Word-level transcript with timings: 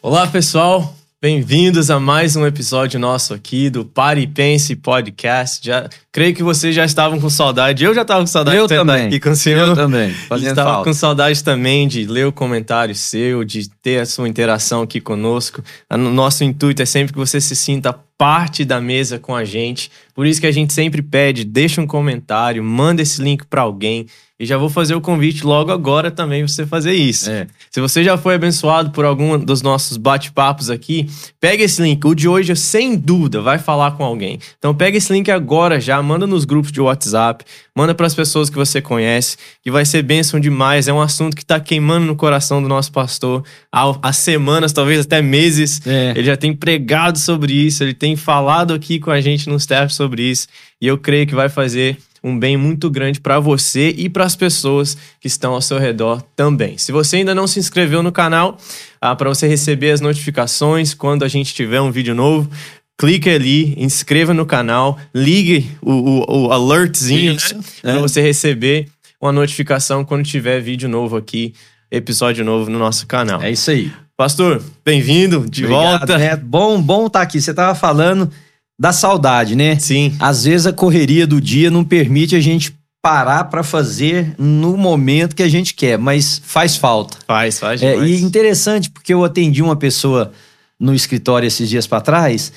Olá, 0.00 0.26
pessoal. 0.26 0.94
Bem-vindos 1.20 1.90
a 1.90 1.98
mais 1.98 2.36
um 2.36 2.46
episódio 2.46 3.00
nosso 3.00 3.34
aqui 3.34 3.68
do 3.68 3.84
Pare 3.84 4.20
e 4.20 4.26
Pense 4.28 4.76
Podcast. 4.76 5.66
Já, 5.66 5.88
creio 6.12 6.32
que 6.32 6.44
vocês 6.44 6.72
já 6.72 6.84
estavam 6.84 7.20
com 7.20 7.28
saudade. 7.28 7.82
Eu 7.84 7.92
já 7.92 8.02
estava 8.02 8.20
com 8.20 8.26
saudade 8.28 8.56
Eu 8.56 8.68
de 8.68 8.74
também. 8.76 9.06
aqui 9.08 9.18
com 9.18 9.30
o 9.30 9.34
senhor. 9.36 9.68
Eu 9.70 9.74
também. 9.74 10.12
Fazendo 10.12 10.50
Estava 10.50 10.70
falta. 10.74 10.88
com 10.88 10.94
saudade 10.94 11.42
também 11.42 11.88
de 11.88 12.06
ler 12.06 12.26
o 12.28 12.32
comentário 12.32 12.94
seu, 12.94 13.42
de 13.42 13.68
ter 13.82 14.00
a 14.00 14.06
sua 14.06 14.28
interação 14.28 14.82
aqui 14.82 15.00
conosco. 15.00 15.60
Nosso 15.90 16.44
intuito 16.44 16.82
é 16.82 16.86
sempre 16.86 17.12
que 17.12 17.18
você 17.18 17.40
se 17.40 17.56
sinta 17.56 17.92
parte 18.16 18.64
da 18.64 18.80
mesa 18.80 19.18
com 19.18 19.34
a 19.34 19.44
gente. 19.44 19.90
Por 20.14 20.24
isso 20.24 20.40
que 20.40 20.46
a 20.46 20.52
gente 20.52 20.72
sempre 20.72 21.02
pede, 21.02 21.42
deixa 21.42 21.80
um 21.80 21.86
comentário, 21.86 22.62
manda 22.62 23.02
esse 23.02 23.20
link 23.20 23.44
para 23.44 23.62
alguém. 23.62 24.06
E 24.40 24.46
já 24.46 24.56
vou 24.56 24.68
fazer 24.68 24.94
o 24.94 25.00
convite 25.00 25.44
logo 25.44 25.72
agora 25.72 26.12
também 26.12 26.46
você 26.46 26.64
fazer 26.64 26.92
isso. 26.92 27.28
É. 27.28 27.48
Se 27.72 27.80
você 27.80 28.04
já 28.04 28.16
foi 28.16 28.36
abençoado 28.36 28.90
por 28.90 29.04
algum 29.04 29.36
dos 29.36 29.62
nossos 29.62 29.96
bate-papos 29.96 30.70
aqui, 30.70 31.10
pega 31.40 31.64
esse 31.64 31.82
link. 31.82 32.06
O 32.06 32.14
de 32.14 32.28
hoje, 32.28 32.54
sem 32.54 32.96
dúvida, 32.96 33.40
vai 33.42 33.58
falar 33.58 33.92
com 33.92 34.04
alguém. 34.04 34.38
Então 34.56 34.72
pega 34.72 34.96
esse 34.96 35.12
link 35.12 35.28
agora 35.28 35.80
já, 35.80 36.00
manda 36.00 36.24
nos 36.24 36.44
grupos 36.44 36.70
de 36.70 36.80
WhatsApp, 36.80 37.44
manda 37.74 37.96
para 37.96 38.06
as 38.06 38.14
pessoas 38.14 38.48
que 38.48 38.54
você 38.54 38.80
conhece, 38.80 39.36
que 39.60 39.72
vai 39.72 39.84
ser 39.84 40.02
bênção 40.02 40.38
demais. 40.38 40.86
É 40.86 40.92
um 40.92 41.00
assunto 41.00 41.36
que 41.36 41.44
tá 41.44 41.58
queimando 41.58 42.06
no 42.06 42.14
coração 42.14 42.62
do 42.62 42.68
nosso 42.68 42.92
pastor 42.92 43.42
há, 43.72 43.92
há 44.00 44.12
semanas, 44.12 44.72
talvez 44.72 45.00
até 45.00 45.20
meses. 45.20 45.84
É. 45.84 46.10
Ele 46.10 46.24
já 46.24 46.36
tem 46.36 46.54
pregado 46.54 47.18
sobre 47.18 47.52
isso, 47.52 47.82
ele 47.82 47.94
tem 47.94 48.14
falado 48.14 48.72
aqui 48.72 49.00
com 49.00 49.10
a 49.10 49.20
gente 49.20 49.48
no 49.48 49.56
staff 49.56 49.92
sobre 49.92 50.22
isso. 50.22 50.46
E 50.80 50.86
eu 50.86 50.96
creio 50.96 51.26
que 51.26 51.34
vai 51.34 51.48
fazer 51.48 51.98
um 52.28 52.38
bem 52.38 52.56
muito 52.56 52.90
grande 52.90 53.20
para 53.20 53.40
você 53.40 53.94
e 53.96 54.08
para 54.08 54.24
as 54.24 54.36
pessoas 54.36 54.96
que 55.20 55.26
estão 55.26 55.54
ao 55.54 55.60
seu 55.60 55.78
redor 55.78 56.22
também. 56.36 56.78
Se 56.78 56.92
você 56.92 57.16
ainda 57.16 57.34
não 57.34 57.46
se 57.46 57.58
inscreveu 57.58 58.02
no 58.02 58.12
canal, 58.12 58.58
ah, 59.00 59.16
para 59.16 59.28
você 59.28 59.48
receber 59.48 59.90
as 59.90 60.00
notificações 60.00 60.94
quando 60.94 61.24
a 61.24 61.28
gente 61.28 61.54
tiver 61.54 61.80
um 61.80 61.90
vídeo 61.90 62.14
novo, 62.14 62.50
clique 62.98 63.30
ali, 63.30 63.74
inscreva 63.76 64.34
no 64.34 64.44
canal, 64.44 64.98
ligue 65.14 65.70
o, 65.80 65.92
o, 65.92 66.46
o 66.46 66.52
alertzinho 66.52 67.34
né, 67.34 67.40
é. 67.82 67.92
para 67.92 68.00
você 68.00 68.20
receber 68.20 68.88
uma 69.20 69.32
notificação 69.32 70.04
quando 70.04 70.24
tiver 70.24 70.60
vídeo 70.60 70.88
novo 70.88 71.16
aqui, 71.16 71.54
episódio 71.90 72.44
novo 72.44 72.70
no 72.70 72.78
nosso 72.78 73.06
canal. 73.06 73.42
É 73.42 73.50
isso 73.50 73.70
aí. 73.70 73.90
Pastor, 74.16 74.60
bem-vindo 74.84 75.48
de 75.48 75.64
Obrigado, 75.64 75.98
volta. 75.98 76.18
Neto. 76.18 76.44
Bom, 76.44 76.82
bom 76.82 77.06
estar 77.06 77.22
aqui. 77.22 77.40
Você 77.40 77.54
tava 77.54 77.74
falando 77.74 78.30
da 78.78 78.92
saudade, 78.92 79.56
né? 79.56 79.78
Sim. 79.78 80.14
Às 80.20 80.44
vezes 80.44 80.66
a 80.66 80.72
correria 80.72 81.26
do 81.26 81.40
dia 81.40 81.70
não 81.70 81.84
permite 81.84 82.36
a 82.36 82.40
gente 82.40 82.74
parar 83.02 83.44
para 83.44 83.62
fazer 83.62 84.34
no 84.38 84.76
momento 84.76 85.34
que 85.34 85.42
a 85.42 85.48
gente 85.48 85.74
quer, 85.74 85.98
mas 85.98 86.40
faz 86.44 86.76
falta. 86.76 87.16
Faz, 87.26 87.58
faz 87.58 87.82
É, 87.82 87.92
demais. 87.92 88.10
e 88.10 88.22
interessante 88.22 88.90
porque 88.90 89.14
eu 89.14 89.24
atendi 89.24 89.62
uma 89.62 89.76
pessoa 89.76 90.32
no 90.78 90.94
escritório 90.94 91.46
esses 91.46 91.68
dias 91.68 91.86
para 91.86 92.00
trás 92.00 92.52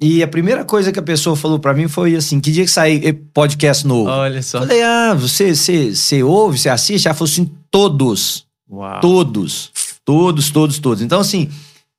e 0.00 0.22
a 0.22 0.28
primeira 0.28 0.64
coisa 0.64 0.92
que 0.92 0.98
a 0.98 1.02
pessoa 1.02 1.34
falou 1.34 1.58
para 1.58 1.72
mim 1.72 1.88
foi 1.88 2.14
assim: 2.14 2.38
que 2.38 2.52
dia 2.52 2.64
que 2.64 2.70
sai 2.70 3.00
podcast 3.32 3.86
novo? 3.86 4.10
Olha 4.10 4.42
só. 4.42 4.58
Falei, 4.58 4.82
ah, 4.82 5.14
você, 5.14 5.54
você, 5.54 5.94
você 5.94 6.22
ouve, 6.22 6.58
você 6.58 6.68
assiste? 6.68 7.06
Ela 7.08 7.14
falou 7.14 7.30
assim: 7.30 7.50
todos. 7.70 8.44
Uau. 8.70 9.00
Todos. 9.00 9.70
Todos, 10.04 10.50
todos, 10.50 10.78
todos. 10.78 11.02
Então, 11.02 11.20
assim, 11.20 11.48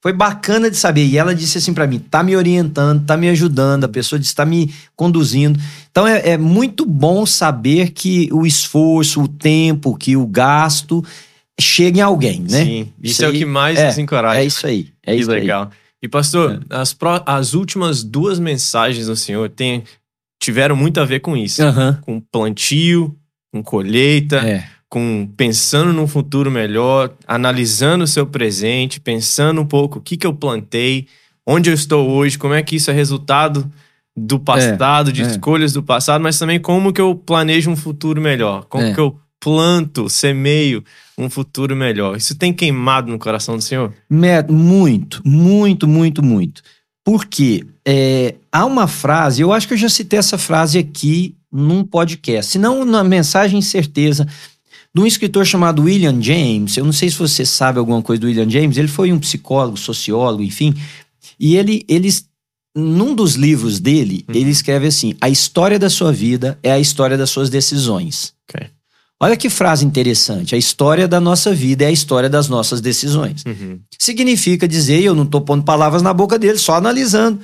foi 0.01 0.13
bacana 0.13 0.69
de 0.69 0.77
saber. 0.77 1.05
E 1.05 1.17
ela 1.17 1.33
disse 1.35 1.57
assim 1.57 1.73
pra 1.73 1.87
mim: 1.87 1.99
tá 1.99 2.21
me 2.23 2.35
orientando, 2.35 3.05
tá 3.05 3.17
me 3.17 3.27
ajudando, 3.29 3.83
a 3.83 3.89
pessoa 3.89 4.19
disse, 4.19 4.35
tá 4.35 4.45
me 4.45 4.73
conduzindo. 4.95 5.59
Então, 5.91 6.07
é, 6.07 6.29
é 6.31 6.37
muito 6.37 6.85
bom 6.85 7.25
saber 7.25 7.91
que 7.91 8.29
o 8.31 8.45
esforço, 8.45 9.21
o 9.23 9.27
tempo, 9.27 9.97
que 9.97 10.15
o 10.15 10.25
gasto 10.27 11.03
chega 11.59 11.99
em 11.99 12.01
alguém, 12.01 12.41
né? 12.41 12.63
Sim, 12.63 12.79
isso, 13.01 13.13
Isso 13.13 13.25
é 13.25 13.27
o 13.27 13.31
aí 13.31 13.39
que 13.39 13.45
mais 13.45 13.79
é, 13.79 13.87
nos 13.87 13.97
encoraja. 13.97 14.39
É 14.39 14.45
isso 14.45 14.65
aí. 14.67 14.89
É 15.03 15.15
que 15.15 15.21
isso 15.21 15.31
aí. 15.31 15.39
legal. 15.41 15.71
E 16.01 16.07
pastor, 16.07 16.63
as, 16.69 16.93
pró- 16.93 17.23
as 17.25 17.53
últimas 17.55 18.03
duas 18.03 18.37
mensagens 18.39 19.07
do 19.07 19.15
Senhor 19.15 19.49
tem, 19.49 19.83
tiveram 20.39 20.75
muito 20.75 20.99
a 20.99 21.05
ver 21.05 21.21
com 21.21 21.35
isso. 21.35 21.63
Com 22.01 22.19
plantio, 22.19 23.15
com 23.51 23.63
colheita, 23.63 24.37
É. 24.37 24.67
com 24.89 25.27
pensando 25.35 25.91
num 25.91 26.07
futuro 26.07 26.49
melhor, 26.49 27.13
analisando 27.27 28.03
o 28.05 28.07
seu 28.07 28.25
presente, 28.25 28.99
pensando 28.99 29.61
um 29.61 29.65
pouco 29.65 29.99
o 29.99 30.01
que, 30.01 30.15
que 30.15 30.25
eu 30.25 30.33
plantei, 30.33 31.07
onde 31.45 31.69
eu 31.69 31.73
estou 31.73 32.09
hoje, 32.09 32.37
como 32.37 32.53
é 32.53 32.63
que 32.63 32.75
isso 32.75 32.89
é 32.89 32.93
resultado 32.93 33.69
do 34.15 34.39
passado, 34.39 35.11
de 35.11 35.21
é. 35.21 35.27
escolhas 35.27 35.73
do 35.73 35.83
passado, 35.83 36.21
mas 36.21 36.39
também 36.39 36.59
como 36.59 36.91
que 36.91 37.01
eu 37.01 37.15
planejo 37.15 37.69
um 37.69 37.75
futuro 37.75 38.19
melhor, 38.19 38.65
como 38.65 38.83
É. 38.83 38.93
que 38.93 38.99
eu 38.99 39.19
planto, 39.39 40.09
semeio 40.09 40.83
um 41.17 41.29
futuro 41.29 41.75
melhor. 41.75 42.17
Isso 42.17 42.35
tem 42.35 42.51
queimado 42.51 43.11
no 43.11 43.19
coração 43.19 43.55
do 43.55 43.61
Senhor? 43.61 43.93
Muito, 44.51 45.21
muito, 45.23 45.87
muito, 45.87 46.23
muito. 46.23 46.63
Porque 47.05 47.65
é, 47.85 48.35
há 48.51 48.65
uma 48.65 48.87
frase, 48.87 49.41
eu 49.41 49.53
acho 49.53 49.67
que 49.67 49.73
eu 49.73 49.77
já 49.77 49.89
citei 49.89 50.19
essa 50.19 50.37
frase 50.37 50.79
aqui 50.79 51.35
num 51.51 51.83
podcast, 51.83 52.51
se 52.51 52.59
não 52.59 52.83
na 52.83 53.03
mensagem 53.03 53.61
certeza, 53.61 54.27
de 54.97 55.01
um 55.01 55.05
escritor 55.05 55.45
chamado 55.45 55.83
William 55.83 56.19
James. 56.19 56.75
Eu 56.75 56.83
não 56.83 56.91
sei 56.91 57.07
se 57.09 57.17
você 57.17 57.45
sabe 57.45 57.77
alguma 57.77 58.01
coisa 58.01 58.19
do 58.19 58.25
William 58.25 58.49
James, 58.49 58.77
ele 58.77 58.87
foi 58.87 59.13
um 59.13 59.19
psicólogo, 59.19 59.77
sociólogo, 59.77 60.41
enfim. 60.41 60.73
E 61.39 61.55
ele, 61.55 61.85
ele 61.87 62.09
num 62.75 63.13
dos 63.13 63.35
livros 63.35 63.79
dele, 63.79 64.25
Uhum. 64.27 64.35
ele 64.35 64.49
escreve 64.49 64.87
assim: 64.87 65.13
a 65.21 65.29
história 65.29 65.77
da 65.77 65.87
sua 65.89 66.11
vida 66.11 66.57
é 66.63 66.71
a 66.71 66.79
história 66.79 67.15
das 67.15 67.29
suas 67.29 67.47
decisões. 67.47 68.33
Ok. 68.49 68.67
Olha 69.19 69.37
que 69.37 69.49
frase 69.49 69.85
interessante. 69.85 70.55
A 70.55 70.57
história 70.57 71.07
da 71.07 71.19
nossa 71.19 71.53
vida 71.53 71.83
é 71.83 71.87
a 71.87 71.91
história 71.91 72.29
das 72.29 72.47
nossas 72.49 72.81
decisões. 72.81 73.43
Uhum. 73.45 73.79
Significa 73.99 74.67
dizer, 74.67 74.99
e 75.01 75.05
eu 75.05 75.15
não 75.15 75.23
estou 75.23 75.41
pondo 75.41 75.63
palavras 75.63 76.01
na 76.01 76.13
boca 76.13 76.39
dele, 76.39 76.57
só 76.57 76.75
analisando, 76.75 77.39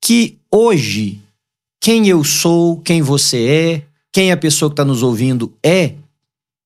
que 0.00 0.38
hoje, 0.52 1.20
quem 1.80 2.08
eu 2.08 2.22
sou, 2.24 2.80
quem 2.80 3.00
você 3.02 3.46
é, 3.46 3.82
quem 4.12 4.32
a 4.32 4.36
pessoa 4.36 4.70
que 4.70 4.74
está 4.74 4.84
nos 4.84 5.02
ouvindo 5.02 5.52
é, 5.64 5.94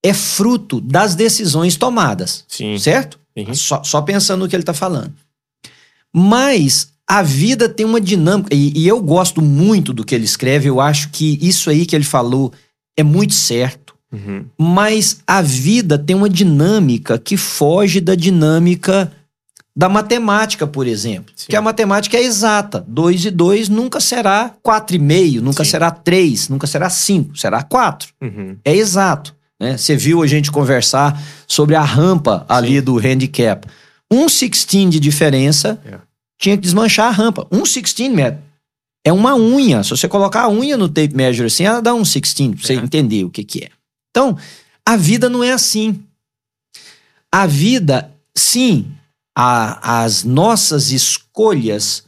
é 0.03 0.13
fruto 0.13 0.81
das 0.81 1.15
decisões 1.15 1.75
tomadas. 1.75 2.43
Sim. 2.47 2.77
Certo? 2.77 3.19
Uhum. 3.35 3.53
Só, 3.53 3.83
só 3.83 4.01
pensando 4.01 4.41
no 4.41 4.49
que 4.49 4.55
ele 4.55 4.63
está 4.63 4.73
falando. 4.73 5.13
Mas 6.13 6.91
a 7.07 7.21
vida 7.21 7.69
tem 7.69 7.85
uma 7.85 8.01
dinâmica, 8.01 8.53
e, 8.53 8.71
e 8.77 8.87
eu 8.87 9.01
gosto 9.01 9.41
muito 9.41 9.93
do 9.93 10.03
que 10.03 10.15
ele 10.15 10.25
escreve, 10.25 10.69
eu 10.69 10.79
acho 10.79 11.09
que 11.09 11.37
isso 11.41 11.69
aí 11.69 11.85
que 11.85 11.95
ele 11.95 12.05
falou 12.05 12.51
é 12.97 13.03
muito 13.03 13.33
certo. 13.33 13.95
Uhum. 14.11 14.45
Mas 14.57 15.21
a 15.25 15.41
vida 15.41 15.97
tem 15.97 16.15
uma 16.15 16.29
dinâmica 16.29 17.17
que 17.17 17.37
foge 17.37 18.01
da 18.01 18.15
dinâmica 18.15 19.11
da 19.75 19.87
matemática, 19.87 20.67
por 20.67 20.85
exemplo. 20.85 21.33
Sim. 21.35 21.47
Que 21.49 21.55
a 21.55 21.61
matemática 21.61 22.17
é 22.17 22.23
exata. 22.23 22.83
2 22.87 23.25
e 23.25 23.31
2 23.31 23.69
nunca 23.69 24.01
será 24.01 24.53
4,5, 24.65 25.39
nunca 25.39 25.63
Sim. 25.63 25.71
será 25.71 25.91
3, 25.91 26.49
nunca 26.49 26.67
será 26.67 26.89
5, 26.89 27.37
será 27.37 27.63
4. 27.63 28.09
Uhum. 28.21 28.57
É 28.65 28.75
exato. 28.75 29.33
Né? 29.61 29.77
Você 29.77 29.95
viu 29.95 30.23
a 30.23 30.27
gente 30.27 30.51
conversar 30.51 31.21
sobre 31.47 31.75
a 31.75 31.83
rampa 31.83 32.43
ali 32.49 32.77
Sim. 32.79 32.81
do 32.81 32.97
handicap. 32.97 33.67
Um 34.11 34.25
16 34.25 34.89
de 34.89 34.99
diferença 34.99 35.79
É. 35.85 35.99
tinha 36.41 36.57
que 36.57 36.63
desmanchar 36.63 37.07
a 37.07 37.11
rampa. 37.11 37.45
Um 37.51 37.61
16 37.61 38.09
metro. 38.11 38.41
É 39.05 39.13
uma 39.13 39.35
unha. 39.35 39.83
Se 39.83 39.91
você 39.91 40.07
colocar 40.07 40.41
a 40.45 40.49
unha 40.49 40.75
no 40.77 40.89
tape 40.89 41.15
measure 41.15 41.45
assim, 41.45 41.63
ela 41.63 41.79
dá 41.79 41.93
um 41.93 42.01
16, 42.01 42.55
pra 42.55 42.65
você 42.67 42.73
É. 42.73 42.77
entender 42.77 43.23
o 43.23 43.29
que, 43.29 43.43
que 43.43 43.63
é. 43.65 43.69
Então, 44.09 44.35
a 44.83 44.97
vida 44.97 45.29
não 45.29 45.43
é 45.43 45.51
assim. 45.51 45.99
A 47.31 47.45
vida, 47.45 48.11
sim, 48.35 48.87
a- 49.37 50.01
as 50.03 50.23
nossas 50.23 50.91
escolhas 50.91 52.03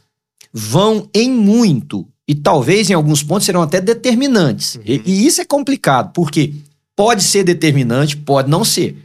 vão 0.52 1.08
em 1.14 1.30
muito, 1.30 2.06
e 2.28 2.34
talvez 2.34 2.90
em 2.90 2.94
alguns 2.94 3.22
pontos 3.22 3.46
serão 3.46 3.62
até 3.62 3.80
determinantes. 3.80 4.74
Uhum. 4.76 4.82
E, 4.84 5.02
e 5.06 5.26
isso 5.26 5.40
é 5.40 5.44
complicado, 5.44 6.12
porque 6.12 6.52
pode 6.96 7.22
ser 7.22 7.44
determinante, 7.44 8.16
pode 8.16 8.48
não 8.50 8.64
ser. 8.64 8.96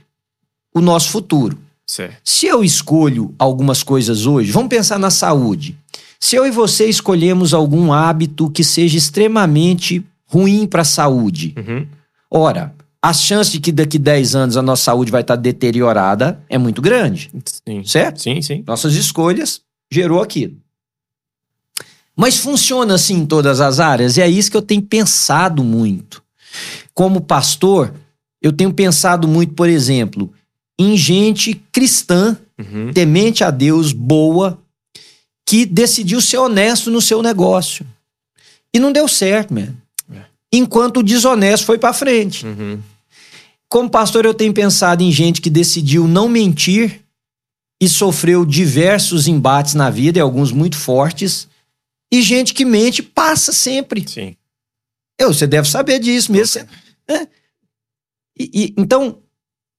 O 0.74 0.82
nosso 0.82 1.10
futuro. 1.10 1.58
Certo. 1.86 2.18
Se 2.24 2.46
eu 2.46 2.64
escolho 2.64 3.34
algumas 3.40 3.82
coisas 3.82 4.26
hoje, 4.26 4.52
vamos 4.52 4.70
pensar 4.70 5.00
na 5.00 5.10
saúde. 5.10 5.75
Se 6.19 6.36
eu 6.36 6.46
e 6.46 6.52
você 6.52 6.86
escolhemos 6.86 7.54
algum 7.54 7.92
hábito 7.92 8.50
que 8.52 8.63
seja 8.63 8.98
extremamente 8.98 10.06
ruim 10.28 10.68
para 10.68 10.84
a 10.84 10.86
saúde, 10.86 11.56
Uhum. 11.58 11.88
ora, 12.30 12.75
a 13.02 13.13
chance 13.13 13.50
de 13.52 13.60
que 13.60 13.72
daqui 13.72 13.98
10 13.98 14.36
anos 14.36 14.58
a 14.58 14.62
nossa 14.62 14.84
saúde 14.84 15.10
vai 15.10 15.22
estar 15.22 15.36
deteriorada 15.38 16.40
é 16.50 16.58
muito 16.58 16.81
grande, 16.81 17.31
Sim. 17.68 17.84
certo? 17.86 18.22
Sim, 18.22 18.42
sim. 18.42 18.63
Nossas 18.68 18.94
escolhas 18.94 19.62
gerou 19.92 20.22
aquilo. 20.22 20.56
Mas 22.16 22.38
funciona 22.38 22.96
assim 22.96 23.16
em 23.19 23.25
todas 23.25 23.62
as 23.62 23.80
áreas, 23.80 24.18
e 24.18 24.22
é 24.22 24.28
isso 24.30 24.52
que 24.52 24.58
eu 24.58 24.62
tenho 24.62 24.81
pensado 24.81 25.63
muito. 25.63 26.22
Como 27.00 27.22
pastor, 27.22 27.94
eu 28.42 28.51
tenho 28.51 28.74
pensado 28.74 29.25
muito, 29.25 29.54
por 29.54 29.69
exemplo, 29.69 30.34
em 30.78 30.98
gente 30.98 31.54
cristã, 31.72 32.38
Uhum. 32.60 32.92
temente 32.92 33.42
a 33.42 33.50
Deus, 33.50 33.94
boa, 33.94 34.62
que 35.48 35.66
decidiu 35.66 36.19
ser 36.19 36.40
honesto 36.40 36.92
no 36.92 37.01
seu 37.01 37.22
negócio. 37.22 37.88
E 38.74 38.80
não 38.80 38.92
deu 38.92 39.07
certo, 39.07 39.54
man. 39.54 39.74
É. 40.12 40.24
Enquanto 40.51 40.98
o 40.98 41.04
desonesto 41.04 41.66
foi 41.66 41.78
para 41.78 41.94
frente. 41.94 42.46
Uhum. 42.46 42.81
Como 43.69 43.90
pastor, 43.90 44.25
eu 44.25 44.34
tenho 44.34 44.54
pensado 44.54 45.01
em 45.01 45.10
gente 45.10 45.40
que 45.40 45.50
decidiu 45.50 46.06
não 46.06 46.28
mentir 46.28 47.00
e 47.81 47.88
sofreu 47.88 48.44
diversos 48.44 49.25
embates 49.25 49.74
na 49.74 49.90
vida, 49.90 50.19
e 50.19 50.22
alguns 50.22 50.51
muito 50.51 50.78
fortes. 50.78 51.48
E 52.12 52.22
gente 52.22 52.54
que 52.54 52.66
mente 52.66 53.01
passa 53.01 53.54
sempre. 53.54 54.06
Sim. 54.06 54.36
Eu, 55.18 55.34
você 55.34 55.48
deve 55.48 55.69
saber 55.69 56.00
disso 56.00 56.30
mesmo. 56.30 56.62
Né? 56.62 56.68
E- 58.38 58.52
e- 58.54 58.74
então, 58.78 59.18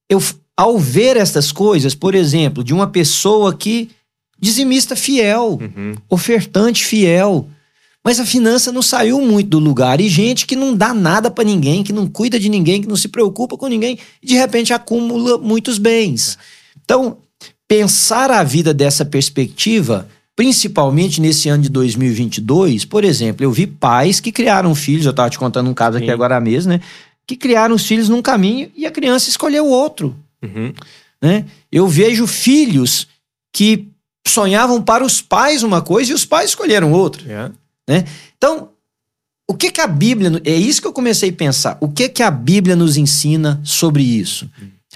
eu, 0.08 0.22
ao 0.56 0.78
ver 0.78 1.16
estas 1.16 1.50
coisas, 1.52 1.94
por 1.94 2.14
exemplo, 2.14 2.62
de 2.62 2.74
uma 2.74 2.86
pessoa 2.86 3.54
que 3.54 3.90
dizimista 4.38 4.96
fiel, 4.96 5.58
Uhum. 5.60 5.92
ofertante 6.08 6.84
fiel, 6.84 7.48
mas 8.04 8.18
a 8.18 8.24
finança 8.26 8.72
não 8.72 8.80
saiu 8.82 9.20
muito 9.20 9.48
do 9.50 9.58
lugar 9.58 10.00
e 10.00 10.08
gente 10.08 10.46
que 10.46 10.56
não 10.56 10.74
dá 10.74 10.92
nada 10.94 11.30
pra 11.30 11.44
ninguém, 11.44 11.82
que 11.84 11.92
não 11.92 12.06
cuida 12.06 12.38
de 12.38 12.48
ninguém, 12.48 12.80
que 12.80 12.88
não 12.88 12.96
se 12.96 13.08
preocupa 13.08 13.56
com 13.56 13.66
ninguém, 13.66 13.98
e 14.22 14.26
de 14.26 14.34
repente 14.34 14.72
acumula 14.72 15.36
muitos 15.38 15.78
bens. 15.78 16.38
Então, 16.82 17.18
pensar 17.68 18.30
a 18.30 18.42
vida 18.42 18.72
dessa 18.72 19.04
perspectiva, 19.04 20.08
principalmente 20.34 21.20
nesse 21.20 21.50
ano 21.50 21.62
de 21.62 21.68
2022, 21.68 22.86
por 22.86 23.04
exemplo, 23.04 23.44
eu 23.44 23.52
vi 23.52 23.66
pais 23.66 24.18
que 24.20 24.32
criaram 24.32 24.74
filhos, 24.74 25.04
eu 25.04 25.10
estava 25.10 25.28
te 25.28 25.38
contando 25.38 25.68
um 25.68 25.74
caso 25.74 25.98
aqui 25.98 26.06
Sim. 26.06 26.12
agora 26.12 26.40
mesmo, 26.40 26.72
né? 26.72 26.80
Que 27.30 27.36
criaram 27.36 27.76
os 27.76 27.86
filhos 27.86 28.08
num 28.08 28.20
caminho 28.20 28.72
e 28.74 28.84
a 28.84 28.90
criança 28.90 29.30
escolheu 29.30 29.64
outro 29.68 30.16
Uhum. 30.42 30.72
né? 31.22 31.44
Eu 31.70 31.86
vejo 31.86 32.26
filhos 32.26 33.06
que 33.54 33.86
sonhavam 34.26 34.82
para 34.82 35.04
os 35.04 35.20
pais 35.20 35.62
uma 35.62 35.80
coisa 35.80 36.10
e 36.10 36.14
os 36.14 36.24
pais 36.24 36.50
escolheram 36.50 36.92
outra. 36.92 37.22
Yeah. 37.22 37.54
Então, 38.36 38.70
o 39.48 39.54
que 39.54 39.70
que 39.70 39.80
a 39.80 39.86
Bíblia, 39.86 40.42
é 40.44 40.54
isso 40.54 40.80
que 40.80 40.88
eu 40.88 40.92
comecei 40.92 41.30
a 41.30 41.32
pensar. 41.32 41.78
O 41.80 41.88
que 41.88 42.08
que 42.08 42.22
a 42.22 42.32
Bíblia 42.32 42.74
nos 42.74 42.96
ensina 42.96 43.60
sobre 43.62 44.02
isso? 44.02 44.50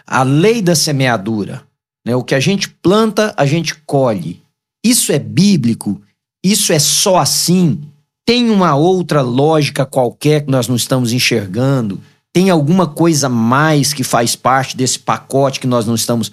A 0.05 0.25
lei 0.25 0.61
da 0.61 0.75
semeadura, 0.75 1.63
né? 2.05 2.17
O 2.17 2.25
que 2.25 2.35
a 2.35 2.41
gente 2.41 2.69
planta, 2.69 3.33
a 3.37 3.47
gente 3.47 3.77
colhe. 3.87 4.43
Isso 4.85 5.13
é 5.13 5.21
bíblico? 5.21 6.03
Isso 6.45 6.73
é 6.73 6.81
só 6.81 7.19
assim? 7.19 7.81
Tem 8.27 8.51
uma 8.51 8.75
outra 8.75 9.23
lógica 9.23 9.87
qualquer 9.87 10.45
que 10.45 10.51
nós 10.51 10.67
não 10.67 10.75
estamos 10.75 11.13
enxergando? 11.13 12.01
Tem 12.35 12.51
alguma 12.51 12.87
coisa 12.89 13.29
mais 13.29 13.93
que 13.93 14.03
faz 14.03 14.35
parte 14.35 14.77
desse 14.77 14.99
pacote 14.99 15.61
que 15.61 15.69
nós 15.69 15.87
não 15.87 15.95
estamos 15.95 16.33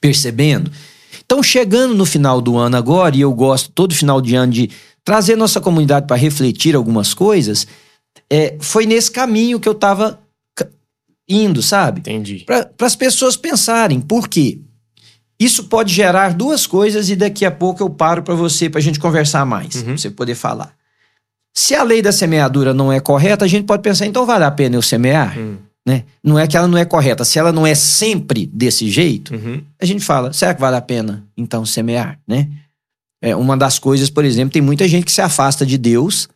percebendo? 0.00 0.70
Então, 1.24 1.42
chegando 1.44 1.94
no 1.94 2.04
final 2.04 2.40
do 2.40 2.56
ano 2.58 2.76
agora, 2.76 3.16
e 3.16 3.20
eu 3.20 3.32
gosto 3.32 3.70
todo 3.70 3.94
final 3.94 4.20
de 4.20 4.34
ano 4.34 4.52
de 4.52 4.68
trazer 5.04 5.36
nossa 5.36 5.60
comunidade 5.60 6.08
para 6.08 6.16
refletir 6.16 6.74
algumas 6.74 7.14
coisas, 7.14 7.68
é, 8.28 8.56
foi 8.60 8.84
nesse 8.84 9.12
caminho 9.12 9.60
que 9.60 9.68
eu 9.68 9.74
estava 9.74 10.18
indo, 11.28 11.62
sabe? 11.62 12.00
Entendi. 12.00 12.44
Para 12.44 12.68
as 12.80 12.96
pessoas 12.96 13.36
pensarem. 13.36 14.00
Por 14.00 14.28
quê? 14.28 14.58
Isso 15.38 15.64
pode 15.64 15.94
gerar 15.94 16.34
duas 16.34 16.66
coisas 16.66 17.08
e 17.08 17.14
daqui 17.14 17.44
a 17.44 17.50
pouco 17.50 17.80
eu 17.80 17.88
paro 17.88 18.24
para 18.24 18.34
você, 18.34 18.68
para 18.68 18.80
a 18.80 18.82
gente 18.82 18.98
conversar 18.98 19.46
mais, 19.46 19.76
Uhum. 19.76 19.84
pra 19.84 19.96
você 19.98 20.10
poder 20.10 20.34
falar. 20.34 20.74
Se 21.60 21.74
a 21.74 21.82
lei 21.82 22.00
da 22.00 22.10
semeadura 22.12 22.72
não 22.72 22.90
é 22.92 22.98
correta, 23.00 23.44
a 23.44 23.48
gente 23.48 23.64
pode 23.66 23.82
pensar, 23.82 24.06
então 24.06 24.24
vale 24.24 24.44
a 24.44 24.50
pena 24.50 24.76
eu 24.76 24.82
semear? 24.82 25.38
Hum. 25.38 25.56
Né? 25.86 26.04
Não 26.22 26.38
é 26.38 26.46
que 26.46 26.56
ela 26.56 26.66
não 26.68 26.78
é 26.78 26.84
correta. 26.84 27.24
Se 27.24 27.38
ela 27.38 27.52
não 27.52 27.66
é 27.66 27.74
sempre 27.74 28.46
desse 28.46 28.88
jeito, 28.90 29.34
Uhum. 29.34 29.60
a 29.80 29.84
gente 29.84 30.04
fala, 30.04 30.32
será 30.32 30.54
que 30.54 30.60
vale 30.60 30.76
a 30.76 30.80
pena 30.80 31.24
então 31.36 31.64
semear, 31.66 32.18
né? 32.26 32.48
É, 33.22 33.36
uma 33.36 33.56
das 33.56 33.78
coisas, 33.78 34.08
por 34.08 34.24
exemplo, 34.24 34.52
tem 34.52 34.62
muita 34.62 34.88
gente 34.88 35.04
que 35.04 35.12
se 35.12 35.20
afasta 35.20 35.66
de 35.66 35.76
Deus 35.76 36.28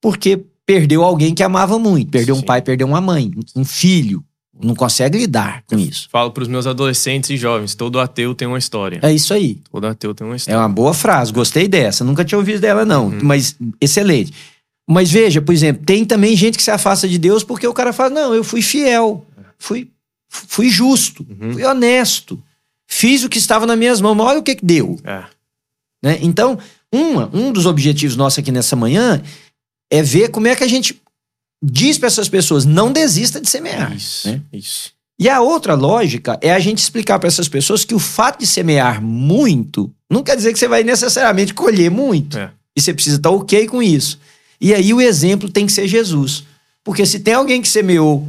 porque 0.00 0.44
perdeu 0.66 1.04
alguém 1.04 1.32
que 1.34 1.42
amava 1.42 1.78
muito, 1.78 2.10
perdeu 2.10 2.34
um 2.34 2.38
Sim. 2.40 2.44
pai, 2.46 2.60
perdeu 2.62 2.86
uma 2.88 3.00
mãe, 3.00 3.30
um 3.54 3.64
filho, 3.64 4.24
não 4.60 4.74
consegue 4.74 5.18
lidar 5.18 5.62
com 5.68 5.78
isso. 5.78 6.08
Falo 6.10 6.30
pros 6.32 6.48
meus 6.48 6.66
adolescentes 6.66 7.30
e 7.30 7.36
jovens, 7.36 7.74
todo 7.76 8.00
ateu 8.00 8.34
tem 8.34 8.48
uma 8.48 8.58
história. 8.58 8.98
É 9.02 9.12
isso 9.12 9.32
aí. 9.32 9.60
Todo 9.70 9.86
ateu 9.86 10.12
tem 10.14 10.26
uma 10.26 10.34
É 10.34 10.36
história. 10.36 10.58
uma 10.60 10.68
boa 10.68 10.92
frase, 10.94 11.32
gostei 11.32 11.68
dessa, 11.68 12.02
nunca 12.04 12.24
tinha 12.24 12.38
ouvido 12.38 12.60
dela 12.60 12.84
não, 12.84 13.06
Uhum. 13.06 13.20
mas 13.22 13.56
excelente. 13.80 14.32
Mas 14.88 15.10
veja, 15.10 15.40
por 15.40 15.52
exemplo, 15.52 15.84
tem 15.84 16.04
também 16.04 16.36
gente 16.36 16.56
que 16.56 16.62
se 16.64 16.70
afasta 16.70 17.08
de 17.08 17.18
Deus 17.18 17.44
porque 17.44 17.66
o 17.66 17.74
cara 17.74 17.92
fala, 17.92 18.10
não, 18.10 18.34
eu 18.34 18.42
fui 18.44 18.60
fiel, 18.62 19.24
fui, 19.58 19.90
fui 20.28 20.68
justo, 20.68 21.24
Uhum. 21.28 21.52
fui 21.52 21.64
honesto, 21.64 22.42
fiz 22.86 23.22
o 23.24 23.28
que 23.28 23.38
estava 23.38 23.64
nas 23.66 23.78
minhas 23.78 24.00
mãos, 24.00 24.14
mas 24.16 24.26
olha 24.26 24.38
o 24.40 24.42
que 24.42 24.56
que 24.56 24.64
deu. 24.64 24.98
É. 25.04 25.24
né? 26.02 26.18
Então, 26.20 26.58
uma, 26.92 27.30
um 27.32 27.52
dos 27.52 27.64
objetivos 27.64 28.16
nossos 28.16 28.38
aqui 28.40 28.50
nessa 28.52 28.76
manhã 28.76 29.22
é 29.90 30.02
ver 30.02 30.28
como 30.30 30.46
é 30.48 30.54
que 30.56 30.64
a 30.64 30.68
gente 30.68 31.00
diz 31.62 31.96
para 31.96 32.08
essas 32.08 32.28
pessoas 32.28 32.64
não 32.64 32.92
desista 32.92 33.40
de 33.40 33.48
semear. 33.48 33.94
Isso. 33.94 34.28
né? 34.28 34.40
Isso. 34.52 34.92
E 35.18 35.28
a 35.28 35.40
outra 35.40 35.74
lógica 35.74 36.36
é 36.42 36.52
a 36.52 36.58
gente 36.58 36.78
explicar 36.78 37.18
para 37.20 37.28
essas 37.28 37.48
pessoas 37.48 37.84
que 37.84 37.94
o 37.94 37.98
fato 38.00 38.40
de 38.40 38.46
semear 38.46 39.00
muito 39.00 39.94
não 40.10 40.22
quer 40.22 40.34
dizer 40.34 40.52
que 40.52 40.58
você 40.58 40.66
vai 40.66 40.82
necessariamente 40.82 41.54
colher 41.54 41.90
muito. 41.90 42.36
É. 42.36 42.50
E 42.76 42.80
você 42.80 42.92
precisa 42.92 43.16
estar 43.16 43.30
ok 43.30 43.68
com 43.68 43.80
isso. 43.82 44.18
E 44.62 44.72
aí 44.72 44.94
o 44.94 45.00
exemplo 45.00 45.50
tem 45.50 45.66
que 45.66 45.72
ser 45.72 45.88
Jesus. 45.88 46.44
Porque 46.84 47.04
se 47.04 47.18
tem 47.18 47.34
alguém 47.34 47.60
que 47.60 47.68
semeou 47.68 48.28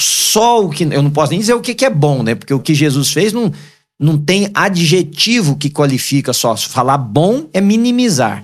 só 0.00 0.64
o 0.64 0.70
que. 0.70 0.84
Eu 0.84 1.02
não 1.02 1.10
posso 1.10 1.32
nem 1.32 1.40
dizer 1.40 1.52
o 1.54 1.60
que, 1.60 1.74
que 1.74 1.84
é 1.84 1.90
bom, 1.90 2.22
né? 2.22 2.34
Porque 2.34 2.54
o 2.54 2.60
que 2.60 2.74
Jesus 2.74 3.12
fez 3.12 3.32
não, 3.32 3.52
não 3.98 4.16
tem 4.16 4.50
adjetivo 4.54 5.56
que 5.56 5.68
qualifica 5.68 6.32
só. 6.32 6.56
Falar 6.56 6.96
bom 6.96 7.46
é 7.52 7.60
minimizar. 7.60 8.42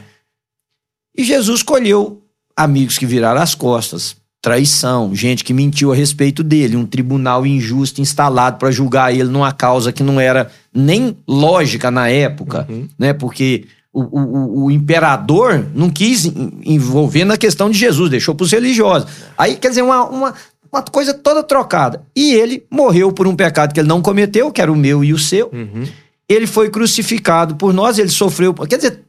E 1.17 1.25
Jesus 1.25 1.63
colheu 1.63 2.23
amigos 2.55 2.99
que 2.99 3.07
viraram 3.07 3.41
as 3.41 3.55
costas, 3.55 4.17
traição, 4.43 5.15
gente 5.15 5.43
que 5.43 5.55
mentiu 5.55 5.93
a 5.93 5.97
respeito 5.97 6.43
dele, 6.43 6.77
um 6.77 6.87
tribunal 6.87 7.47
injusto 7.47 8.03
instalado 8.03 8.59
para 8.59 8.71
julgar 8.71 9.13
ele 9.13 9.25
numa 9.25 9.53
causa 9.53 9.93
que 9.93 10.03
não 10.03 10.21
era 10.21 10.51
nem 10.75 11.17
lógica 11.27 11.91
na 11.91 12.09
época, 12.11 12.67
Uhum. 12.69 12.89
né? 12.99 13.15
Porque 13.15 13.67
o, 14.01 14.21
o- 14.21 14.65
o- 14.65 14.71
imperador 14.71 15.65
não 15.75 15.89
quis 15.91 16.25
en- 16.27 16.53
envolver 16.65 17.25
na 17.25 17.37
questão 17.37 17.71
de 17.71 17.79
Jesus, 17.79 18.11
deixou 18.11 18.35
para 18.35 18.45
os 18.45 18.53
religiosos. 18.53 19.09
Aí, 19.39 19.57
quer 19.57 19.69
dizer, 19.71 19.83
uma, 19.83 20.05
uma, 20.05 20.35
uma 20.73 20.83
coisa 20.83 21.15
toda 21.15 21.43
trocada. 21.43 22.03
E 22.15 22.35
ele 22.35 22.65
morreu 22.71 23.13
por 23.13 23.27
um 23.27 23.35
pecado 23.37 23.73
que 23.73 23.81
ele 23.81 23.89
não 23.89 24.03
cometeu, 24.03 24.51
que 24.53 24.61
era 24.61 24.71
o 24.73 24.77
meu 24.77 25.03
e 25.05 25.13
o 25.13 25.19
seu. 25.19 25.51
Uhum. 25.53 25.85
Ele 26.29 26.47
foi 26.47 26.69
crucificado 26.71 27.55
por 27.57 27.73
nós, 27.73 27.99
ele 27.99 28.09
sofreu. 28.09 28.53
Quer 28.55 28.77
dizer, 28.77 29.01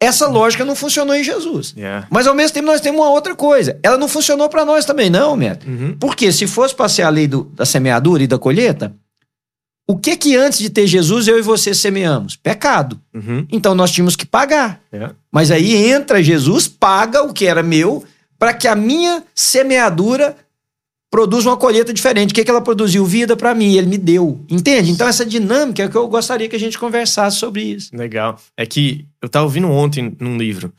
essa 0.00 0.28
lógica 0.28 0.64
não 0.64 0.76
funcionou 0.76 1.14
em 1.14 1.24
Jesus. 1.24 1.74
Yeah. 1.76 2.06
Mas 2.10 2.26
ao 2.26 2.34
mesmo 2.34 2.54
tempo 2.54 2.66
nós 2.66 2.80
temos 2.80 3.00
uma 3.00 3.10
outra 3.10 3.34
coisa. 3.34 3.78
Ela 3.82 3.98
não 3.98 4.06
funcionou 4.06 4.48
para 4.48 4.64
nós 4.64 4.84
também, 4.84 5.10
não, 5.10 5.36
Neto. 5.36 5.66
Uhum. 5.68 5.96
Porque 5.98 6.30
se 6.30 6.46
fosse 6.46 6.74
para 6.74 6.88
ser 6.88 7.02
a 7.02 7.08
lei 7.08 7.26
do- 7.26 7.44
da 7.54 7.66
semeadura 7.66 8.22
e 8.22 8.26
da 8.28 8.38
colheita, 8.38 8.94
o 9.90 9.96
que 9.96 10.16
que 10.18 10.36
antes 10.36 10.58
de 10.58 10.68
ter 10.68 10.86
Jesus 10.86 11.26
eu 11.26 11.38
e 11.38 11.42
você 11.42 11.72
semeamos? 11.72 12.36
Pecado. 12.36 13.00
Uhum. 13.14 13.46
Então 13.50 13.74
nós 13.74 13.90
tínhamos 13.90 14.14
que 14.14 14.26
pagar. 14.26 14.82
Yeah. 14.92 15.14
Mas 15.32 15.50
aí 15.50 15.74
entra 15.74 16.22
Jesus, 16.22 16.68
paga 16.68 17.22
o 17.22 17.32
que 17.32 17.46
era 17.46 17.62
meu, 17.62 18.04
para 18.38 18.52
que 18.52 18.68
a 18.68 18.76
minha 18.76 19.24
semeadura 19.34 20.36
produza 21.10 21.48
uma 21.48 21.56
colheita 21.56 21.90
diferente. 21.94 22.32
O 22.32 22.34
que, 22.34 22.44
que 22.44 22.50
ela 22.50 22.60
produziu? 22.60 23.02
Vida 23.06 23.34
para 23.34 23.54
mim, 23.54 23.76
ele 23.78 23.86
me 23.86 23.96
deu. 23.96 24.44
Entende? 24.50 24.90
Então 24.90 25.08
essa 25.08 25.24
dinâmica 25.24 25.82
é 25.82 25.88
que 25.88 25.96
eu 25.96 26.06
gostaria 26.06 26.50
que 26.50 26.56
a 26.56 26.60
gente 26.60 26.78
conversasse 26.78 27.38
sobre 27.38 27.62
isso. 27.62 27.96
Legal. 27.96 28.38
É 28.58 28.66
que 28.66 29.06
eu 29.22 29.28
tava 29.28 29.46
ouvindo 29.46 29.70
ontem 29.70 30.14
num 30.20 30.36
livro 30.36 30.70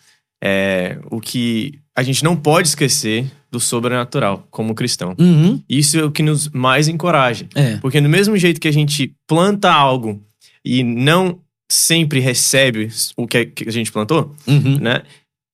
é, 0.44 0.98
o 1.10 1.20
que 1.20 1.80
a 1.96 2.04
gente 2.04 2.24
não 2.24 2.36
pode 2.36 2.68
esquecer 2.70 3.26
do 3.52 3.60
sobrenatural 3.60 4.48
como 4.52 4.76
cristão. 4.76 5.16
Uhum. 5.20 5.62
Isso 5.68 5.98
é 6.00 6.04
o 6.04 6.12
que 6.12 6.22
nos 6.24 6.48
mais 6.50 6.88
encoraja. 6.88 7.48
É. 7.56 7.78
Porque 7.78 8.00
do 8.00 8.08
mesmo 8.10 8.38
jeito 8.38 8.60
que 8.62 8.68
a 8.68 8.74
gente 8.74 9.14
planta 9.28 9.72
algo 9.72 10.22
e 10.64 10.84
não 10.84 11.40
sempre 11.72 12.20
recebe 12.20 12.90
o 13.18 13.28
que 13.28 13.46
que 13.46 13.68
a 13.70 13.72
gente 13.72 13.92
plantou, 13.92 14.36
Uhum. 14.48 14.78
né? 14.80 15.02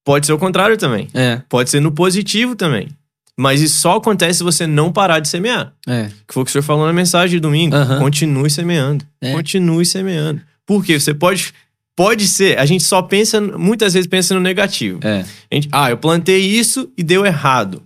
Pode 0.06 0.26
ser 0.28 0.34
o 0.34 0.38
contrário 0.38 0.78
também. 0.78 1.08
É. 1.14 1.42
Pode 1.50 1.70
ser 1.70 1.80
no 1.80 1.92
positivo 1.92 2.56
também. 2.56 2.90
Mas 3.38 3.60
isso 3.60 3.80
só 3.80 3.96
acontece 3.98 4.38
se 4.38 4.44
você 4.44 4.66
não 4.68 4.92
parar 4.94 5.20
de 5.20 5.28
semear. 5.28 5.74
É. 5.88 6.10
Que 6.28 6.34
foi 6.34 6.44
o 6.44 6.46
que 6.46 6.50
o 6.50 6.52
senhor 6.54 6.64
falou 6.64 6.86
na 6.86 6.94
mensagem 6.94 7.32
de 7.36 7.40
domingo. 7.42 7.76
Aham. 7.76 8.00
Continue 8.00 8.50
semeando. 8.50 9.04
É. 9.20 9.32
Continue 9.34 9.86
semeando. 9.86 10.42
Porque 10.66 10.98
você 11.00 11.14
pode. 11.14 11.54
Pode 11.96 12.28
ser. 12.28 12.58
A 12.60 12.66
gente 12.66 12.84
só 12.84 13.02
pensa. 13.02 13.40
Muitas 13.40 13.94
vezes 13.94 14.08
pensa 14.08 14.34
no 14.36 14.42
negativo. 14.42 15.00
É. 15.04 15.26
Gente, 15.52 15.70
ah, 15.72 15.90
eu 15.90 15.98
plantei 15.98 16.40
isso 16.42 16.92
e 16.98 17.04
deu 17.04 17.26
errado. 17.26 17.82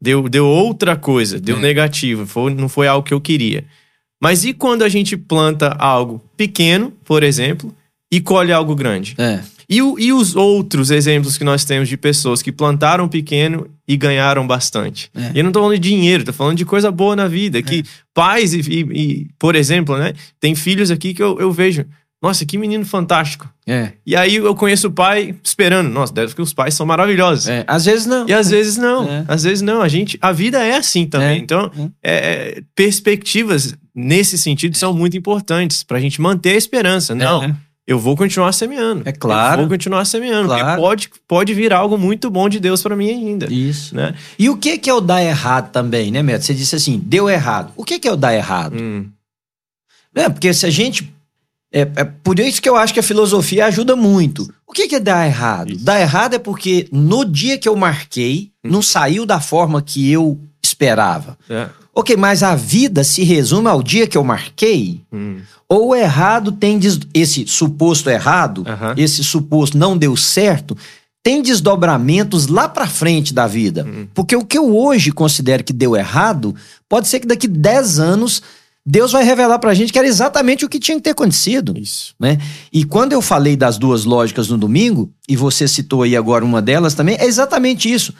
Deu, 0.00 0.28
deu 0.28 0.46
outra 0.46 0.96
coisa. 0.96 1.38
Deu 1.40 1.56
É. 1.56 1.60
negativo. 1.60 2.26
Foi, 2.26 2.54
não 2.54 2.68
foi 2.68 2.86
algo 2.86 3.06
que 3.06 3.12
eu 3.14 3.20
queria. 3.20 3.64
Mas 4.20 4.44
e 4.44 4.52
quando 4.54 4.82
a 4.82 4.88
gente 4.88 5.16
planta 5.16 5.68
algo 5.78 6.22
pequeno, 6.36 6.90
por 7.04 7.22
exemplo, 7.22 7.74
e 8.10 8.20
colhe 8.20 8.52
algo 8.52 8.74
grande? 8.74 9.14
É. 9.18 9.40
E, 9.68 9.76
e 9.78 10.12
os 10.12 10.36
outros 10.36 10.90
exemplos 10.90 11.36
que 11.38 11.44
nós 11.44 11.64
temos 11.64 11.88
de 11.88 11.96
pessoas 11.96 12.42
que 12.42 12.52
plantaram 12.52 13.08
pequeno 13.08 13.66
e 13.88 13.96
ganharam 13.96 14.46
bastante? 14.46 15.10
É. 15.14 15.32
E 15.34 15.38
eu 15.38 15.44
não 15.44 15.52
tô 15.52 15.60
falando 15.60 15.78
de 15.78 15.88
dinheiro, 15.88 16.24
tô 16.24 16.32
falando 16.32 16.56
de 16.56 16.64
coisa 16.66 16.90
boa 16.90 17.16
na 17.16 17.26
vida. 17.28 17.62
Que 17.62 17.82
pais, 18.14 18.52
e, 18.54 18.60
e- 18.60 18.80
e, 18.92 19.26
por 19.38 19.54
exemplo, 19.56 19.96
né? 19.98 20.12
Tem 20.40 20.54
filhos 20.54 20.90
aqui 20.90 21.12
que 21.14 21.22
eu, 21.22 21.38
eu 21.40 21.50
vejo. 21.52 21.84
Nossa, 22.24 22.44
que 22.46 22.56
menino 22.56 22.84
fantástico. 22.86 23.48
É. 23.66 23.92
E 24.06 24.16
aí 24.16 24.36
eu 24.36 24.54
conheço 24.54 24.88
o 24.88 24.90
pai 24.90 25.34
esperando. 25.44 25.88
Nossa, 25.90 26.12
deve 26.12 26.34
que 26.34 26.40
os 26.42 26.52
pais 26.54 26.74
são 26.74 26.86
maravilhosos. 26.86 27.48
é. 27.48 27.64
Às 27.66 27.84
vezes 27.84 28.06
não. 28.06 28.26
E 28.28 28.32
às 28.32 28.50
vezes 28.50 28.76
não. 28.78 29.08
É. 29.08 29.24
Às 29.28 29.42
vezes 29.44 29.60
não. 29.62 29.82
A 29.82 29.88
gente, 29.88 30.18
a 30.20 30.32
vida 30.32 30.62
é 30.64 30.76
assim 30.76 31.06
também. 31.06 31.28
É. 31.28 31.36
Então, 31.36 31.70
é, 32.02 32.58
é, 32.58 32.62
perspectivas 32.74 33.74
nesse 33.94 34.36
sentido 34.38 34.76
são 34.76 34.92
muito 34.94 35.16
importantes 35.16 35.82
pra 35.82 36.00
gente 36.00 36.20
manter 36.20 36.52
a 36.54 36.56
esperança. 36.56 37.14
Não, 37.14 37.44
É. 37.44 37.54
eu 37.86 37.98
vou 37.98 38.16
continuar 38.16 38.52
semeando. 38.52 39.02
É 39.04 39.12
claro. 39.12 39.60
Eu 39.62 39.66
vou 39.68 39.76
continuar 39.76 40.04
semeando. 40.04 40.48
Claro. 40.48 40.80
Pode, 40.80 41.10
pode 41.28 41.52
vir 41.54 41.72
algo 41.72 41.96
muito 41.98 42.30
bom 42.30 42.48
de 42.48 42.58
Deus 42.58 42.82
pra 42.82 42.96
mim 42.96 43.10
ainda. 43.10 43.52
Isso. 43.52 43.94
Né? 43.94 44.14
E 44.38 44.48
o 44.48 44.56
que 44.56 44.78
que 44.78 44.88
é 44.90 44.94
o 44.94 45.00
dar 45.00 45.22
errado 45.22 45.70
também, 45.70 46.10
né, 46.10 46.22
Neto? 46.22 46.44
Você 46.44 46.54
disse 46.54 46.74
assim, 46.74 46.98
deu 47.04 47.28
errado. 47.28 47.70
O 47.76 47.84
que 47.84 47.98
que 47.98 48.08
é 48.08 48.12
o 48.12 48.16
dar 48.16 48.34
errado? 48.34 48.76
Hum, 48.80 49.06
Né? 50.14 50.28
Porque 50.28 50.52
se 50.54 50.64
a 50.66 50.70
gente. 50.70 51.13
É, 51.76 51.80
é 51.96 52.04
por 52.04 52.38
isso 52.38 52.62
que 52.62 52.68
eu 52.68 52.76
acho 52.76 52.94
que 52.94 53.00
a 53.00 53.02
filosofia 53.02 53.66
ajuda 53.66 53.96
muito. 53.96 54.48
O 54.66 54.72
que, 54.72 54.86
que 54.86 54.94
é 54.94 55.00
dar 55.00 55.26
errado? 55.26 55.72
Isso. 55.72 55.84
Dar 55.84 56.00
errado 56.00 56.34
é 56.34 56.38
porque 56.38 56.86
no 56.92 57.24
dia 57.24 57.58
que 57.58 57.68
eu 57.68 57.74
marquei, 57.74 58.52
não 58.62 58.80
saiu 58.80 59.26
da 59.26 59.40
forma 59.40 59.82
que 59.82 60.08
eu 60.10 60.38
esperava. 60.62 61.36
é. 61.50 61.68
Ok, 61.96 62.16
mas 62.16 62.42
a 62.42 62.56
vida 62.56 63.04
se 63.04 63.22
resume 63.22 63.68
ao 63.68 63.80
dia 63.80 64.04
que 64.08 64.18
eu 64.18 64.24
marquei? 64.24 65.00
Hum, 65.12 65.36
Ou 65.68 65.90
o 65.90 65.94
errado 65.94 66.50
tem. 66.50 66.76
des- 66.76 66.98
Esse 67.14 67.46
suposto 67.46 68.10
errado, 68.10 68.64
Aham. 68.66 68.94
esse 68.96 69.22
suposto 69.22 69.78
não 69.78 69.96
deu 69.96 70.16
certo, 70.16 70.76
tem 71.22 71.40
desdobramentos 71.40 72.48
lá 72.48 72.68
pra 72.68 72.86
frente 72.88 73.32
da 73.32 73.46
vida. 73.46 73.84
Hum. 73.86 74.06
Porque 74.12 74.34
o 74.36 74.44
que 74.44 74.58
eu 74.58 74.76
hoje 74.76 75.12
considero 75.12 75.62
que 75.64 75.72
deu 75.72 75.94
errado, 75.96 76.54
pode 76.88 77.06
ser 77.08 77.20
que 77.20 77.26
daqui 77.28 77.46
10 77.48 77.98
anos 78.00 78.42
Deus 78.86 79.12
vai 79.12 79.24
revelar 79.24 79.58
pra 79.58 79.72
gente 79.74 79.92
que 79.92 79.98
era 79.98 80.06
exatamente 80.06 80.64
o 80.64 80.68
que 80.68 80.78
tinha 80.78 80.96
que 80.98 81.02
ter 81.04 81.10
acontecido. 81.10 81.76
isso. 81.78 82.14
Né? 82.20 82.38
E 82.72 82.84
quando 82.84 83.12
eu 83.12 83.22
falei 83.22 83.56
das 83.56 83.78
duas 83.78 84.04
lógicas 84.04 84.48
no 84.48 84.58
domingo, 84.58 85.10
e 85.28 85.36
você 85.36 85.66
citou 85.66 86.02
aí 86.02 86.14
agora 86.16 86.44
uma 86.44 86.60
delas 86.60 86.92
também, 86.94 87.16
é 87.18 87.24
exatamente 87.24 87.90
isso. 87.90 88.12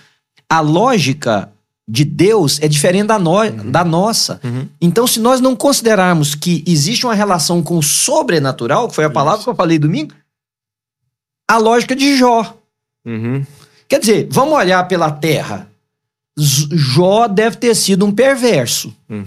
A 0.49 0.61
lógica 0.61 1.51
de 1.87 2.03
Deus 2.03 2.59
é 2.63 2.69
diferente 2.69 3.09
da, 3.09 3.19
no- 3.19 3.71
da 3.71 3.85
nossa. 3.85 4.41
Uhum. 4.43 4.67
Então, 4.81 5.07
se 5.07 5.21
nós 5.21 5.39
não 5.39 5.55
considerarmos 5.55 6.35
que 6.35 6.65
existe 6.67 7.05
uma 7.05 7.15
relação 7.15 7.63
com 7.63 7.77
o 7.77 7.83
sobrenatural, 7.83 8.89
que 8.89 8.95
foi 8.95 9.05
a 9.05 9.11
palavra 9.11 9.39
Isso. 9.41 9.45
que 9.45 9.51
eu 9.51 9.55
falei 9.55 9.79
domingo, 9.79 10.15
a 11.47 11.59
lógica 11.59 11.95
de 11.95 12.17
Jó. 12.17 12.57
Uhum. 13.05 13.45
Quer 13.87 14.01
dizer, 14.01 14.29
vamos 14.31 14.55
olhar 14.55 14.83
pela 14.89 15.11
terra. 15.11 15.69
Jó 16.39 17.29
deve 17.29 17.57
ter 17.57 17.75
sido 17.75 18.07
um 18.07 18.13
perverso. 18.13 18.95
Hum. 19.11 19.25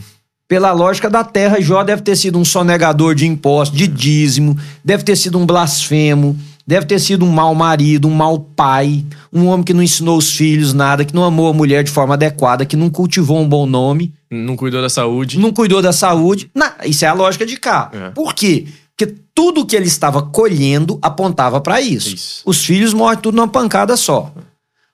Pela 0.48 0.72
lógica 0.72 1.10
da 1.10 1.24
terra, 1.26 1.60
Jó 1.60 1.84
deve 1.84 2.02
ter 2.02 2.16
sido 2.16 2.40
um 2.40 2.46
sonegador 2.46 3.14
de 3.14 3.28
impostos, 3.28 3.78
de 3.78 3.86
dízimo, 3.86 4.58
deve 4.84 5.04
ter 5.04 5.18
sido 5.18 5.38
um 5.38 5.46
blasfemo, 5.46 6.38
deve 6.66 6.86
ter 6.86 7.00
sido 7.00 7.26
um 7.26 7.30
mau 7.30 7.54
marido, 7.54 8.08
um 8.08 8.14
mau 8.14 8.40
pai, 8.40 9.04
um 9.32 9.48
homem 9.48 9.64
que 9.66 9.74
não 9.74 9.84
ensinou 9.84 10.18
os 10.18 10.32
filhos 10.34 10.74
nada, 10.74 11.04
que 11.04 11.14
não 11.14 11.26
amou 11.26 11.50
a 11.50 11.54
mulher 11.54 11.84
de 11.84 11.92
forma 11.92 12.14
adequada, 12.14 12.66
que 12.66 12.78
não 12.78 12.90
cultivou 12.90 13.40
um 13.42 13.48
bom 13.48 13.66
nome, 13.66 14.14
Não 14.32 14.56
cuidou 14.56 14.82
da 14.82 14.90
saúde. 14.90 15.38
não 15.38 15.52
cuidou 15.52 15.82
da 15.82 15.92
saúde. 15.92 16.50
Na- 16.56 16.76
isso 16.86 17.04
é 17.04 17.10
a 17.10 17.14
lógica 17.14 17.46
de 17.46 17.58
cá. 17.58 17.92
É. 17.94 18.10
Por 18.12 18.34
quê? 18.34 18.68
Porque 18.98 19.16
tudo 19.36 19.66
que 19.66 19.76
ele 19.76 19.86
estava 19.88 20.22
colhendo 20.22 20.98
apontava 21.02 21.60
para 21.60 21.82
isso. 21.82 22.16
Isso. 22.16 22.42
Os 22.46 22.64
filhos 22.66 22.94
morrem 22.94 23.20
tudo 23.20 23.36
numa 23.36 23.48
pancada 23.50 23.96
só. 23.98 24.34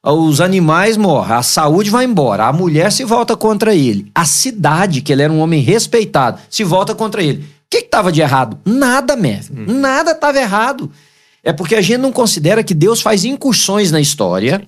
Os 0.05 0.41
animais 0.41 0.97
morrem, 0.97 1.37
a 1.37 1.41
saúde 1.41 1.89
vai 1.89 2.03
embora, 2.03 2.45
a 2.45 2.51
mulher 2.51 2.91
se 2.91 3.05
volta 3.05 3.37
contra 3.37 3.73
ele. 3.73 4.11
A 4.13 4.25
cidade, 4.25 5.01
que 5.01 5.13
ele 5.13 5.21
era 5.21 5.31
um 5.31 5.39
homem 5.39 5.61
respeitado, 5.61 6.39
se 6.49 6.61
volta 6.61 6.93
contra 6.93 7.23
ele. 7.23 7.39
O 7.43 7.45
que 7.69 7.77
estava 7.77 8.11
de 8.11 8.19
errado? 8.19 8.57
Nada, 8.65 9.15
mestre. 9.15 9.55
Nada 9.65 10.11
estava 10.11 10.37
errado. 10.37 10.91
É 11.41 11.53
porque 11.53 11.75
a 11.75 11.81
gente 11.81 11.99
não 11.99 12.11
considera 12.11 12.63
que 12.63 12.73
Deus 12.73 13.01
faz 13.01 13.23
incursões 13.23 13.91
na 13.91 14.01
história, 14.01 14.61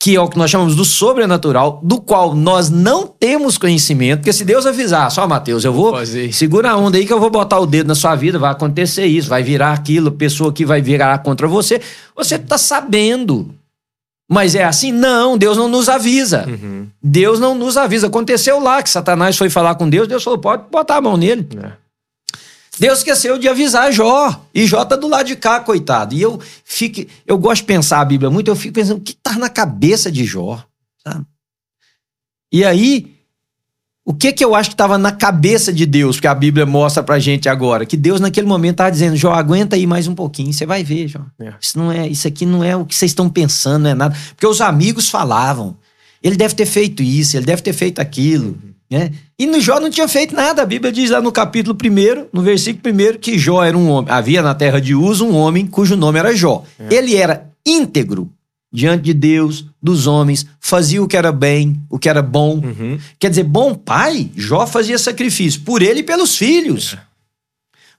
que 0.00 0.16
é 0.16 0.20
o 0.20 0.28
que 0.28 0.38
nós 0.38 0.50
chamamos 0.50 0.74
do 0.74 0.86
sobrenatural, 0.86 1.78
do 1.82 2.00
qual 2.00 2.34
nós 2.34 2.70
não 2.70 3.06
temos 3.06 3.58
conhecimento, 3.58 4.20
porque 4.20 4.32
se 4.32 4.44
Deus 4.44 4.64
avisar, 4.64 5.10
só 5.10 5.26
Mateus, 5.28 5.64
eu 5.64 5.72
vou 5.72 5.92
fazer. 5.92 6.32
segura 6.32 6.70
a 6.70 6.76
onda 6.76 6.96
aí 6.96 7.04
que 7.04 7.12
eu 7.12 7.20
vou 7.20 7.30
botar 7.30 7.58
o 7.60 7.66
dedo 7.66 7.88
na 7.88 7.94
sua 7.94 8.14
vida, 8.14 8.38
vai 8.38 8.52
acontecer 8.52 9.04
isso, 9.04 9.28
vai 9.28 9.42
virar 9.42 9.72
aquilo, 9.72 10.12
pessoa 10.12 10.50
que 10.50 10.64
vai 10.64 10.80
virar 10.80 11.18
contra 11.18 11.46
você, 11.46 11.80
você 12.14 12.38
tá 12.38 12.56
sabendo. 12.56 13.54
Mas 14.28 14.54
é 14.54 14.64
assim? 14.64 14.90
Não, 14.90 15.38
Deus 15.38 15.56
não 15.56 15.68
nos 15.68 15.88
avisa. 15.88 16.46
Uhum. 16.48 16.88
Deus 17.02 17.38
não 17.38 17.54
nos 17.54 17.76
avisa. 17.76 18.08
Aconteceu 18.08 18.58
lá 18.58 18.82
que 18.82 18.90
Satanás 18.90 19.36
foi 19.36 19.48
falar 19.48 19.76
com 19.76 19.88
Deus, 19.88 20.08
Deus 20.08 20.24
falou: 20.24 20.38
pode 20.38 20.64
botar 20.70 20.96
a 20.96 21.00
mão 21.00 21.16
nele. 21.16 21.48
É. 21.62 21.72
Deus 22.78 22.98
esqueceu 22.98 23.38
de 23.38 23.48
avisar 23.48 23.92
Jó. 23.92 24.44
E 24.52 24.66
Jó 24.66 24.84
tá 24.84 24.96
do 24.96 25.08
lado 25.08 25.26
de 25.26 25.36
cá, 25.36 25.60
coitado. 25.60 26.14
E 26.14 26.20
eu 26.20 26.40
fico, 26.64 27.08
eu 27.26 27.38
gosto 27.38 27.62
de 27.62 27.66
pensar 27.68 28.00
a 28.00 28.04
Bíblia 28.04 28.30
muito, 28.30 28.48
eu 28.48 28.56
fico 28.56 28.74
pensando, 28.74 28.98
o 28.98 29.00
que 29.00 29.14
tá 29.14 29.38
na 29.38 29.48
cabeça 29.48 30.10
de 30.10 30.24
Jó? 30.24 30.62
Sabe? 31.02 31.24
E 32.52 32.64
aí, 32.64 33.15
o 34.08 34.14
que 34.14 34.32
que 34.32 34.44
eu 34.44 34.54
acho 34.54 34.70
que 34.70 34.74
estava 34.74 34.96
na 34.96 35.10
cabeça 35.10 35.72
de 35.72 35.84
Deus, 35.84 36.20
que 36.20 36.28
a 36.28 36.34
Bíblia 36.34 36.64
mostra 36.64 37.02
pra 37.02 37.18
gente 37.18 37.48
agora? 37.48 37.84
Que 37.84 37.96
Deus 37.96 38.20
naquele 38.20 38.46
momento 38.46 38.76
tava 38.76 38.92
dizendo, 38.92 39.16
Jó, 39.16 39.32
aguenta 39.32 39.74
aí 39.74 39.84
mais 39.84 40.06
um 40.06 40.14
pouquinho, 40.14 40.52
você 40.52 40.64
vai 40.64 40.84
ver, 40.84 41.08
Jó. 41.08 41.22
É. 41.40 41.52
Isso 41.60 41.76
não 41.76 41.90
é, 41.90 42.06
isso 42.06 42.28
aqui 42.28 42.46
não 42.46 42.62
é 42.62 42.76
o 42.76 42.86
que 42.86 42.94
vocês 42.94 43.10
estão 43.10 43.28
pensando, 43.28 43.82
não 43.82 43.90
é 43.90 43.94
nada. 43.94 44.16
Porque 44.28 44.46
os 44.46 44.60
amigos 44.60 45.08
falavam, 45.08 45.76
ele 46.22 46.36
deve 46.36 46.54
ter 46.54 46.66
feito 46.66 47.02
isso, 47.02 47.36
ele 47.36 47.46
deve 47.46 47.62
ter 47.62 47.72
feito 47.72 47.98
aquilo, 47.98 48.56
né? 48.88 49.10
E 49.36 49.44
no 49.44 49.60
Jó 49.60 49.80
não 49.80 49.90
tinha 49.90 50.06
feito 50.06 50.36
nada. 50.36 50.62
A 50.62 50.66
Bíblia 50.66 50.92
diz 50.92 51.10
lá 51.10 51.20
no 51.20 51.32
capítulo 51.32 51.76
1, 51.76 52.28
no 52.32 52.42
versículo 52.42 52.94
1, 52.94 53.18
que 53.18 53.36
Jó 53.36 53.64
era 53.64 53.76
um 53.76 53.90
homem. 53.90 54.14
Havia 54.14 54.40
na 54.40 54.54
terra 54.54 54.80
de 54.80 54.94
Uz 54.94 55.20
um 55.20 55.34
homem 55.34 55.66
cujo 55.66 55.96
nome 55.96 56.20
era 56.20 56.32
Jó. 56.32 56.62
Ele 56.88 57.16
era 57.16 57.50
íntegro 57.66 58.30
diante 58.76 59.04
de 59.04 59.14
Deus, 59.14 59.64
dos 59.82 60.06
homens, 60.06 60.44
fazia 60.60 61.02
o 61.02 61.08
que 61.08 61.16
era 61.16 61.32
bem, 61.32 61.80
o 61.88 61.98
que 61.98 62.10
era 62.10 62.20
bom. 62.20 62.56
Uhum. 62.56 62.98
Quer 63.18 63.30
dizer, 63.30 63.44
bom 63.44 63.74
pai, 63.74 64.30
Jó 64.36 64.66
fazia 64.66 64.98
sacrifício 64.98 65.62
por 65.62 65.80
ele 65.80 66.00
e 66.00 66.02
pelos 66.02 66.36
filhos. 66.36 66.92
É. 66.92 67.00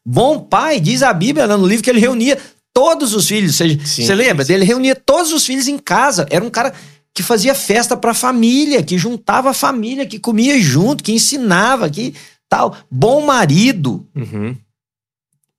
Bom 0.06 0.40
pai, 0.40 0.80
diz 0.80 1.02
a 1.02 1.12
Bíblia 1.12 1.48
lá 1.48 1.58
no 1.58 1.66
livro 1.66 1.84
que 1.84 1.90
ele 1.90 2.00
reunia 2.00 2.38
todos 2.72 3.16
os 3.16 3.28
filhos. 3.28 3.56
Você, 3.56 3.80
Sim, 3.84 4.06
você 4.06 4.14
lembra 4.14 4.46
sim. 4.46 4.54
dele? 4.54 4.66
Reunia 4.66 4.94
todos 4.94 5.34
os 5.34 5.44
filhos 5.44 5.68
em 5.68 5.80
casa. 5.80 6.28
Era 6.30 6.46
um 6.46 6.50
cara 6.52 6.72
que 7.12 7.24
fazia 7.24 7.56
festa 7.56 7.98
pra 7.98 8.14
família, 8.14 8.84
que 8.84 9.00
juntava 9.00 9.50
a 9.50 9.56
família, 9.56 10.06
que 10.06 10.20
comia 10.20 10.62
junto, 10.62 11.04
que 11.04 11.12
ensinava, 11.12 11.90
que 11.90 12.14
tal. 12.48 12.78
Bom 12.92 13.26
marido. 13.26 14.08
Uhum. 14.16 14.56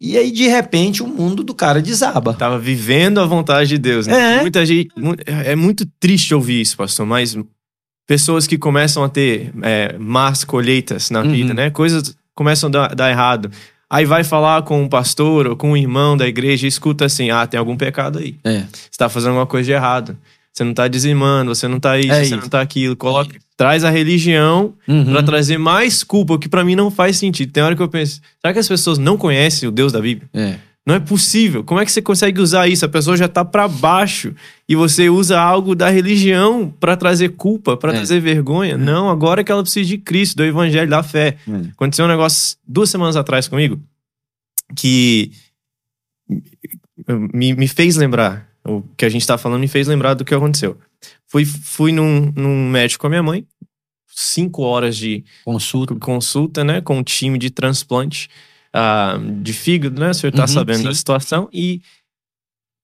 E 0.00 0.16
aí, 0.16 0.30
de 0.30 0.46
repente, 0.46 1.02
o 1.02 1.06
mundo 1.08 1.42
do 1.42 1.52
cara 1.54 1.82
desaba. 1.82 2.32
Tava 2.32 2.58
vivendo 2.58 3.18
a 3.20 3.26
vontade 3.26 3.68
de 3.68 3.78
Deus, 3.78 4.06
né? 4.06 4.36
É. 4.36 4.40
Muita 4.40 4.64
gente. 4.64 4.90
É 5.26 5.56
muito 5.56 5.84
triste 5.98 6.32
ouvir 6.34 6.60
isso, 6.60 6.76
pastor, 6.76 7.04
mas 7.04 7.36
pessoas 8.06 8.46
que 8.46 8.56
começam 8.56 9.02
a 9.02 9.08
ter 9.08 9.52
é, 9.62 9.96
más 9.98 10.44
colheitas 10.44 11.10
na 11.10 11.22
Uhum. 11.22 11.32
vida, 11.32 11.52
né? 11.54 11.70
Coisas 11.70 12.16
começam 12.34 12.68
a 12.68 12.70
dar, 12.70 12.94
dar 12.94 13.10
errado. 13.10 13.50
Aí 13.90 14.04
vai 14.04 14.22
falar 14.22 14.62
com 14.62 14.82
um 14.82 14.88
pastor 14.88 15.46
ou 15.48 15.56
com 15.56 15.72
um 15.72 15.76
irmão 15.76 16.16
da 16.16 16.28
igreja 16.28 16.66
e 16.66 16.68
escuta 16.68 17.06
assim: 17.06 17.30
ah, 17.30 17.46
tem 17.46 17.58
algum 17.58 17.76
pecado 17.76 18.18
aí. 18.18 18.36
É. 18.44 18.60
Você 18.70 18.96
tá 18.98 19.08
fazendo 19.08 19.30
alguma 19.30 19.46
coisa 19.46 19.66
de 19.66 19.72
errado. 19.72 20.16
Você 20.58 20.64
não 20.64 20.74
tá 20.74 20.88
dizimando, 20.88 21.54
você 21.54 21.68
não 21.68 21.78
tá 21.78 21.96
isso, 22.00 22.10
É 22.10 22.16
você 22.24 22.34
isso. 22.34 22.36
não 22.36 22.48
tá 22.48 22.60
aquilo. 22.60 22.96
Coloca, 22.96 23.36
traz 23.56 23.84
a 23.84 23.90
religião 23.90 24.74
Uhum. 24.88 25.12
pra 25.12 25.22
trazer 25.22 25.56
mais 25.56 26.02
culpa, 26.02 26.34
o 26.34 26.38
que 26.38 26.48
pra 26.48 26.64
mim 26.64 26.74
não 26.74 26.90
faz 26.90 27.16
sentido. 27.16 27.52
Tem 27.52 27.62
hora 27.62 27.76
que 27.76 27.82
eu 27.82 27.88
penso, 27.88 28.20
será 28.40 28.52
que 28.52 28.58
as 28.58 28.66
pessoas 28.66 28.98
não 28.98 29.16
conhecem 29.16 29.68
o 29.68 29.72
Deus 29.72 29.92
da 29.92 30.00
Bíblia? 30.00 30.28
É. 30.34 30.56
Não 30.84 30.96
é 30.96 30.98
possível. 30.98 31.62
Como 31.62 31.78
é 31.78 31.84
que 31.84 31.92
você 31.92 32.02
consegue 32.02 32.40
usar 32.40 32.66
isso? 32.66 32.84
A 32.84 32.88
pessoa 32.88 33.16
já 33.16 33.28
tá 33.28 33.44
pra 33.44 33.68
baixo 33.68 34.34
e 34.68 34.74
você 34.74 35.08
usa 35.08 35.38
algo 35.38 35.76
da 35.76 35.88
religião 35.90 36.74
pra 36.80 36.96
trazer 36.96 37.28
culpa, 37.36 37.76
pra 37.76 37.92
É. 37.92 37.96
trazer 37.96 38.18
vergonha. 38.20 38.76
Não, 38.76 39.08
agora 39.08 39.42
é 39.42 39.44
que 39.44 39.52
ela 39.52 39.62
precisa 39.62 39.86
de 39.86 39.98
Cristo, 39.98 40.38
do 40.38 40.44
evangelho, 40.44 40.90
da 40.90 41.04
fé. 41.04 41.36
É. 41.46 41.70
Aconteceu 41.72 42.04
um 42.04 42.08
negócio 42.08 42.56
duas 42.66 42.90
semanas 42.90 43.14
atrás 43.16 43.46
comigo 43.46 43.78
que 44.74 45.30
me, 47.32 47.52
me 47.54 47.68
fez 47.68 47.94
lembrar. 47.96 48.47
O 48.68 48.82
que 48.96 49.04
a 49.04 49.08
gente 49.08 49.26
tá 49.26 49.38
falando 49.38 49.60
me 49.60 49.68
fez 49.68 49.86
lembrar 49.88 50.14
do 50.14 50.24
que 50.24 50.34
aconteceu. 50.34 50.78
Fui, 51.26 51.44
fui 51.44 51.90
num, 51.92 52.32
num 52.36 52.68
médico 52.70 53.02
com 53.02 53.06
a 53.06 53.10
minha 53.10 53.22
mãe, 53.22 53.46
cinco 54.08 54.62
horas 54.62 54.96
de 54.96 55.24
Consulta. 55.44 55.94
consulta, 55.96 56.64
né, 56.64 56.80
com 56.80 56.98
um 56.98 57.02
time 57.02 57.38
de 57.38 57.50
transplante 57.50 58.28
ah, 58.72 59.18
de 59.42 59.52
fígado, 59.52 60.00
né? 60.00 60.10
O 60.10 60.14
senhor 60.14 60.32
tá 60.32 60.42
Uhum, 60.42 60.48
sabendo 60.48 60.78
sim. 60.78 60.84
da 60.84 60.94
situação. 60.94 61.48
E, 61.52 61.80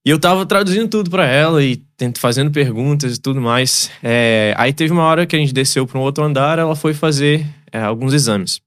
e 0.07 0.11
eu 0.11 0.19
tava 0.19 0.47
traduzindo 0.47 0.89
tudo 0.89 1.11
pra 1.11 1.27
ela 1.27 1.63
e 1.63 1.77
tent- 1.97 2.19
fazendo 2.19 2.51
perguntas 2.51 3.17
e 3.17 3.21
tudo 3.21 3.41
mais. 3.41 3.91
É, 4.03 4.55
aí 4.57 4.73
teve 4.73 4.93
uma 4.93 5.03
hora 5.05 5.27
que 5.27 5.35
a 5.37 5.39
gente 5.39 5.53
desceu 5.53 5.87
pra 5.87 5.99
um 5.99 6.03
outro 6.03 6.25
andar, 6.25 6.59
ela 6.59 6.75
foi 6.77 6.95
fazer 6.95 7.47
é, 7.73 7.81
alguns 7.81 8.13
exames. 8.15 8.61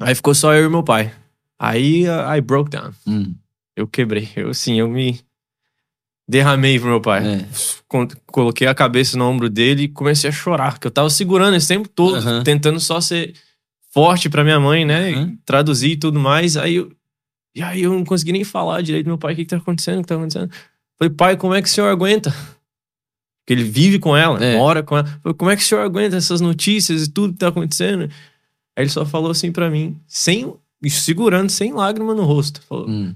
Aí 0.00 0.14
ficou 0.14 0.34
só 0.34 0.52
eu 0.54 0.66
e 0.66 0.70
meu 0.70 0.82
pai. 0.82 1.12
Aí 1.58 2.06
ah, 2.08 2.36
I 2.36 2.40
broke 2.40 2.70
down. 2.70 2.90
Hum. 3.06 3.34
Eu 3.76 3.86
quebrei. 3.86 4.28
Eu, 4.36 4.52
sim, 4.54 4.78
eu 4.80 4.88
me 4.88 5.20
derramei 6.28 6.78
pro 6.78 6.88
meu 6.88 7.00
pai. 7.00 7.26
É. 7.26 7.46
Coloquei 8.26 8.66
a 8.66 8.74
cabeça 8.74 9.16
no 9.16 9.24
ombro 9.24 9.48
dele 9.48 9.84
e 9.84 9.88
comecei 9.88 10.28
a 10.30 10.32
chorar, 10.32 10.72
porque 10.72 10.86
eu 10.86 10.90
tava 10.90 11.08
segurando 11.10 11.56
esse 11.56 11.68
tempo 11.68 11.88
todo, 11.88 12.16
Aham. 12.16 12.42
tentando 12.42 12.80
só 12.80 13.00
ser 13.00 13.34
forte 13.92 14.28
pra 14.28 14.44
minha 14.44 14.58
mãe, 14.60 14.84
né? 14.84 15.10
E 15.12 15.36
traduzir 15.44 15.92
e 15.92 15.96
tudo 15.96 16.18
mais. 16.18 16.56
Aí 16.56 16.74
eu 16.76 16.92
E 17.54 17.62
aí 17.62 17.82
eu 17.82 17.92
não 17.94 18.04
consegui 18.04 18.32
nem 18.32 18.44
falar 18.44 18.82
direito. 18.82 19.06
Meu 19.06 19.16
pai, 19.16 19.32
o 19.32 19.36
que, 19.36 19.44
que 19.44 19.50
tá 19.50 19.56
acontecendo? 19.56 19.98
O 19.98 20.02
que 20.02 20.08
tá 20.08 20.14
acontecendo? 20.16 20.50
Falei, 20.98 21.14
pai, 21.14 21.36
como 21.38 21.54
é 21.54 21.62
que 21.62 21.68
o 21.68 21.70
senhor 21.70 21.88
aguenta? 21.88 22.30
Porque 22.30 23.52
ele 23.54 23.64
vive 23.64 23.98
com 23.98 24.14
ela, 24.16 24.42
É. 24.44 24.56
mora 24.58 24.82
com 24.82 24.96
ela. 24.98 25.06
Falei, 25.22 25.34
como 25.38 25.50
é 25.50 25.56
que 25.56 25.62
o 25.62 25.64
senhor 25.64 25.80
aguenta 25.82 26.16
essas 26.16 26.40
notícias 26.42 27.04
e 27.04 27.10
tudo 27.10 27.32
que 27.32 27.38
tá 27.38 27.48
acontecendo? 27.48 28.10
Aí 28.76 28.82
ele 28.84 28.90
só 28.90 29.06
falou 29.06 29.30
assim 29.30 29.50
pra 29.52 29.70
mim, 29.70 29.96
sem, 30.06 30.52
segurando, 30.90 31.48
sem 31.48 31.72
lágrima 31.72 32.14
no 32.14 32.24
rosto. 32.24 32.60
Falou, 32.62 32.88
Hum, 32.90 33.14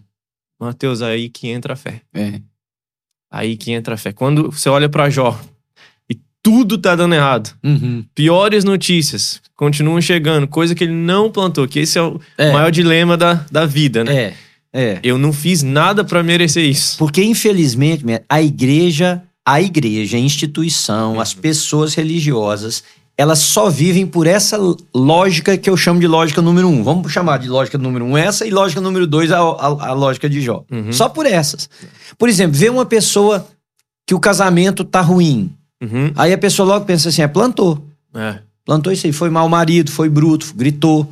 Mateus, 0.58 1.02
aí 1.02 1.28
que 1.28 1.48
entra 1.48 1.74
a 1.74 1.76
fé. 1.76 2.00
é. 2.14 2.40
Aí 3.30 3.56
que 3.56 3.70
entra 3.72 3.94
a 3.94 3.96
fé. 3.96 4.12
Quando 4.12 4.50
você 4.50 4.68
olha 4.68 4.88
pra 4.88 5.08
Jó 5.08 5.38
e 6.10 6.18
tudo 6.42 6.76
tá 6.78 6.96
dando 6.96 7.14
errado, 7.14 7.50
Uhum. 7.62 8.04
piores 8.14 8.64
notícias 8.64 9.40
continuam 9.56 10.00
chegando, 10.00 10.48
coisa 10.48 10.74
que 10.74 10.82
ele 10.84 10.92
não 10.92 11.30
plantou, 11.30 11.68
que 11.68 11.78
esse 11.80 11.98
é 11.98 12.02
o 12.02 12.20
É. 12.36 12.50
maior 12.52 12.70
dilema 12.70 13.16
da, 13.16 13.44
da 13.52 13.66
vida, 13.66 14.02
né? 14.02 14.14
É, 14.16 14.34
é. 14.72 15.00
Eu 15.02 15.18
não 15.18 15.32
fiz 15.32 15.62
nada 15.62 16.02
pra 16.02 16.22
merecer 16.22 16.64
isso. 16.64 16.96
Porque, 16.98 17.22
infelizmente, 17.22 18.02
a 18.28 18.40
igreja, 18.42 19.22
a 19.46 19.60
igreja, 19.60 20.16
a 20.16 20.20
instituição, 20.20 21.20
as 21.20 21.32
pessoas 21.34 21.94
religiosas, 21.94 22.82
elas 23.20 23.38
só 23.40 23.68
vivem 23.68 24.06
por 24.06 24.26
essa 24.26 24.58
lógica 24.94 25.56
que 25.58 25.68
eu 25.68 25.76
chamo 25.76 26.00
de 26.00 26.06
lógica 26.06 26.40
número 26.40 26.68
um. 26.68 26.82
Vamos 26.82 27.12
chamar 27.12 27.38
de 27.38 27.48
lógica 27.48 27.76
número 27.76 28.04
um 28.04 28.16
essa 28.16 28.46
e 28.46 28.50
lógica 28.50 28.80
número 28.80 29.06
dois 29.06 29.30
a, 29.30 29.38
a- 29.38 29.88
a 29.88 29.92
lógica 29.92 30.28
de 30.28 30.40
Jó. 30.40 30.64
Uhum. 30.70 30.92
Só 30.92 31.08
por 31.08 31.26
essas. 31.26 31.68
Por 32.18 32.28
exemplo, 32.28 32.56
vê 32.58 32.68
uma 32.70 32.86
pessoa 32.86 33.46
que 34.06 34.14
o 34.14 34.20
casamento 34.20 34.84
tá 34.84 35.00
ruim. 35.00 35.50
Uhum. 35.82 36.12
Aí 36.16 36.32
a 36.32 36.38
pessoa 36.38 36.66
logo 36.66 36.84
pensa 36.84 37.08
assim, 37.08 37.22
é, 37.22 37.28
plantou. 37.28 37.84
É. 38.14 38.38
Plantou 38.64 38.92
isso 38.92 39.06
aí, 39.06 39.12
foi 39.12 39.30
mau 39.30 39.48
marido, 39.48 39.90
foi 39.90 40.08
bruto, 40.08 40.52
gritou. 40.54 41.10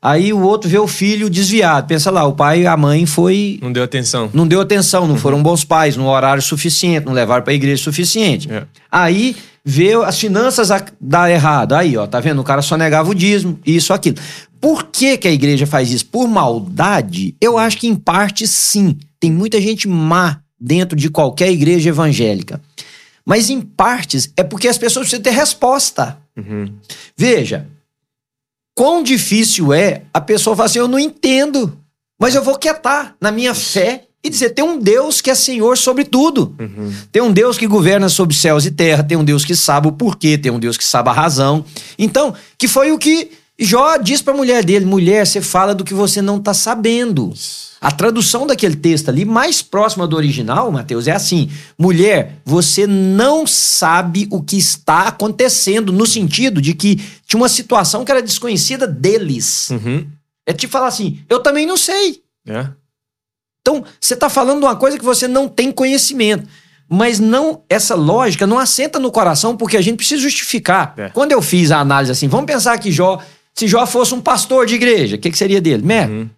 Aí 0.00 0.32
o 0.32 0.40
outro 0.40 0.68
vê 0.68 0.78
o 0.78 0.88
filho 0.88 1.30
desviado. 1.30 1.86
Pensa 1.86 2.10
lá, 2.10 2.24
o 2.26 2.32
pai 2.32 2.62
e 2.62 2.66
a 2.66 2.76
mãe 2.76 3.06
foi 3.06 3.58
Não 3.62 3.72
deu 3.72 3.84
atenção. 3.84 4.28
não 4.34 4.46
deu 4.48 4.60
atenção, 4.60 5.02
Uhum. 5.02 5.08
não 5.08 5.16
foram 5.16 5.42
bons 5.42 5.64
pais, 5.64 5.96
no 5.96 6.08
horário 6.08 6.42
suficiente, 6.42 7.06
não 7.06 7.12
levaram 7.12 7.44
pra 7.44 7.52
igreja 7.54 7.82
suficiente. 7.82 8.50
É. 8.52 8.64
Aí 8.90 9.36
vê 9.64 9.94
as 9.94 10.18
finanças 10.18 10.68
dar 11.00 11.30
errado. 11.30 11.74
Aí, 11.74 11.96
ó, 11.96 12.06
tá 12.06 12.20
vendo? 12.20 12.40
O 12.40 12.44
cara 12.44 12.62
só 12.62 12.76
negava 12.76 13.10
o 13.10 13.14
dízimo, 13.14 13.58
isso, 13.64 13.92
aquilo. 13.92 14.16
Por 14.60 14.84
que, 14.84 15.16
que 15.16 15.28
a 15.28 15.32
igreja 15.32 15.66
faz 15.66 15.90
isso? 15.90 16.06
Por 16.06 16.28
maldade? 16.28 17.34
Eu 17.40 17.58
acho 17.58 17.78
que 17.78 17.88
em 17.88 17.96
parte 17.96 18.46
sim. 18.46 18.98
Tem 19.18 19.30
muita 19.30 19.60
gente 19.60 19.88
má 19.88 20.40
dentro 20.60 20.96
de 20.96 21.10
qualquer 21.10 21.50
igreja 21.50 21.88
evangélica. 21.88 22.60
Mas 23.24 23.50
em 23.50 23.60
partes 23.60 24.32
é 24.36 24.42
porque 24.42 24.68
as 24.68 24.78
pessoas 24.78 25.06
precisam 25.06 25.22
ter 25.22 25.30
resposta. 25.30 26.18
Uhum. 26.36 26.72
Veja, 27.16 27.68
quão 28.74 29.02
difícil 29.02 29.72
é 29.72 30.02
a 30.12 30.20
pessoa 30.20 30.56
falar 30.56 30.66
assim: 30.66 30.78
eu 30.78 30.88
não 30.88 30.98
entendo, 30.98 31.76
mas 32.18 32.34
eu 32.34 32.42
vou 32.42 32.56
quietar 32.56 33.16
na 33.20 33.30
minha 33.30 33.54
fé 33.54 34.04
e 34.24 34.30
dizer: 34.30 34.50
tem 34.50 34.64
um 34.64 34.78
Deus 34.78 35.20
que 35.20 35.30
é 35.30 35.34
Senhor 35.34 35.76
sobre 35.76 36.04
tudo. 36.04 36.54
Uhum. 36.58 36.92
Tem 37.10 37.22
um 37.22 37.32
Deus 37.32 37.58
que 37.58 37.66
governa 37.66 38.08
sobre 38.08 38.34
céus 38.34 38.64
e 38.64 38.70
terra, 38.70 39.02
tem 39.02 39.16
um 39.16 39.24
Deus 39.24 39.44
que 39.44 39.56
sabe 39.56 39.88
o 39.88 39.92
porquê, 39.92 40.38
tem 40.38 40.52
um 40.52 40.60
Deus 40.60 40.76
que 40.76 40.84
sabe 40.84 41.08
a 41.08 41.12
razão. 41.12 41.64
Então, 41.98 42.34
que 42.56 42.68
foi 42.68 42.92
o 42.92 42.98
que 42.98 43.30
Jó 43.58 43.96
disse 43.96 44.22
para 44.22 44.34
a 44.34 44.36
mulher 44.36 44.64
dele: 44.64 44.84
mulher, 44.84 45.26
você 45.26 45.40
fala 45.40 45.74
do 45.74 45.84
que 45.84 45.94
você 45.94 46.22
não 46.22 46.36
está 46.38 46.54
sabendo. 46.54 47.32
A 47.80 47.90
tradução 47.90 48.46
daquele 48.46 48.76
texto 48.76 49.08
ali, 49.08 49.24
mais 49.24 49.60
próxima 49.60 50.06
do 50.06 50.14
original, 50.14 50.70
Mateus, 50.70 51.08
é 51.08 51.12
assim: 51.12 51.50
mulher, 51.76 52.40
você 52.44 52.86
não 52.86 53.46
sabe 53.46 54.28
o 54.30 54.40
que 54.40 54.56
está 54.56 55.08
acontecendo, 55.08 55.92
no 55.92 56.06
sentido 56.06 56.62
de 56.62 56.74
que 56.74 56.96
tinha 57.26 57.40
uma 57.40 57.48
situação 57.48 58.04
que 58.04 58.12
era 58.12 58.22
desconhecida 58.22 58.86
deles. 58.86 59.70
Uhum. 59.70 60.06
É 60.46 60.52
tipo 60.52 60.72
falar 60.72 60.88
assim: 60.88 61.20
eu 61.28 61.40
também 61.40 61.66
não 61.66 61.76
sei. 61.76 62.22
É. 62.46 62.68
Então, 63.62 63.84
você 64.00 64.14
está 64.14 64.28
falando 64.28 64.58
de 64.60 64.66
uma 64.66 64.76
coisa 64.76 64.98
que 64.98 65.04
você 65.04 65.26
não 65.28 65.48
tem 65.48 65.70
conhecimento. 65.72 66.46
Mas 66.88 67.18
não 67.18 67.62
essa 67.70 67.94
lógica 67.94 68.46
não 68.46 68.58
assenta 68.58 68.98
no 68.98 69.10
coração 69.10 69.56
porque 69.56 69.78
a 69.78 69.80
gente 69.80 69.96
precisa 69.96 70.20
justificar. 70.20 70.92
É. 70.98 71.08
Quando 71.08 71.32
eu 71.32 71.40
fiz 71.40 71.70
a 71.70 71.78
análise 71.78 72.12
assim, 72.12 72.28
vamos 72.28 72.44
pensar 72.44 72.76
que 72.78 72.92
Jó, 72.92 73.18
se 73.54 73.66
Jó 73.66 73.86
fosse 73.86 74.12
um 74.12 74.20
pastor 74.20 74.66
de 74.66 74.74
igreja, 74.74 75.16
o 75.16 75.18
que, 75.18 75.30
que 75.30 75.38
seria 75.38 75.58
dele? 75.60 75.82
Mé, 75.82 76.06
Uhum. 76.06 76.28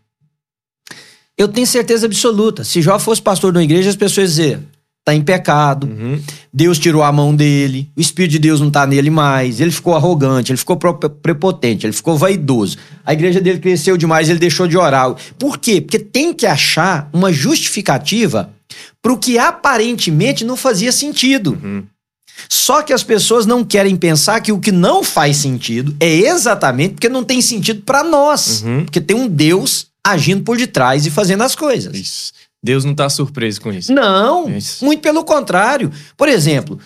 eu 1.36 1.48
tenho 1.48 1.66
certeza 1.66 2.06
absoluta. 2.06 2.62
Se 2.62 2.80
Jó 2.80 2.98
fosse 3.00 3.20
pastor 3.20 3.50
de 3.50 3.58
uma 3.58 3.64
igreja, 3.64 3.90
as 3.90 3.96
pessoas 3.96 4.36
diziam: 4.36 4.62
tá 5.04 5.14
em 5.14 5.20
pecado, 5.20 5.86
Uhum. 5.86 6.18
Deus 6.52 6.78
tirou 6.78 7.02
a 7.02 7.12
mão 7.12 7.34
dele, 7.36 7.90
o 7.96 8.00
Espírito 8.00 8.32
de 8.32 8.38
Deus 8.38 8.60
não 8.60 8.70
tá 8.70 8.86
nele 8.86 9.10
mais, 9.10 9.60
ele 9.60 9.70
ficou 9.70 9.94
arrogante, 9.94 10.50
ele 10.50 10.56
ficou 10.56 10.76
prepotente, 10.76 11.84
ele 11.84 11.92
ficou 11.92 12.16
vaidoso. 12.16 12.78
A 13.04 13.12
igreja 13.12 13.40
dele 13.40 13.58
cresceu 13.58 13.96
demais, 13.96 14.30
ele 14.30 14.38
deixou 14.38 14.66
de 14.66 14.78
orar. 14.78 15.14
Por 15.38 15.58
quê? 15.58 15.80
Porque 15.80 15.98
tem 15.98 16.32
que 16.32 16.46
achar 16.46 17.10
uma 17.12 17.32
justificativa 17.32 18.50
pro 19.02 19.18
que 19.18 19.38
aparentemente 19.38 20.44
não 20.44 20.56
fazia 20.56 20.90
sentido. 20.90 21.58
Uhum. 21.62 21.82
Só 22.48 22.82
que 22.82 22.92
as 22.92 23.02
pessoas 23.02 23.46
não 23.46 23.62
querem 23.62 23.96
pensar 23.96 24.40
que 24.40 24.52
o 24.52 24.58
que 24.58 24.72
não 24.72 25.04
faz 25.04 25.36
sentido 25.36 25.94
é 26.00 26.08
exatamente 26.08 26.94
porque 26.94 27.08
não 27.08 27.22
tem 27.22 27.42
sentido 27.42 27.82
para 27.82 28.02
nós. 28.02 28.62
Uhum. 28.62 28.84
Porque 28.84 29.00
tem 29.00 29.16
um 29.16 29.28
Deus 29.28 29.86
agindo 30.06 30.42
por 30.42 30.56
detrás 30.56 31.06
e 31.06 31.10
fazendo 31.10 31.42
as 31.42 31.54
coisas. 31.54 31.94
Isso. 31.94 32.32
Deus 32.64 32.82
não 32.84 32.94
tá 32.94 33.10
surpreso 33.10 33.60
com 33.60 33.70
isso. 33.70 33.92
Não, 33.92 34.48
Isso. 34.48 34.82
muito 34.82 35.02
pelo 35.02 35.22
contrário. 35.22 35.92
Por 36.16 36.28
exemplo, 36.28 36.78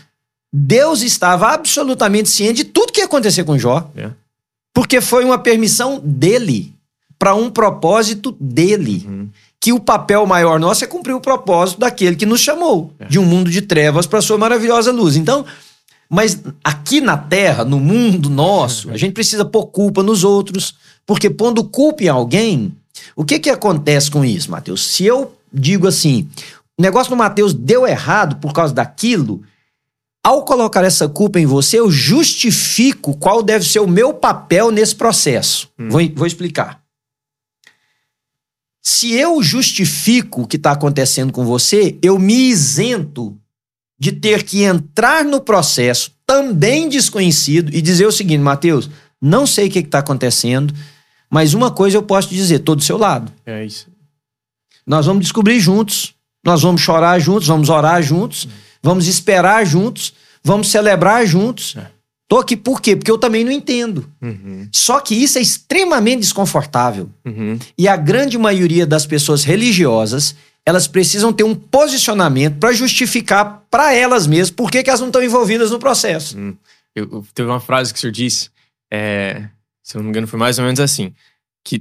Deus 0.53 1.03
estava 1.03 1.53
absolutamente 1.53 2.29
ciente 2.29 2.65
de 2.65 2.65
tudo 2.65 2.93
que 2.93 2.99
ia 3.01 3.07
acontecer 3.07 3.45
com 3.45 3.57
Jó, 3.57 3.89
É. 3.97 4.11
porque 4.75 5.01
foi 5.01 5.25
uma 5.25 5.39
permissão 5.39 6.01
dele 6.05 6.75
para 7.17 7.35
um 7.37 7.49
propósito 7.49 8.37
dele. 8.41 9.05
Uhum. 9.07 9.29
Que 9.61 9.73
o 9.73 9.79
papel 9.79 10.27
maior 10.27 10.59
nosso 10.59 10.83
é 10.83 10.87
cumprir 10.87 11.13
o 11.15 11.21
propósito 11.21 11.79
daquele 11.81 12.17
que 12.17 12.27
nos 12.27 12.41
chamou 12.41 12.93
É. 12.99 13.05
de 13.07 13.19
um 13.21 13.25
mundo 13.25 13.49
de 13.49 13.63
trevas 13.63 14.05
para 14.07 14.21
sua 14.21 14.37
maravilhosa 14.37 14.91
luz. 14.91 15.15
Então, 15.15 15.45
mas 16.11 16.41
aqui 16.65 17.01
na 17.01 17.17
Terra, 17.17 17.65
no 17.65 17.79
mundo 17.79 18.29
nosso, 18.29 18.91
a 18.91 18.97
gente 18.97 19.13
precisa 19.13 19.45
pôr 19.45 19.67
culpa 19.67 20.03
nos 20.03 20.25
outros, 20.25 20.75
porque 21.07 21.31
pondo 21.31 21.63
culpa 21.63 22.03
em 22.03 22.09
alguém, 22.09 22.73
o 23.15 23.25
que 23.25 23.39
que 23.39 23.51
acontece 23.51 24.11
com 24.11 24.25
isso, 24.25 24.51
Mateus? 24.51 24.85
Se 24.89 25.05
eu 25.05 25.35
digo 25.53 25.87
assim, 25.87 26.29
o 26.79 26.83
negócio 26.83 27.11
do 27.11 27.17
Mateus 27.17 27.53
deu 27.53 27.87
errado 27.87 28.37
por 28.37 28.53
causa 28.53 28.73
daquilo, 28.73 29.43
ao 30.23 30.45
colocar 30.45 30.85
essa 30.85 31.09
culpa 31.09 31.41
em 31.41 31.47
você, 31.47 31.79
eu 31.79 31.91
justifico 31.91 33.17
qual 33.17 33.43
deve 33.43 33.65
ser 33.65 33.81
o 33.81 33.89
meu 33.89 34.13
papel 34.13 34.71
nesse 34.71 34.95
processo. 34.95 35.69
Hum. 35.79 35.89
Vou, 35.89 36.01
vou 36.15 36.27
explicar. 36.27 36.83
Se 38.83 39.13
eu 39.13 39.43
justifico 39.43 40.43
o 40.43 40.47
que 40.47 40.57
está 40.57 40.73
acontecendo 40.73 41.33
com 41.33 41.45
você, 41.45 41.99
eu 42.03 42.19
me 42.19 42.49
isento 42.49 43.37
de 43.99 44.13
ter 44.13 44.45
que 44.45 44.63
entrar 44.63 45.25
no 45.25 45.41
processo 45.41 46.13
também 46.25 46.89
desconhecido 46.89 47.75
e 47.75 47.83
dizer 47.83 48.07
o 48.07 48.13
seguinte, 48.13 48.41
Mateus, 48.41 48.89
não 49.21 49.47
sei 49.47 49.69
o 49.69 49.71
que 49.71 49.81
está 49.81 49.99
acontecendo, 49.99 50.73
mas 51.29 51.55
uma 51.55 51.71
coisa 51.71 51.97
eu 51.97 52.03
posso 52.03 52.29
te 52.29 52.35
dizer, 52.35 52.57
estou 52.57 52.77
do 52.77 52.83
seu 52.83 52.97
lado. 52.97 53.33
É 53.45 53.65
isso. 53.65 53.89
Nós 54.89 55.07
vamos 55.07 55.23
descobrir 55.23 55.61
juntos, 55.61 56.15
nós 56.45 56.63
vamos 56.63 56.81
chorar 56.81 57.19
juntos, 57.21 57.47
vamos 57.47 57.69
orar 57.69 58.03
juntos, 58.03 58.49
vamos 58.83 59.07
esperar 59.07 59.65
juntos, 59.67 60.15
vamos 60.43 60.71
celebrar 60.71 61.27
juntos. 61.27 61.77
É. 61.77 61.91
Tô 62.27 62.39
aqui 62.39 62.57
por 62.57 62.81
quê? 62.83 62.95
Porque 62.97 63.11
eu 63.11 63.17
também 63.19 63.43
não 63.45 63.51
entendo. 63.53 64.11
Uhum. 64.21 64.69
Só 64.73 65.01
que 65.01 65.15
isso 65.15 65.39
é 65.39 65.41
extremamente 65.41 66.21
desconfortável. 66.21 67.09
Uhum. 67.25 67.59
E 67.77 67.89
a 67.89 67.97
grande 67.97 68.37
maioria 68.37 68.87
das 68.87 69.07
pessoas 69.07 69.45
religiosas, 69.45 70.35
elas 70.65 70.87
precisam 70.87 71.33
ter 71.33 71.45
um 71.45 71.55
posicionamento 71.55 72.59
para 72.59 72.73
justificar 72.73 73.65
para 73.71 73.95
elas 73.95 74.27
mesmas 74.27 74.51
por 74.51 74.71
que, 74.71 74.83
que 74.83 74.91
elas 74.91 75.01
não 75.01 75.09
estão 75.09 75.23
envolvidas 75.23 75.71
no 75.71 75.79
processo. 75.79 76.37
Eu, 76.95 77.09
eu- 77.11 77.27
teve 77.35 77.49
uma 77.49 77.61
frase 77.61 77.93
que 77.93 77.99
o 77.99 78.01
senhor 78.01 78.13
disse, 78.13 78.51
é, 78.93 79.49
se 79.83 79.97
eu 79.97 80.01
não 80.01 80.05
me 80.05 80.11
engano, 80.11 80.27
foi 80.27 80.39
mais 80.39 80.59
ou 80.59 80.65
menos 80.67 80.81
assim: 80.81 81.15
que 81.65 81.77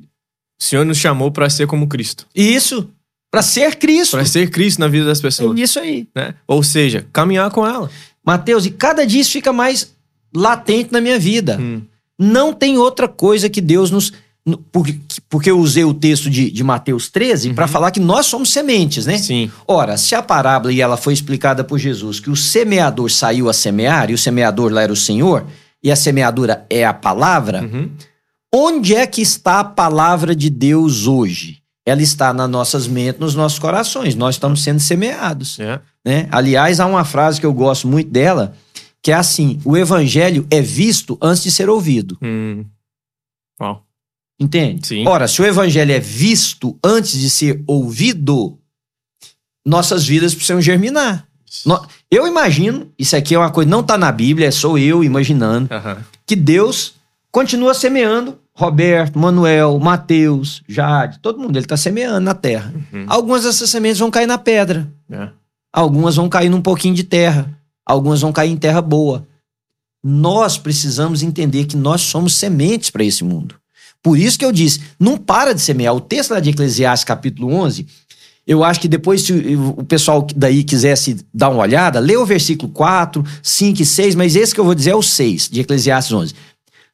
o 0.60 0.64
senhor 0.64 0.86
nos 0.86 0.98
chamou 0.98 1.30
para 1.30 1.50
ser 1.50 1.68
como 1.68 1.88
Cristo. 1.88 2.26
Isso, 2.34 2.90
para 3.32 3.42
ser 3.42 3.76
Cristo. 3.76 4.12
Para 4.18 4.26
ser 4.26 4.50
Cristo 4.50 4.80
na 4.80 4.88
vida 4.88 5.06
das 5.06 5.20
É 5.20 5.22
pessoas. 5.22 5.60
isso 5.60 5.80
aí. 5.80 6.08
Né? 6.16 6.34
Ou 6.48 6.64
seja, 6.64 7.06
caminhar 7.12 7.50
com 7.52 7.66
ela. 7.66 7.90
Mateus, 8.26 8.66
e 8.66 8.72
cada 8.72 9.06
dia 9.06 9.22
isso 9.22 9.32
fica 9.32 9.52
mais 9.54 9.96
latente 10.36 10.92
na 10.92 11.00
minha 11.02 11.18
vida. 11.20 11.58
Hum. 11.60 11.82
Não 12.20 12.52
tem 12.54 12.78
outra 12.78 13.08
coisa 13.08 13.50
que 13.50 13.62
Deus 13.62 13.92
nos. 13.92 14.12
no- 14.46 14.58
Porque, 14.72 14.98
porque 15.30 15.52
eu 15.52 15.60
usei 15.60 15.84
o 15.84 15.94
texto 15.94 16.30
de, 16.30 16.50
de 16.50 16.64
Mateus 16.64 17.10
13 17.10 17.54
para 17.54 17.68
falar 17.68 17.92
que 17.92 18.00
nós 18.00 18.26
somos 18.26 18.52
sementes, 18.52 19.06
né? 19.06 19.18
Sim. 19.18 19.52
Ora, 19.68 19.98
se 19.98 20.16
a 20.16 20.22
parábola 20.24 20.74
e 20.74 20.82
ela 20.82 20.98
foi 20.98 21.14
explicada 21.14 21.64
por 21.64 21.78
Jesus 21.78 22.20
que 22.20 22.30
o 22.30 22.36
semeador 22.36 23.10
saiu 23.12 23.50
a 23.50 23.54
semear 23.54 24.10
e 24.10 24.14
o 24.14 24.18
semeador 24.18 24.72
lá 24.72 24.82
era 24.82 24.92
o 24.92 24.96
Senhor 24.96 25.46
e 25.84 25.92
a 25.92 25.96
semeadura 25.96 26.66
é 26.70 26.84
a 26.86 26.94
palavra, 26.94 27.62
Uhum. 27.62 27.90
onde 28.54 28.96
é 28.96 29.06
que 29.06 29.22
está 29.22 29.60
a 29.60 29.64
palavra 29.64 30.36
de 30.36 30.50
Deus 30.50 31.06
hoje? 31.08 31.60
Ela 31.88 32.02
está 32.02 32.34
nas 32.34 32.50
nossas 32.50 32.86
mentes, 32.86 33.18
nos 33.22 33.34
nossos 33.34 33.58
corações. 33.60 34.14
Nós 34.14 34.36
estamos 34.36 34.62
sendo 34.62 34.82
semeados, 34.82 35.58
É. 35.58 35.80
né? 36.06 36.28
Aliás, 36.30 36.82
há 36.82 36.86
uma 36.86 37.06
frase 37.06 37.40
que 37.40 37.46
eu 37.46 37.54
gosto 37.54 37.88
muito 37.88 38.10
dela, 38.12 38.54
que 39.02 39.10
é 39.10 39.16
assim: 39.16 39.62
o 39.64 39.78
evangelho 39.78 40.46
é 40.52 40.60
visto 40.62 41.18
antes 41.22 41.44
de 41.44 41.50
ser 41.52 41.70
ouvido. 41.70 42.18
Hum. 42.22 42.66
Uau. 43.62 43.86
Entende? 44.38 44.86
Sim. 44.86 45.08
Ora, 45.08 45.30
se 45.30 45.42
o 45.42 45.46
evangelho 45.46 45.94
é 45.94 46.00
visto 46.00 46.78
antes 46.84 47.18
de 47.18 47.30
ser 47.30 47.64
ouvido, 47.66 48.60
nossas 49.66 50.06
vidas 50.06 50.36
precisam 50.36 50.62
germinar. 50.62 51.26
Eu 52.12 52.28
imagino, 52.28 52.92
isso 53.00 53.16
aqui 53.16 53.34
é 53.34 53.40
uma 53.40 53.50
coisa, 53.50 53.70
não 53.70 53.80
está 53.80 53.98
na 53.98 54.12
Bíblia, 54.12 54.48
é 54.48 54.52
sou 54.52 54.78
eu 54.78 55.04
imaginando, 55.06 55.74
Aham. 55.74 56.04
que 56.26 56.36
Deus 56.36 56.96
continua 57.32 57.74
semeando 57.74 58.38
Roberto, 58.58 59.20
Manuel, 59.20 59.78
Mateus, 59.78 60.64
Jade, 60.68 61.20
todo 61.20 61.38
mundo, 61.38 61.56
ele 61.58 61.66
está 61.66 61.78
semeando 61.78 62.22
na 62.22 62.34
terra. 62.34 62.74
Uhum. 62.92 63.06
Algumas 63.08 63.44
dessas 63.44 63.70
sementes 63.70 64.00
vão 64.00 64.10
cair 64.10 64.26
na 64.26 64.40
pedra, 64.40 64.92
É. 65.12 65.30
algumas 65.72 66.16
vão 66.16 66.28
cair 66.28 66.50
num 66.50 66.60
pouquinho 66.60 66.96
de 66.96 67.04
terra, 67.04 67.48
algumas 67.86 68.20
vão 68.22 68.34
cair 68.34 68.50
em 68.50 68.58
terra 68.58 68.82
boa. 68.82 69.28
Nós 70.04 70.58
precisamos 70.58 71.22
entender 71.22 71.66
que 71.66 71.78
nós 71.78 72.02
somos 72.02 72.34
sementes 72.34 72.90
para 72.90 73.04
esse 73.04 73.24
mundo. 73.24 73.54
Por 74.02 74.18
isso 74.18 74.40
que 74.40 74.46
eu 74.46 74.52
disse, 74.52 74.82
não 75.00 75.18
para 75.18 75.54
de 75.54 75.62
semear. 75.62 75.94
O 75.94 76.02
texto 76.02 76.32
lá 76.32 76.40
de 76.40 76.50
Eclesiastes, 76.50 77.04
capítulo 77.04 77.54
11, 77.54 77.86
eu 78.48 78.64
acho 78.64 78.80
que 78.80 78.88
depois, 78.88 79.22
se 79.22 79.34
o 79.78 79.84
pessoal 79.84 80.26
daí 80.36 80.64
quisesse 80.64 81.18
dar 81.32 81.50
uma 81.50 81.62
olhada, 81.62 82.00
lê 82.00 82.18
o 82.18 82.26
versículo 82.26 82.72
4, 82.72 83.24
5 83.44 83.82
e 83.84 83.86
6, 83.86 84.16
mas 84.16 84.36
esse 84.36 84.52
que 84.54 84.60
eu 84.60 84.66
vou 84.66 84.74
dizer 84.74 84.92
é 84.92 84.96
o 84.96 85.04
6, 85.04 85.50
de 85.50 85.60
Eclesiastes 85.62 86.12
11. 86.14 86.34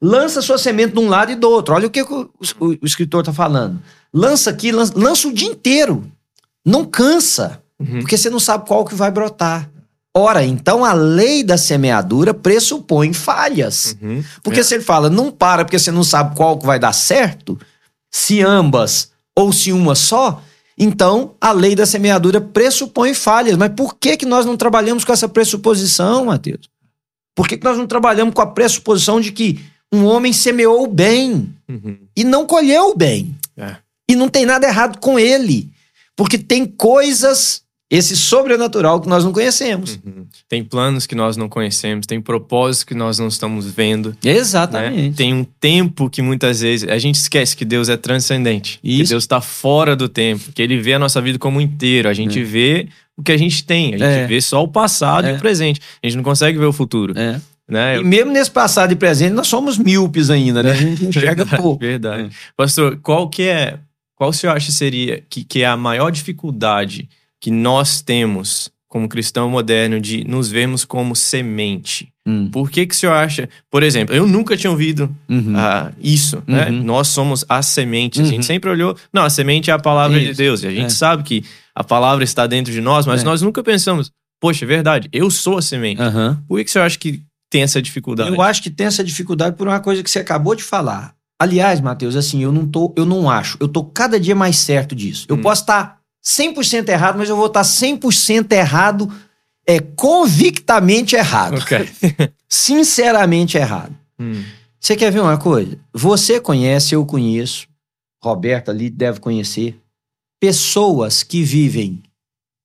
Lança 0.05 0.41
sua 0.41 0.57
semente 0.57 0.93
de 0.93 0.99
um 0.99 1.07
lado 1.07 1.31
e 1.31 1.35
do 1.35 1.49
outro. 1.49 1.73
Olha 1.73 1.87
o 1.87 1.89
que 1.89 2.01
o, 2.01 2.29
o- 2.59 2.67
o 2.81 2.85
escritor 2.85 3.21
está 3.21 3.31
falando. 3.31 3.81
Lança 4.13 4.49
aqui, 4.49 4.69
lança, 4.71 4.91
lança 4.95 5.27
o 5.29 5.33
dia 5.33 5.47
inteiro. 5.47 6.03
Não 6.65 6.83
cansa, 6.83 7.61
Uhum. 7.79 7.99
porque 8.01 8.17
você 8.17 8.29
não 8.29 8.39
sabe 8.39 8.67
qual 8.67 8.83
que 8.85 8.93
vai 8.95 9.09
brotar. 9.09 9.69
Ora, 10.15 10.43
então 10.45 10.83
a 10.85 10.93
lei 10.93 11.43
da 11.43 11.57
semeadura 11.57 12.33
pressupõe 12.33 13.13
falhas. 13.13 13.95
Uhum. 14.01 14.23
Porque 14.43 14.59
É. 14.59 14.63
se 14.63 14.75
ele 14.75 14.83
fala, 14.83 15.09
não 15.09 15.31
para 15.31 15.63
porque 15.65 15.79
você 15.79 15.89
não 15.91 16.03
sabe 16.03 16.35
qual 16.35 16.57
que 16.59 16.65
vai 16.65 16.77
dar 16.77 16.93
certo, 16.93 17.57
se 18.11 18.41
ambas 18.41 19.09
ou 19.35 19.51
se 19.51 19.71
uma 19.71 19.95
só, 19.95 20.41
então 20.77 21.33
a 21.41 21.51
lei 21.51 21.75
da 21.75 21.85
semeadura 21.85 22.39
pressupõe 22.39 23.13
falhas. 23.13 23.57
Mas 23.57 23.71
por 23.75 23.95
que, 23.95 24.17
que 24.17 24.25
nós 24.25 24.45
não 24.45 24.55
trabalhamos 24.57 25.03
com 25.03 25.11
essa 25.13 25.27
pressuposição, 25.29 26.25
Mateus? 26.25 26.69
Por 27.35 27.47
que, 27.47 27.57
que 27.57 27.63
nós 27.63 27.77
não 27.77 27.87
trabalhamos 27.87 28.33
com 28.35 28.41
a 28.41 28.47
pressuposição 28.47 29.19
de 29.19 29.31
que 29.31 29.59
um 29.93 30.05
homem 30.05 30.33
semeou 30.33 30.83
o 30.83 30.87
bem 30.87 31.49
Uhum. 31.69 31.97
e 32.15 32.23
não 32.23 32.45
colheu 32.45 32.89
o 32.89 32.95
bem? 32.97 33.35
É. 33.55 33.75
E 34.09 34.15
não 34.15 34.27
tem 34.27 34.45
nada 34.45 34.67
errado 34.67 34.97
com 34.99 35.17
ele. 35.19 35.69
Porque 36.15 36.37
tem 36.37 36.65
coisas, 36.65 37.61
esse 37.89 38.15
sobrenatural 38.17 38.99
que 39.01 39.07
nós 39.07 39.23
não 39.23 39.31
conhecemos. 39.31 39.99
Uhum. 40.05 40.25
Tem 40.49 40.63
planos 40.63 41.05
que 41.07 41.15
nós 41.15 41.37
não 41.37 41.47
conhecemos, 41.49 42.05
tem 42.05 42.19
propósitos 42.21 42.83
que 42.83 42.93
nós 42.93 43.17
não 43.19 43.27
estamos 43.27 43.65
vendo. 43.65 44.09
né? 44.23 44.31
Exatamente. 44.31 45.15
Tem 45.15 45.33
um 45.33 45.43
tempo 45.43 46.09
que 46.09 46.21
muitas 46.21 46.61
vezes 46.61 46.87
a 46.89 46.97
gente 46.97 47.15
esquece 47.15 47.55
que 47.55 47.65
Deus 47.65 47.89
é 47.89 47.97
transcendente. 47.97 48.79
Que 48.81 49.01
Isso. 49.01 49.11
Deus 49.11 49.23
está 49.23 49.41
fora 49.41 49.95
do 49.95 50.07
tempo, 50.09 50.51
que 50.53 50.61
Ele 50.61 50.77
vê 50.81 50.93
a 50.93 50.99
nossa 50.99 51.21
vida 51.21 51.39
como 51.39 51.61
inteiro. 51.61 52.09
A 52.09 52.13
gente 52.13 52.43
vê 52.43 52.87
o 53.17 53.21
que 53.23 53.31
a 53.31 53.37
gente 53.37 53.63
tem, 53.63 53.89
a 53.95 53.97
gente 53.97 54.03
É. 54.03 54.27
vê 54.27 54.41
só 54.41 54.63
o 54.63 54.67
passado 54.67 55.27
e 55.27 55.31
É. 55.31 55.33
o 55.35 55.39
presente. 55.39 55.79
A 56.03 56.07
gente 56.07 56.15
não 56.17 56.23
consegue 56.23 56.57
ver 56.57 56.65
o 56.65 56.73
futuro. 56.73 57.17
É. 57.17 57.39
Né? 57.69 57.97
E 57.99 58.03
mesmo 58.03 58.31
nesse 58.31 58.51
passado 58.51 58.91
e 58.91 58.95
presente, 58.95 59.33
nós 59.33 59.47
somos 59.47 59.77
míopes 59.77 60.29
ainda, 60.29 60.61
né? 60.61 60.71
A 60.71 60.75
gente 60.75 61.05
enxerga 61.05 61.43
Verdade, 61.45 61.61
pouco. 61.61 61.79
Verdade. 61.79 62.29
Pastor, 62.57 62.97
qual 63.01 63.29
que 63.29 63.43
é, 63.43 63.79
qual 64.15 64.29
o 64.31 64.33
senhor 64.33 64.53
acha 64.55 64.71
seria 64.71 65.23
que, 65.29 65.43
que 65.43 65.61
é 65.61 65.65
a 65.65 65.77
maior 65.77 66.09
dificuldade 66.11 67.07
que 67.39 67.49
nós 67.49 68.01
temos 68.01 68.69
como 68.87 69.07
cristão 69.09 69.49
moderno 69.49 69.99
de 69.99 70.23
nos 70.27 70.49
vermos 70.49 70.83
como 70.85 71.15
semente? 71.15 72.09
Hum, 72.25 72.49
Por 72.51 72.69
que 72.69 72.85
que 72.85 72.93
o 72.93 72.97
senhor 72.97 73.13
acha, 73.13 73.49
por 73.71 73.81
exemplo, 73.83 74.13
eu 74.15 74.25
nunca 74.27 74.55
tinha 74.55 74.69
ouvido 74.71 75.13
uhum. 75.29 75.53
ah, 75.57 75.91
isso, 76.01 76.41
né? 76.47 76.69
Uhum. 76.69 76.83
Nós 76.83 77.07
somos. 77.07 77.45
A 77.49 77.59
Uhum. 77.59 78.25
gente 78.25 78.45
sempre 78.45 78.69
olhou, 78.69 78.95
não, 79.11 79.23
a 79.23 79.29
semente 79.29 79.69
é 79.71 79.73
a 79.73 79.79
palavra 79.79 80.19
de 80.19 80.29
Isso. 80.29 80.37
Deus. 80.37 80.63
E 80.63 80.67
a 80.67 80.71
gente 80.71 80.85
É. 80.85 80.89
sabe 80.89 81.23
que 81.23 81.43
a 81.75 81.83
palavra 81.83 82.23
está 82.23 82.45
dentro 82.45 82.71
de 82.71 82.79
nós, 82.81 83.05
mas 83.05 83.21
É. 83.21 83.25
nós 83.25 83.41
nunca 83.41 83.63
pensamos, 83.63 84.11
poxa, 84.39 84.63
é 84.63 84.67
verdade, 84.67 85.09
eu 85.11 85.29
sou 85.31 85.57
a 85.57 85.61
semente. 85.61 86.01
Por 86.47 86.57
que 86.59 86.63
que 86.65 86.69
o 86.69 86.73
senhor 86.73 86.85
acha 86.85 86.97
que 86.99 87.21
tem 87.53 87.61
essa 87.61 87.79
dificuldade? 87.79 88.35
Eu 88.35 88.41
acho 88.41 88.63
que 88.63 88.69
tem 88.71 88.87
essa 88.87 89.03
dificuldade 89.03 89.55
por 89.55 89.67
uma 89.67 89.79
coisa 89.79 90.01
que 90.01 90.09
você 90.09 90.17
acabou 90.17 90.55
de 90.55 90.63
falar. 90.63 91.15
Aliás, 91.39 91.79
Matheus, 91.79 92.15
assim, 92.15 92.41
eu 92.41 92.51
não 92.51 92.65
tô, 92.67 92.91
eu 92.97 93.05
não 93.05 93.29
acho, 93.29 93.57
eu 93.61 93.67
tô 93.67 93.83
cada 93.83 94.19
dia 94.19 94.33
mais 94.35 94.57
certo 94.57 94.95
disso. 94.95 95.27
Eu 95.29 95.35
Hum. 95.35 95.41
posso 95.41 95.61
estar 95.61 95.99
100% 96.25 96.89
errado, 96.89 97.17
mas 97.17 97.29
eu 97.29 97.35
vou 97.35 97.45
estar 97.45 97.63
100% 97.63 98.51
errado, 98.53 99.11
é 99.67 99.79
convictamente 99.79 101.15
errado. 101.15 101.59
Ok. 101.59 101.87
Sinceramente 102.49 103.55
errado. 103.55 103.95
Hum. 104.19 104.43
Você 104.79 104.95
quer 104.95 105.11
ver 105.11 105.19
uma 105.19 105.37
coisa? 105.37 105.77
Você 105.93 106.39
conhece, 106.39 106.95
eu 106.95 107.05
conheço, 107.05 107.67
Roberto 108.21 108.71
ali 108.71 108.89
deve 108.89 109.19
conhecer, 109.19 109.79
pessoas 110.39 111.21
que 111.21 111.43
vivem 111.43 112.01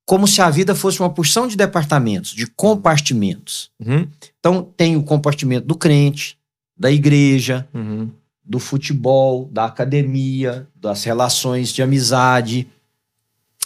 como 0.08 0.26
se 0.26 0.40
a 0.40 0.48
vida 0.48 0.74
fosse 0.74 0.98
uma 1.00 1.10
porção 1.10 1.46
de 1.46 1.54
departamentos, 1.54 2.30
de 2.30 2.46
compartimentos. 2.46 3.70
Uhum. 3.78 4.08
Então, 4.40 4.66
tem 4.74 4.96
o 4.96 5.02
compartimento 5.02 5.66
do 5.66 5.74
crente, 5.74 6.38
da 6.74 6.90
igreja, 6.90 7.68
Uhum. 7.74 8.08
do 8.42 8.58
futebol, 8.58 9.50
da 9.52 9.66
academia, 9.66 10.66
das 10.74 11.04
relações 11.04 11.68
de 11.74 11.82
amizade, 11.82 12.66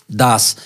das. 0.09 0.57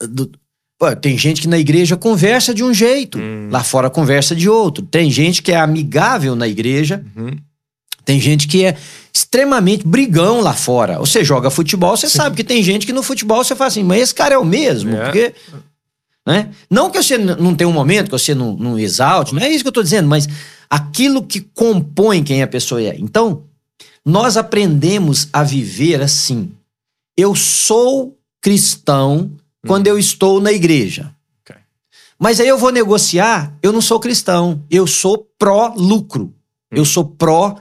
do- 0.00 0.30
Pô, 0.78 0.94
tem 0.94 1.16
gente 1.18 1.40
que 1.42 1.48
na 1.48 1.58
igreja 1.58 1.96
conversa 1.96 2.54
de 2.54 2.62
um 2.64 2.72
jeito, 2.72 3.18
Hum. 3.18 3.48
lá 3.50 3.62
fora 3.64 3.88
conversa 3.90 4.34
de 4.36 4.46
outro. 4.48 4.84
Tem 4.84 5.10
gente 5.10 5.42
que 5.42 5.50
é 5.52 5.56
amigável 5.56 6.34
na 6.36 6.46
igreja, 6.46 7.02
Uhum. 7.16 7.30
tem 8.04 8.20
gente 8.20 8.46
que 8.46 8.64
é 8.64 8.76
extremamente 9.16 9.86
brigão 9.86 10.40
lá 10.40 10.52
fora. 10.52 10.98
Você 10.98 11.24
joga 11.24 11.48
futebol, 11.50 11.96
você 11.96 12.08
sabe 12.08 12.36
que 12.36 12.44
tem 12.44 12.62
gente 12.62 12.86
que 12.86 12.92
no 12.92 13.02
futebol 13.02 13.42
você 13.42 13.56
fala 13.56 13.68
assim, 13.68 13.82
mas 13.82 14.02
esse 14.02 14.14
cara 14.14 14.34
é 14.34 14.38
o 14.38 14.44
mesmo, 14.44 14.94
É. 14.94 15.04
porque. 15.04 15.34
Né? 16.26 16.50
Não 16.68 16.90
que 16.90 17.00
você 17.00 17.16
não 17.16 17.54
tenha 17.54 17.68
um 17.68 17.72
momento 17.72 18.06
que 18.06 18.10
você 18.18 18.34
não, 18.34 18.52
não 18.56 18.78
exalte, 18.78 19.32
não 19.34 19.40
é 19.40 19.48
isso 19.48 19.62
que 19.62 19.68
eu 19.68 19.72
tô 19.72 19.82
dizendo, 19.82 20.08
mas 20.08 20.28
aquilo 20.68 21.22
que 21.22 21.40
compõe 21.40 22.22
quem 22.22 22.42
a 22.42 22.46
pessoa 22.48 22.82
é. 22.82 22.96
Então, 22.98 23.44
nós 24.04 24.36
aprendemos 24.36 25.28
a 25.32 25.42
viver 25.44 26.02
assim. 26.02 26.50
Eu 27.16 27.34
sou 27.34 28.18
cristão 28.40 29.30
quando 29.66 29.86
eu 29.86 29.98
estou 29.98 30.40
na 30.40 30.52
igreja. 30.52 31.12
Ok. 31.42 31.56
Mas 32.18 32.40
aí 32.40 32.48
eu 32.48 32.58
vou 32.58 32.70
negociar, 32.72 33.56
eu 33.62 33.72
não 33.72 33.80
sou 33.80 33.98
cristão, 34.00 34.60
eu 34.70 34.86
sou 34.86 35.28
pró-lucro. 35.38 36.34
Eu 36.72 36.84
sou 36.84 37.04
pró 37.04 37.56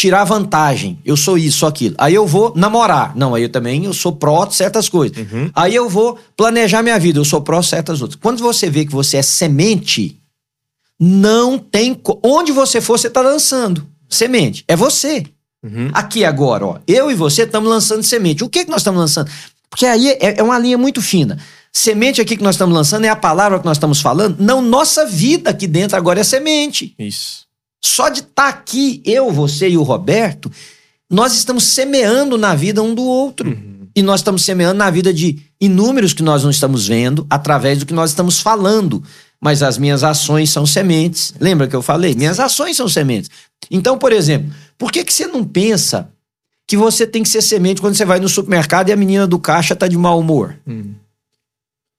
tirar 0.00 0.24
vantagem. 0.24 0.98
Eu 1.04 1.14
sou 1.14 1.36
isso, 1.36 1.58
sou 1.58 1.68
aquilo. 1.68 1.94
Aí 1.98 2.14
eu 2.14 2.26
vou 2.26 2.54
namorar. 2.56 3.14
Não, 3.14 3.34
aí 3.34 3.42
eu 3.42 3.48
também 3.50 3.84
eu 3.84 3.92
sou 3.92 4.12
pró 4.12 4.48
certas 4.50 4.88
coisas. 4.88 5.18
Uhum. 5.18 5.50
Aí 5.54 5.74
eu 5.74 5.90
vou 5.90 6.18
planejar 6.34 6.82
minha 6.82 6.98
vida, 6.98 7.18
eu 7.18 7.24
sou 7.24 7.42
pró 7.42 7.60
certas 7.60 8.00
outras. 8.00 8.18
Quando 8.18 8.42
você 8.42 8.70
vê 8.70 8.86
que 8.86 8.92
você 8.92 9.18
é 9.18 9.22
semente, 9.22 10.16
não 10.98 11.58
tem. 11.58 11.92
co- 11.94 12.18
Onde 12.22 12.50
você 12.50 12.80
for, 12.80 12.98
você 12.98 13.08
está 13.08 13.20
lançando 13.20 13.86
semente. 14.08 14.64
É 14.66 14.74
você. 14.74 15.26
Uhum. 15.62 15.90
Aqui 15.92 16.24
agora, 16.24 16.64
ó. 16.66 16.78
Eu 16.86 17.10
e 17.10 17.14
você 17.14 17.42
estamos 17.42 17.68
lançando 17.68 18.02
semente. 18.02 18.42
O 18.42 18.48
que, 18.48 18.64
que 18.64 18.70
nós 18.70 18.80
estamos 18.80 18.98
lançando? 19.00 19.30
Porque 19.68 19.84
aí 19.84 20.08
é, 20.12 20.38
é 20.38 20.42
uma 20.42 20.58
linha 20.58 20.78
muito 20.78 21.02
fina. 21.02 21.38
Semente 21.70 22.22
aqui 22.22 22.38
que 22.38 22.42
nós 22.42 22.54
estamos 22.54 22.74
lançando 22.74 23.04
é 23.04 23.08
a 23.10 23.14
palavra 23.16 23.58
que 23.58 23.66
nós 23.66 23.76
estamos 23.76 24.00
falando. 24.00 24.36
Não, 24.40 24.62
nossa 24.62 25.04
vida 25.04 25.50
aqui 25.50 25.66
dentro 25.66 25.96
agora 25.96 26.20
é 26.20 26.24
semente. 26.24 26.94
Isso. 26.98 27.49
Só 27.82 28.08
de 28.08 28.20
estar 28.20 28.48
aqui, 28.48 29.02
eu, 29.04 29.30
você 29.30 29.68
e 29.68 29.78
o 29.78 29.82
Roberto, 29.82 30.50
nós 31.10 31.34
estamos 31.34 31.64
semeando 31.64 32.38
na 32.38 32.54
vida 32.54 32.82
um 32.82 32.94
do 32.94 33.02
outro. 33.02 33.48
Uhum. 33.48 33.88
E 33.94 34.02
nós 34.02 34.20
estamos 34.20 34.44
semeando 34.44 34.78
na 34.78 34.90
vida 34.90 35.12
de 35.12 35.38
inúmeros 35.60 36.12
que 36.12 36.22
nós 36.22 36.44
não 36.44 36.50
estamos 36.50 36.86
vendo, 36.86 37.26
através 37.28 37.78
do 37.78 37.86
que 37.86 37.92
nós 37.92 38.10
estamos 38.10 38.40
falando. 38.40 39.02
Mas 39.40 39.62
as 39.62 39.78
minhas 39.78 40.04
ações 40.04 40.50
são 40.50 40.66
sementes. 40.66 41.34
Lembra 41.40 41.66
que 41.66 41.74
eu 41.74 41.82
falei? 41.82 42.14
Minhas 42.14 42.38
ações 42.38 42.76
são 42.76 42.88
sementes. 42.88 43.30
Então, 43.70 43.98
por 43.98 44.12
exemplo, 44.12 44.52
por 44.78 44.92
que, 44.92 45.02
que 45.02 45.12
você 45.12 45.26
não 45.26 45.44
pensa 45.44 46.10
que 46.66 46.76
você 46.76 47.06
tem 47.06 47.22
que 47.22 47.28
ser 47.28 47.42
semente 47.42 47.80
quando 47.80 47.96
você 47.96 48.04
vai 48.04 48.20
no 48.20 48.28
supermercado 48.28 48.90
e 48.90 48.92
a 48.92 48.96
menina 48.96 49.26
do 49.26 49.38
caixa 49.38 49.74
está 49.74 49.88
de 49.88 49.96
mau 49.96 50.20
humor? 50.20 50.56
Uhum. 50.66 50.94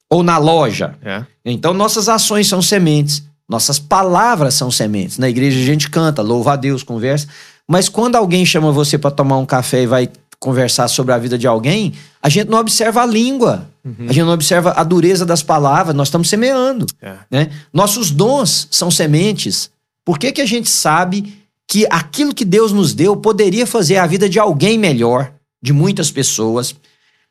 Ou 0.09 0.23
na 0.23 0.37
loja? 0.37 0.95
É. 1.01 1.25
Então, 1.43 1.73
nossas 1.73 2.07
ações 2.07 2.47
são 2.47 2.61
sementes, 2.61 3.23
nossas 3.51 3.77
palavras 3.77 4.53
são 4.53 4.71
sementes. 4.71 5.17
Na 5.17 5.27
igreja 5.27 5.59
a 5.59 5.65
gente 5.65 5.89
canta, 5.89 6.21
louva 6.21 6.53
a 6.53 6.55
Deus, 6.55 6.83
conversa. 6.83 7.27
Mas 7.67 7.89
quando 7.89 8.15
alguém 8.15 8.45
chama 8.45 8.71
você 8.71 8.97
para 8.97 9.11
tomar 9.11 9.37
um 9.37 9.45
café 9.45 9.83
e 9.83 9.85
vai 9.85 10.09
conversar 10.39 10.87
sobre 10.87 11.13
a 11.13 11.17
vida 11.17 11.37
de 11.37 11.45
alguém, 11.45 11.91
a 12.23 12.29
gente 12.29 12.49
não 12.49 12.57
observa 12.57 13.01
a 13.01 13.05
língua, 13.05 13.67
Uhum. 13.83 14.05
a 14.07 14.13
gente 14.13 14.23
não 14.23 14.33
observa 14.33 14.73
a 14.77 14.83
dureza 14.83 15.25
das 15.25 15.41
palavras, 15.41 15.95
nós 15.95 16.07
estamos 16.07 16.29
semeando. 16.29 16.85
É. 17.01 17.15
Né? 17.29 17.51
Nossos 17.73 18.09
dons 18.11 18.67
são 18.71 18.89
sementes. 18.89 19.69
Por 20.05 20.17
que, 20.17 20.31
que 20.31 20.41
a 20.41 20.45
gente 20.45 20.69
sabe 20.69 21.35
que 21.67 21.85
aquilo 21.89 22.33
que 22.33 22.45
Deus 22.45 22.71
nos 22.71 22.93
deu 22.93 23.17
poderia 23.17 23.67
fazer 23.67 23.97
a 23.97 24.05
vida 24.05 24.29
de 24.29 24.39
alguém 24.39 24.77
melhor, 24.77 25.31
de 25.61 25.73
muitas 25.73 26.11
pessoas, 26.11 26.75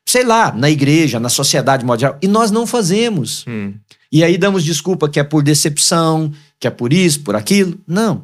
sei 0.05 0.23
lá, 0.23 0.51
na 0.51 0.69
igreja, 0.69 1.19
na 1.19 1.29
sociedade 1.29 1.85
geral, 1.97 2.17
e 2.21 2.27
nós 2.27 2.51
não 2.51 2.67
fazemos. 2.67 3.45
Hum. 3.47 3.73
E 4.11 4.23
aí 4.23 4.37
damos 4.37 4.63
desculpa 4.63 5.07
que 5.07 5.19
é 5.19 5.23
por 5.23 5.41
decepção, 5.43 6.31
que 6.59 6.67
é 6.67 6.69
por 6.69 6.91
isso, 6.91 7.21
por 7.21 7.35
aquilo. 7.35 7.77
Não. 7.87 8.23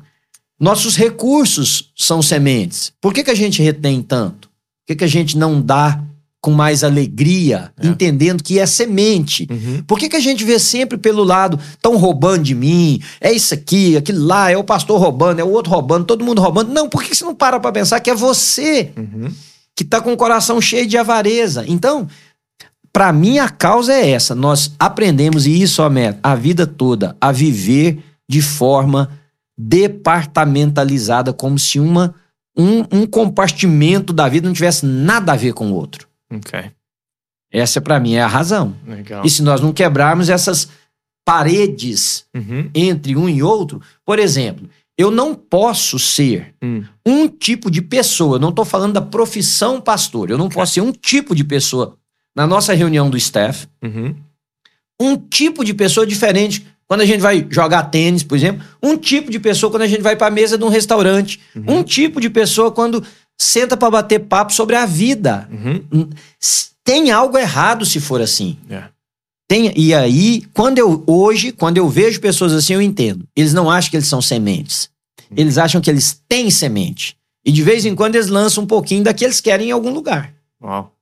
Nossos 0.59 0.95
recursos 0.95 1.91
são 1.95 2.21
sementes. 2.21 2.91
Por 2.99 3.13
que, 3.13 3.23
que 3.23 3.31
a 3.31 3.35
gente 3.35 3.61
retém 3.61 4.01
tanto? 4.01 4.47
Por 4.49 4.87
que, 4.87 4.95
que 4.95 5.03
a 5.03 5.07
gente 5.07 5.37
não 5.37 5.61
dá 5.61 6.01
com 6.41 6.51
mais 6.51 6.83
alegria, 6.83 7.71
É. 7.79 7.87
entendendo 7.87 8.43
que 8.43 8.57
é 8.59 8.65
semente? 8.65 9.47
Uhum. 9.49 9.83
Por 9.85 9.99
que, 9.99 10.07
que 10.09 10.15
a 10.15 10.19
gente 10.19 10.43
vê 10.43 10.57
sempre 10.59 10.97
pelo 10.97 11.23
lado, 11.23 11.59
estão 11.71 11.97
roubando 11.97 12.43
de 12.43 12.55
mim, 12.55 13.01
é 13.19 13.31
isso 13.33 13.53
aqui, 13.53 13.97
aquilo 13.97 14.23
lá, 14.25 14.49
é 14.51 14.55
o 14.57 14.63
pastor 14.63 14.99
roubando, 14.99 15.39
é 15.39 15.43
o 15.43 15.49
outro 15.49 15.71
roubando, 15.71 16.05
todo 16.05 16.23
mundo 16.23 16.41
roubando? 16.41 16.71
Não, 16.71 16.87
por 16.87 17.03
que 17.03 17.09
que 17.09 17.15
você 17.17 17.25
não 17.25 17.35
para 17.35 17.59
pra 17.59 17.71
pensar 17.71 17.99
que 17.99 18.09
é 18.09 18.15
você 18.15 18.91
Uhum. 18.95 19.29
que 19.75 19.83
tá 19.83 19.99
com 19.99 20.13
o 20.13 20.17
coração 20.17 20.61
cheio 20.61 20.87
de 20.87 20.97
avareza? 20.97 21.65
Então, 21.67 22.07
pra 22.91 23.11
mim 23.13 23.39
a 23.39 23.49
causa 23.49 23.93
é 23.93 24.09
essa. 24.11 24.33
Nós 24.35 24.73
aprendemos, 24.79 25.45
e 25.45 25.61
isso, 25.61 25.87
Neto, 25.89 26.19
a 26.23 26.35
vida 26.35 26.65
toda, 26.67 27.15
a 27.21 27.31
viver 27.31 28.03
de 28.29 28.41
forma 28.41 29.09
departamentalizada, 29.57 31.33
como 31.33 31.57
se 31.57 31.79
uma, 31.79 32.13
um, 32.57 32.79
um 32.91 33.05
compartimento 33.07 34.13
da 34.13 34.27
vida 34.29 34.47
não 34.47 34.53
tivesse 34.53 34.85
nada 34.85 35.33
a 35.33 35.35
ver 35.35 35.53
com 35.53 35.71
o 35.71 35.73
outro. 35.75 36.07
Ok. 36.31 36.71
Essa, 37.51 37.79
pra 37.81 37.99
mim, 37.99 38.13
é 38.15 38.21
a 38.21 38.27
razão. 38.27 38.75
Legal. 38.85 39.25
E 39.25 39.29
se 39.29 39.41
nós 39.41 39.61
não 39.61 39.71
quebrarmos 39.73 40.29
essas 40.29 40.67
paredes 41.25 42.25
Uhum. 42.35 42.69
entre 42.73 43.15
um 43.15 43.27
e 43.27 43.41
outro, 43.43 43.81
por 44.05 44.19
exemplo, 44.19 44.69
eu 44.97 45.11
não 45.11 45.33
posso 45.35 45.97
ser 45.99 46.53
Hum. 46.63 46.83
um 47.05 47.27
tipo 47.27 47.69
de 47.69 47.81
pessoa, 47.81 48.35
eu 48.35 48.39
não 48.39 48.49
estou 48.49 48.65
falando 48.65 48.93
da 48.93 49.01
profissão 49.01 49.79
pastor, 49.81 50.29
eu 50.29 50.37
não 50.37 50.49
posso 50.49 50.73
ser 50.75 50.81
um 50.81 50.91
tipo 50.91 51.35
de 51.35 51.43
pessoa 51.43 51.97
na 52.37 52.45
nossa 52.47 52.73
reunião 52.73 53.09
do 53.09 53.17
staff, 53.17 53.67
Uhum. 53.83 54.15
um 55.01 55.17
tipo 55.17 55.65
de 55.65 55.73
pessoa 55.73 56.05
diferente 56.05 56.65
quando 56.87 57.01
a 57.01 57.05
gente 57.05 57.19
vai 57.19 57.45
jogar 57.49 57.83
tênis, 57.85 58.21
por 58.23 58.37
exemplo, 58.37 58.63
um 58.81 58.95
tipo 58.95 59.29
de 59.31 59.39
pessoa 59.39 59.69
quando 59.71 59.81
a 59.81 59.87
gente 59.87 60.01
vai 60.03 60.15
para 60.15 60.27
a 60.27 60.31
mesa 60.31 60.57
de 60.57 60.63
um 60.63 60.69
restaurante, 60.69 61.39
Uhum. 61.55 61.79
um 61.79 61.83
tipo 61.83 62.21
de 62.21 62.29
pessoa 62.29 62.71
quando 62.71 63.03
senta 63.37 63.75
para 63.75 63.89
bater 63.89 64.19
papo 64.19 64.53
sobre 64.53 64.75
a 64.75 64.85
vida. 64.85 65.49
Uhum. 65.51 66.09
Tem 66.83 67.11
algo 67.11 67.37
errado 67.37 67.85
se 67.85 67.99
for 67.99 68.21
assim. 68.21 68.55
É. 68.69 68.83
Tem, 69.49 69.73
e 69.75 69.93
aí, 69.93 70.43
quando 70.53 70.77
eu 70.77 71.03
hoje, 71.07 71.51
quando 71.51 71.77
eu 71.77 71.89
vejo 71.89 72.19
pessoas 72.21 72.53
assim, 72.53 72.73
eu 72.73 72.81
entendo. 72.81 73.25
Eles 73.35 73.53
não 73.53 73.69
acham 73.69 73.89
que 73.91 73.97
eles 73.97 74.07
são 74.07 74.21
sementes. 74.21 74.89
Eles 75.35 75.57
acham 75.57 75.81
que 75.81 75.89
eles 75.89 76.21
têm 76.29 76.49
semente. 76.51 77.15
E 77.45 77.51
de 77.51 77.63
vez 77.63 77.85
em 77.85 77.95
quando 77.95 78.15
eles 78.15 78.27
lançam 78.27 78.63
um 78.63 78.67
pouquinho 78.67 79.03
da 79.03 79.13
que 79.13 79.23
eles 79.25 79.39
querem 79.41 79.69
em 79.69 79.71
algum 79.71 79.89
lugar. 79.93 80.33
Uau. 80.61 80.93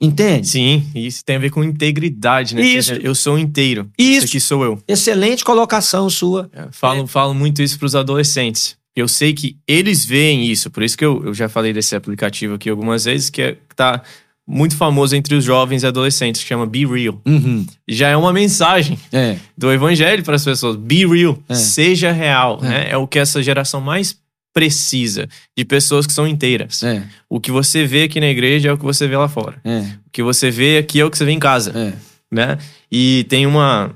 Entende? 0.00 0.46
Sim, 0.48 0.82
isso 0.94 1.24
tem 1.24 1.36
a 1.36 1.38
ver 1.38 1.50
com 1.50 1.62
integridade, 1.62 2.54
né? 2.54 2.62
Isso. 2.62 2.92
Eu 2.94 3.14
sou 3.14 3.38
inteiro. 3.38 3.90
Isso. 3.98 4.18
Isso 4.18 4.26
aqui 4.26 4.40
sou 4.40 4.64
eu. 4.64 4.82
Excelente 4.88 5.44
colocação 5.44 6.08
sua. 6.08 6.48
É, 6.52 6.66
Falo, 6.70 7.06
falo 7.06 7.34
muito 7.34 7.62
isso 7.62 7.78
pros 7.78 7.94
adolescentes. 7.94 8.76
Eu 8.96 9.06
sei 9.06 9.32
que 9.32 9.56
eles 9.66 10.04
veem 10.04 10.46
isso, 10.50 10.70
por 10.70 10.82
isso 10.82 10.96
que 10.96 11.04
eu, 11.04 11.22
eu 11.26 11.34
já 11.34 11.48
falei 11.48 11.72
desse 11.72 11.94
aplicativo 11.94 12.54
aqui 12.54 12.68
algumas 12.70 13.04
vezes, 13.04 13.30
que, 13.30 13.42
é, 13.42 13.56
tá 13.76 14.02
muito 14.46 14.74
famoso 14.76 15.14
entre 15.14 15.34
os 15.34 15.44
jovens 15.44 15.82
e 15.82 15.86
adolescentes, 15.86 16.42
que 16.42 16.48
chama 16.48 16.66
Be 16.66 16.86
Real. 16.86 17.20
Uhum. 17.26 17.66
Já 17.86 18.08
é 18.08 18.16
uma 18.16 18.32
mensagem 18.32 18.98
É. 19.12 19.36
do 19.56 19.70
evangelho 19.70 20.24
para 20.24 20.36
as 20.36 20.44
pessoas. 20.44 20.74
Be 20.76 21.06
real, 21.06 21.38
É. 21.48 21.54
seja 21.54 22.10
real. 22.10 22.58
É. 22.62 22.68
né? 22.68 22.86
é 22.90 22.96
o 22.96 23.06
que 23.06 23.18
essa 23.18 23.42
geração 23.42 23.80
mais 23.80 24.16
precisa 24.58 25.28
de 25.56 25.64
pessoas 25.64 26.04
que 26.04 26.12
são 26.12 26.26
inteiras. 26.26 26.82
É. 26.82 27.04
O 27.28 27.38
que 27.38 27.52
você 27.52 27.86
vê 27.86 28.02
aqui 28.02 28.18
na 28.18 28.26
igreja 28.26 28.70
é 28.70 28.72
o 28.72 28.76
que 28.76 28.82
você 28.84 29.06
vê 29.06 29.16
lá 29.16 29.28
fora. 29.28 29.56
É. 29.64 29.78
O 30.04 30.10
que 30.10 30.20
você 30.20 30.50
vê 30.50 30.78
aqui 30.78 30.98
é 30.98 31.04
o 31.04 31.10
que 31.10 31.16
você 31.16 31.24
vê 31.24 31.30
em 31.30 31.38
casa. 31.38 31.72
É. 31.78 31.92
né? 32.30 32.58
E 32.90 33.24
tem 33.28 33.46
uma. 33.46 33.92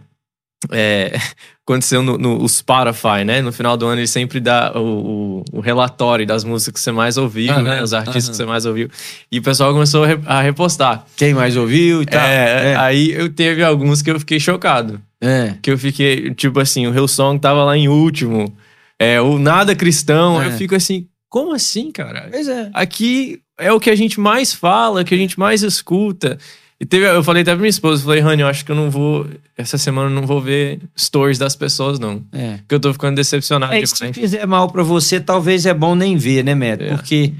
É, 0.70 1.18
aconteceu 1.66 2.00
no, 2.00 2.16
no 2.16 2.48
Spotify, 2.48 3.24
né? 3.24 3.42
No 3.42 3.52
final 3.52 3.76
do 3.76 3.86
ano 3.86 4.00
ele 4.00 4.06
sempre 4.06 4.38
dá 4.38 4.72
o, 4.76 5.42
o, 5.52 5.58
o 5.58 5.60
relatório 5.60 6.24
das 6.24 6.44
músicas 6.44 6.74
que 6.74 6.80
você 6.80 6.92
mais 6.92 7.16
ouviu, 7.16 7.60
né? 7.60 7.82
Os 7.82 7.92
artistas 7.92 8.28
que 8.28 8.36
você 8.36 8.44
mais 8.44 8.64
ouviu. 8.64 8.88
E 9.32 9.40
o 9.40 9.42
pessoal 9.42 9.72
começou 9.72 10.04
a 10.26 10.40
repostar. 10.40 11.04
Quem 11.16 11.34
mais 11.34 11.56
ouviu 11.56 12.02
e 12.02 12.06
tal. 12.06 12.20
É, 12.20 12.72
É. 12.72 12.76
Aí 12.76 13.10
eu 13.10 13.28
teve 13.28 13.64
alguns 13.64 14.00
que 14.00 14.12
eu 14.12 14.20
fiquei 14.20 14.38
chocado. 14.38 15.00
É. 15.20 15.54
Que 15.60 15.72
eu 15.72 15.78
fiquei, 15.78 16.32
tipo 16.34 16.60
assim, 16.60 16.86
o 16.86 16.94
Hillsong 16.94 17.40
tava 17.40 17.64
lá 17.64 17.76
em 17.76 17.88
último. 17.88 18.56
É, 19.02 19.20
o 19.20 19.38
Nada 19.38 19.74
Cristão. 19.74 20.40
É. 20.40 20.46
Eu 20.46 20.52
fico 20.52 20.74
assim, 20.74 21.06
como 21.28 21.52
assim, 21.54 21.90
cara? 21.90 22.28
Pois 22.30 22.48
é. 22.48 22.70
aqui 22.72 23.40
é 23.58 23.72
o 23.72 23.80
que 23.80 23.90
a 23.90 23.94
gente 23.96 24.20
mais 24.20 24.52
fala, 24.52 25.04
que 25.04 25.14
a 25.14 25.18
gente 25.18 25.38
mais 25.38 25.62
escuta. 25.62 26.38
E 26.80 26.84
teve, 26.84 27.06
eu 27.06 27.22
falei 27.22 27.42
até 27.42 27.52
pra 27.52 27.60
minha 27.60 27.70
esposa, 27.70 28.02
eu 28.02 28.06
falei, 28.06 28.20
Rani, 28.20 28.42
eu 28.42 28.48
acho 28.48 28.64
que 28.64 28.72
eu 28.72 28.74
não 28.76 28.90
vou, 28.90 29.24
essa 29.56 29.78
semana 29.78 30.10
eu 30.10 30.14
não 30.14 30.26
vou 30.26 30.40
ver 30.40 30.80
stories 30.98 31.38
das 31.38 31.54
pessoas, 31.54 32.00
não. 32.00 32.24
É. 32.32 32.56
Porque 32.56 32.74
eu 32.74 32.80
tô 32.80 32.92
ficando 32.92 33.14
decepcionado 33.14 33.72
É, 33.72 33.80
e 33.80 33.86
se 33.86 33.94
demais. 33.94 34.16
fizer 34.16 34.44
mal 34.46 34.68
pra 34.68 34.82
você, 34.82 35.20
talvez 35.20 35.64
é 35.64 35.72
bom 35.72 35.94
nem 35.94 36.16
ver, 36.16 36.44
né, 36.44 36.56
Médio? 36.56 36.88
É. 36.88 36.96
Porque 36.96 37.32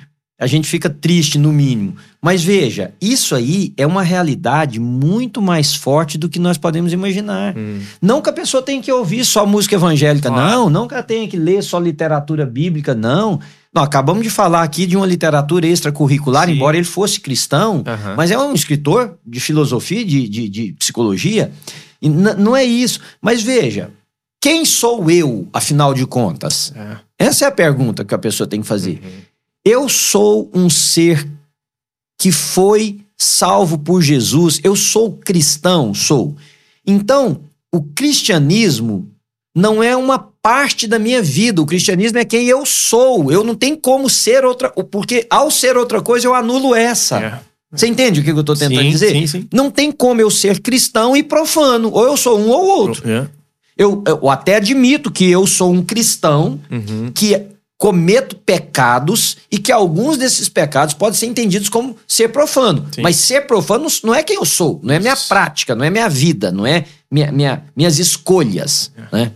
a 0.42 0.46
gente 0.46 0.68
fica 0.68 0.90
triste, 0.90 1.38
no 1.38 1.52
mínimo. 1.52 1.94
Mas 2.20 2.42
veja, 2.42 2.92
isso 3.00 3.34
aí 3.34 3.72
é 3.76 3.86
uma 3.86 4.02
realidade 4.02 4.80
muito 4.80 5.40
mais 5.40 5.74
forte 5.74 6.18
do 6.18 6.28
que 6.28 6.38
nós 6.38 6.58
podemos 6.58 6.92
imaginar. 6.92 7.56
Hum, 7.56 7.80
Não 8.00 8.20
que 8.20 8.28
a 8.28 8.32
pessoa 8.32 8.62
tenha 8.62 8.82
que 8.82 8.90
ouvir 8.92 9.24
só 9.24 9.46
música 9.46 9.74
evangélica, 9.76 10.28
Claro. 10.28 10.50
não. 10.50 10.70
Não 10.70 10.88
que 10.88 10.94
ela 10.94 11.02
tenha 11.02 11.28
que 11.28 11.36
ler 11.36 11.62
só 11.62 11.78
literatura 11.78 12.44
bíblica, 12.44 12.94
não. 12.94 13.38
Não, 13.74 13.82
acabamos 13.82 14.22
de 14.22 14.30
falar 14.30 14.62
aqui 14.62 14.84
de 14.84 14.96
uma 14.96 15.06
literatura 15.06 15.66
extracurricular, 15.66 16.46
Sim. 16.46 16.54
embora 16.54 16.76
ele 16.76 16.84
fosse 16.84 17.20
cristão, 17.20 17.82
aham. 17.86 18.14
mas 18.16 18.30
é 18.30 18.38
um 18.38 18.52
escritor 18.52 19.16
de 19.26 19.40
filosofia, 19.40 20.04
de, 20.04 20.28
de, 20.28 20.48
de 20.48 20.72
psicologia. 20.74 21.50
E 22.02 22.08
não 22.08 22.54
é 22.56 22.64
isso. 22.64 22.98
Mas 23.20 23.42
veja, 23.42 23.90
quem 24.42 24.64
sou 24.64 25.10
eu, 25.10 25.46
afinal 25.52 25.94
de 25.94 26.04
contas? 26.04 26.72
É. 26.76 26.96
Essa 27.26 27.44
é 27.44 27.48
a 27.48 27.52
pergunta 27.52 28.04
que 28.04 28.12
a 28.14 28.18
pessoa 28.18 28.46
tem 28.46 28.60
que 28.60 28.66
fazer. 28.66 29.00
Uhum. 29.02 29.10
Eu 29.64 29.88
sou 29.88 30.50
um 30.52 30.68
ser 30.68 31.28
que 32.18 32.32
foi 32.32 33.00
salvo 33.16 33.78
por 33.78 34.02
Jesus. 34.02 34.60
Eu 34.62 34.74
sou 34.74 35.12
cristão, 35.12 35.94
sou. 35.94 36.36
Então, 36.86 37.40
o 37.72 37.82
cristianismo 37.82 39.08
não 39.54 39.82
é 39.82 39.96
uma 39.96 40.18
parte 40.18 40.86
da 40.86 40.98
minha 40.98 41.22
vida. 41.22 41.62
O 41.62 41.66
cristianismo 41.66 42.18
é 42.18 42.24
quem 42.24 42.46
eu 42.46 42.66
sou. 42.66 43.30
Eu 43.30 43.44
não 43.44 43.54
tenho 43.54 43.76
como 43.76 44.10
ser 44.10 44.44
outra, 44.44 44.70
porque 44.70 45.26
ao 45.30 45.50
ser 45.50 45.76
outra 45.76 46.00
coisa 46.02 46.26
eu 46.26 46.34
anulo 46.34 46.74
essa. 46.74 47.20
É. 47.20 47.40
Você 47.74 47.86
entende 47.86 48.20
o 48.20 48.24
que 48.24 48.30
eu 48.30 48.40
estou 48.40 48.54
tentando 48.54 48.82
sim, 48.82 48.90
dizer? 48.90 49.12
Sim, 49.12 49.26
sim. 49.26 49.48
Não 49.52 49.70
tem 49.70 49.90
como 49.90 50.20
eu 50.20 50.30
ser 50.30 50.60
cristão 50.60 51.16
e 51.16 51.22
profano. 51.22 51.90
Ou 51.90 52.04
eu 52.04 52.16
sou 52.16 52.38
um 52.38 52.50
ou 52.50 52.66
outro. 52.66 53.08
É. 53.08 53.26
Eu, 53.76 54.04
eu 54.06 54.28
até 54.28 54.56
admito 54.56 55.10
que 55.10 55.30
eu 55.30 55.46
sou 55.46 55.72
um 55.72 55.82
cristão 55.82 56.60
Uhum. 56.70 57.10
que 57.14 57.40
cometo 57.82 58.36
pecados 58.36 59.38
e 59.50 59.58
que 59.58 59.72
alguns 59.72 60.16
desses 60.16 60.48
pecados 60.48 60.94
podem 60.94 61.18
ser 61.18 61.26
entendidos 61.26 61.68
como 61.68 61.96
ser 62.06 62.28
profano. 62.28 62.86
Sim. 62.94 63.02
Mas 63.02 63.16
ser 63.16 63.40
profano 63.48 63.88
não 64.04 64.14
é 64.14 64.22
quem 64.22 64.36
eu 64.36 64.44
sou, 64.44 64.78
não 64.84 64.94
é 64.94 65.00
minha 65.00 65.16
prática, 65.16 65.74
não 65.74 65.84
é 65.84 65.90
minha 65.90 66.08
vida, 66.08 66.52
não 66.52 66.64
é 66.64 66.84
minha, 67.10 67.32
minha- 67.32 67.64
minhas 67.74 67.98
escolhas. 67.98 68.92
Né? 69.10 69.32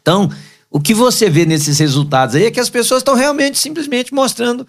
Então, 0.00 0.30
o 0.70 0.80
que 0.80 0.94
você 0.94 1.28
vê 1.28 1.44
nesses 1.44 1.78
resultados 1.78 2.34
aí 2.34 2.46
é 2.46 2.50
que 2.50 2.58
as 2.60 2.70
pessoas 2.70 3.00
estão 3.02 3.14
realmente 3.14 3.58
simplesmente 3.58 4.14
mostrando 4.14 4.66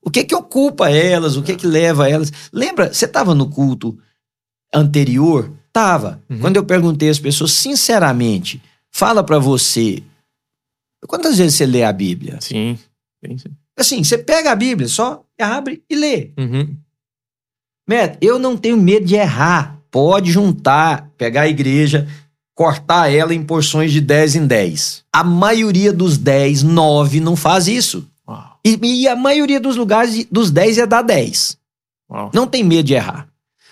o 0.00 0.08
que 0.08 0.22
que 0.22 0.34
ocupa 0.36 0.88
elas, 0.90 1.36
o 1.36 1.42
que 1.42 1.56
que 1.56 1.66
leva 1.66 2.08
elas. 2.08 2.32
Lembra, 2.52 2.94
você 2.94 3.04
estava 3.06 3.34
no 3.34 3.48
culto 3.50 3.98
anterior? 4.72 5.50
Tava. 5.72 6.22
Uhum. 6.30 6.38
Quando 6.38 6.54
eu 6.56 6.62
perguntei 6.64 7.08
às 7.10 7.18
pessoas, 7.18 7.50
sinceramente, 7.50 8.62
fala 8.92 9.24
pra 9.24 9.40
você, 9.40 10.04
quantas 11.08 11.38
vezes 11.38 11.54
você 11.56 11.66
lê 11.66 11.82
a 11.84 11.92
Bíblia? 11.92 12.38
Sim. 12.40 12.78
Sim, 13.24 13.38
sim. 13.38 13.48
Assim, 13.78 14.04
você 14.04 14.18
pega 14.18 14.52
a 14.52 14.56
Bíblia, 14.56 14.88
só 14.88 15.24
abre 15.40 15.82
e 15.88 15.94
lê. 15.96 16.30
Uhum. 16.38 16.76
Matt, 17.88 18.16
eu 18.20 18.38
não 18.38 18.56
tenho 18.56 18.76
medo 18.76 19.06
de 19.06 19.14
errar. 19.16 19.78
Pode 19.90 20.30
juntar, 20.30 21.10
pegar 21.18 21.42
a 21.42 21.48
igreja, 21.48 22.08
cortar 22.54 23.12
ela 23.12 23.34
em 23.34 23.42
porções 23.42 23.92
de 23.92 24.00
10 24.00 24.36
em 24.36 24.46
10. 24.46 25.04
A 25.12 25.22
maioria 25.24 25.92
dos 25.92 26.16
10, 26.16 26.62
9 26.62 27.20
não 27.20 27.36
faz 27.36 27.68
isso. 27.68 28.08
E, 28.64 28.78
e 28.82 29.08
a 29.08 29.16
maioria 29.16 29.58
dos 29.60 29.76
lugares, 29.76 30.24
dos 30.30 30.50
10 30.50 30.78
é 30.78 30.86
dar 30.86 31.02
10. 31.02 31.58
Uau. 32.10 32.30
Não 32.32 32.46
tem 32.46 32.62
medo 32.62 32.86
de 32.86 32.94
errar. 32.94 33.28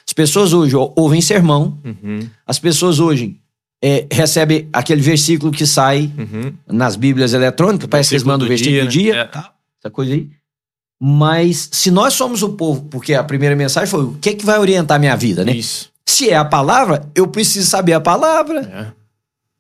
As 0.07 0.13
pessoas 0.13 0.53
hoje 0.53 0.75
ou- 0.75 0.93
ouvem 0.97 1.21
sermão, 1.21 1.79
Uhum. 1.85 2.29
as 2.45 2.59
pessoas 2.59 2.99
hoje 2.99 3.37
é, 3.83 4.07
recebem 4.11 4.69
aquele 4.73 5.01
versículo 5.01 5.51
que 5.53 5.67
sai 5.67 6.11
Uhum. 6.19 6.53
nas 6.69 6.97
Bíblias 6.97 7.33
eletrônicas, 7.33 7.89
parece 7.89 8.11
que 8.11 8.15
eles 8.17 8.25
mandam 8.25 8.45
o 8.45 8.49
do 8.49 8.49
versículo 8.49 8.83
do 8.85 8.89
dia, 8.89 9.03
dia, 9.05 9.15
né? 9.15 9.21
É. 9.21 9.25
tal, 9.25 9.55
essa 9.79 9.91
coisa 9.91 10.13
aí. 10.15 10.29
Mas 11.03 11.69
se 11.73 11.91
nós 11.91 12.13
somos 12.15 12.43
o 12.43 12.51
povo, 12.51 12.83
porque 12.91 13.15
a 13.15 13.25
primeira 13.25 13.57
mensagem 13.57 13.89
foi 13.89 14.05
o 14.05 14.15
que, 14.21 14.35
que 14.35 14.45
vai 14.45 14.59
orientar 14.59 14.97
a 14.97 14.99
minha 15.01 15.17
vida, 15.17 15.45
né? 15.45 15.53
Isso. 15.53 15.91
Se 16.07 16.29
é 16.29 16.37
a 16.37 16.45
palavra, 16.45 17.09
eu 17.15 17.27
preciso 17.29 17.67
saber 17.67 17.95
a 17.95 18.01
palavra. 18.01 18.93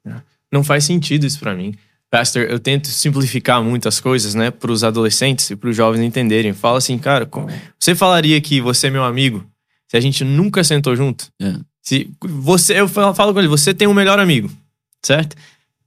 É. 0.04 0.10
É. 0.10 0.14
Não 0.52 0.62
faz 0.62 0.84
sentido 0.84 1.24
isso 1.26 1.38
pra 1.38 1.54
mim. 1.54 1.74
Pastor, 2.10 2.42
eu 2.42 2.58
tento 2.58 2.88
simplificar 2.88 3.62
muitas 3.62 4.00
coisas, 4.00 4.34
né, 4.34 4.50
pros 4.50 4.82
adolescentes 4.82 5.48
e 5.48 5.54
pros 5.56 5.76
jovens 5.76 6.02
entenderem. 6.02 6.52
Fala 6.52 6.78
assim, 6.78 6.98
cara, 6.98 7.24
como- 7.24 7.48
você 7.78 7.94
falaria 7.94 8.38
que 8.40 8.60
você 8.60 8.88
é 8.88 8.90
meu 8.90 9.04
amigo 9.04 9.46
se 9.88 9.96
a 9.96 10.00
gente 10.00 10.24
nunca 10.24 10.62
sentou 10.64 10.94
junto? 10.96 11.28
É. 11.40 11.54
Se 11.90 12.08
você, 12.22 12.78
eu 12.80 12.86
falo 12.88 13.32
com 13.32 13.38
ele, 13.40 13.48
você 13.48 13.74
tem 13.74 13.88
um 13.88 13.92
melhor 13.94 14.20
amigo, 14.20 14.48
certo? 15.02 15.36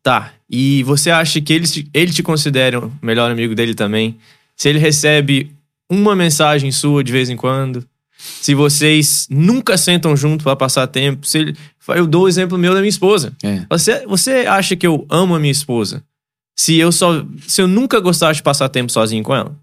Tá. 0.02 0.34
e 0.50 0.84
você 0.84 1.10
acha 1.10 1.40
que 1.40 1.54
ele, 1.54 1.66
te- 1.66 1.88
ele 1.94 2.12
te 2.12 2.22
considera 2.22 2.78
o 2.86 2.92
melhor 3.02 3.32
amigo 3.32 3.56
dele 3.56 3.74
também, 3.74 4.18
se 4.54 4.68
ele 4.68 4.78
recebe 4.78 5.50
uma 5.90 6.14
mensagem 6.14 6.74
sua 6.74 7.02
de 7.06 7.12
vez 7.14 7.30
em 7.30 7.38
quando, 7.38 7.86
se 8.18 8.54
vocês 8.54 9.28
nunca 9.30 9.78
sentam 9.78 10.14
junto 10.18 10.44
para 10.44 10.58
passar 10.58 10.88
tempo, 10.88 11.26
se 11.26 11.38
ele, 11.38 11.56
eu 11.96 12.06
dou 12.06 12.24
o 12.24 12.28
exemplo 12.28 12.58
meu 12.58 12.74
da 12.74 12.82
minha 12.82 12.90
esposa. 12.90 13.32
É. 13.42 13.66
Você, 13.70 14.06
você 14.06 14.32
acha 14.46 14.76
que 14.76 14.86
eu 14.86 15.06
amo 15.10 15.36
a 15.36 15.40
minha 15.40 15.52
esposa 15.52 16.04
se 16.54 16.78
eu 16.78 16.92
só 16.92 17.26
se 17.48 17.62
eu 17.62 17.68
nunca 17.68 18.00
gostasse 18.02 18.38
de 18.40 18.44
passar 18.44 18.68
tempo 18.68 18.92
sozinho 18.92 19.24
com 19.24 19.34
ela? 19.34 19.56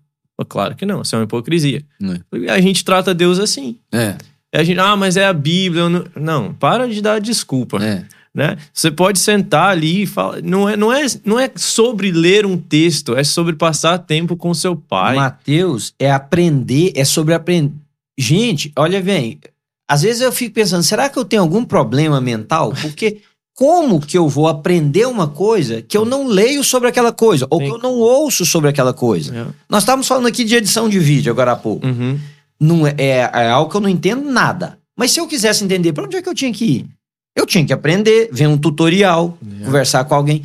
Claro 0.49 0.75
que 0.75 0.87
não, 0.87 1.03
isso 1.03 1.15
é 1.15 1.19
uma 1.19 1.25
hipocrisia. 1.25 1.83
Não 2.01 2.19
A 2.49 2.61
gente 2.63 2.83
trata 2.83 3.13
Deus 3.15 3.39
assim. 3.39 3.77
É, 3.93 4.17
A 4.53 4.65
gente, 4.65 4.81
ah, 4.81 4.97
mas 4.97 5.17
é 5.17 5.27
a 5.27 5.33
Bíblia. 5.33 5.89
Não, 5.89 6.05
não 6.17 6.55
para 6.55 6.89
de 6.89 7.01
dar 7.01 7.21
desculpa. 7.21 7.83
é. 7.83 8.05
Né? 8.33 8.57
Você 8.73 8.93
pode 8.93 9.19
sentar 9.19 9.71
ali 9.71 10.03
e 10.03 10.07
falar. 10.07 10.41
Não 10.41 10.69
é, 10.69 10.77
não, 10.77 10.93
é, 10.93 11.05
não 11.25 11.39
é 11.39 11.51
sobre 11.57 12.13
ler 12.13 12.47
um 12.47 12.57
texto, 12.57 13.17
é 13.17 13.25
sobre 13.25 13.57
passar 13.57 13.99
tempo 13.99 14.37
com 14.37 14.55
seu 14.55 14.77
pai. 14.77 15.17
Mateus 15.17 15.93
é 15.99 16.13
aprender, 16.13 16.93
é 16.95 17.05
sobre 17.05 17.35
aprender. 17.35 17.73
Gente, 18.17 18.73
olha 18.77 19.03
bem, 19.03 19.41
às 19.89 20.03
vezes 20.03 20.23
eu 20.23 20.31
fico 20.31 20.55
pensando, 20.55 20.85
será 20.85 21.09
que 21.09 21.19
eu 21.19 21.25
tenho 21.25 21.43
algum 21.43 21.65
problema 21.65 22.21
mental? 22.21 22.73
Porque 22.81 23.21
como 23.55 24.01
que 24.01 24.17
eu 24.17 24.29
vou 24.29 24.47
aprender 24.47 25.07
uma 25.07 25.27
coisa 25.27 25.83
que 25.83 25.97
eu 25.97 26.05
não 26.05 26.29
leio 26.29 26.63
sobre 26.63 26.89
aquela 26.89 27.13
coisa, 27.13 27.47
ou 27.51 27.59
que 27.59 27.69
eu 27.69 27.79
não 27.79 27.99
ouço 27.99 28.47
sobre 28.47 28.71
aquela 28.71 28.95
coisa? 28.95 29.37
É. 29.37 29.47
Nós 29.69 29.83
estávamos 29.83 30.07
falando 30.07 30.29
aqui 30.29 30.45
de 30.45 30.55
edição 30.55 30.89
de 30.89 31.01
vídeo 31.01 31.33
agora 31.33 31.53
há 31.53 31.57
pouco. 31.57 31.85
Uhum. 31.85 32.19
Não 32.61 32.87
é, 32.87 32.95
é, 32.99 33.31
é 33.33 33.49
algo 33.49 33.71
que 33.71 33.77
eu 33.77 33.81
não 33.81 33.89
entendo 33.89 34.31
nada. 34.31 34.79
Mas 34.97 35.13
se 35.13 35.21
eu 35.21 35.27
quisesse 35.27 35.65
entender, 35.65 35.93
para 35.93 36.05
onde 36.05 36.17
é 36.17 36.23
que 36.23 36.29
eu 36.29 36.35
tinha 36.35 36.53
que 36.53 36.65
ir? 36.65 36.87
Eu 37.35 37.47
tinha 37.47 37.65
que 37.65 37.73
aprender, 37.73 38.29
ver 38.33 38.47
um 38.49 38.59
tutorial, 38.59 39.39
É. 39.61 39.65
conversar 39.65 40.05
com 40.05 40.15
alguém. 40.15 40.43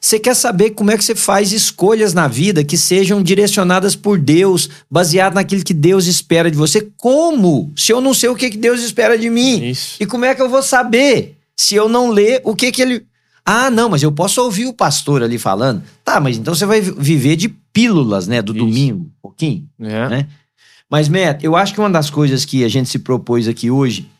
Você 0.00 0.18
quer 0.18 0.34
saber 0.34 0.70
como 0.70 0.90
é 0.90 0.96
que 0.96 1.04
você 1.04 1.14
faz 1.14 1.52
escolhas 1.52 2.14
na 2.14 2.28
vida 2.28 2.62
que 2.62 2.76
sejam 2.76 3.22
direcionadas 3.22 3.96
por 3.96 4.18
Deus, 4.18 4.68
baseado 4.90 5.34
naquilo 5.34 5.64
que 5.64 5.74
Deus 5.74 6.06
espera 6.06 6.50
de 6.50 6.56
você? 6.56 6.88
Como? 6.96 7.72
Se 7.76 7.92
eu 7.92 8.00
não 8.00 8.14
sei 8.14 8.28
o 8.28 8.36
que 8.36 8.50
que 8.50 8.56
Deus 8.56 8.82
espera 8.82 9.18
de 9.18 9.28
mim? 9.28 9.70
Isso. 9.70 9.96
E 10.00 10.06
como 10.06 10.24
é 10.24 10.34
que 10.34 10.40
eu 10.40 10.48
vou 10.48 10.62
saber 10.62 11.36
se 11.56 11.74
eu 11.74 11.88
não 11.88 12.10
ler 12.10 12.40
o 12.44 12.54
que 12.54 12.70
que 12.70 12.80
ele. 12.80 13.04
Ah, 13.44 13.70
não, 13.70 13.88
mas 13.88 14.02
eu 14.02 14.12
posso 14.12 14.40
ouvir 14.42 14.66
o 14.66 14.72
pastor 14.72 15.22
ali 15.22 15.38
falando. 15.38 15.82
Tá, 16.04 16.20
mas 16.20 16.36
então 16.36 16.54
você 16.54 16.64
vai 16.64 16.80
vi- 16.80 16.94
viver 16.96 17.36
de 17.36 17.48
pílulas, 17.48 18.26
né, 18.28 18.40
do 18.40 18.52
Isso. 18.54 18.64
domingo, 18.64 19.04
um 19.04 19.10
pouquinho. 19.22 19.66
É. 19.80 20.08
né? 20.08 20.28
Mas, 20.90 21.08
Matt, 21.08 21.44
eu 21.44 21.54
acho 21.54 21.72
que 21.72 21.80
uma 21.80 21.88
das 21.88 22.10
coisas 22.10 22.44
que 22.44 22.64
a 22.64 22.68
gente 22.68 22.88
se 22.88 22.98
propôs 22.98 23.46
aqui 23.46 23.70
hoje, 23.70 24.10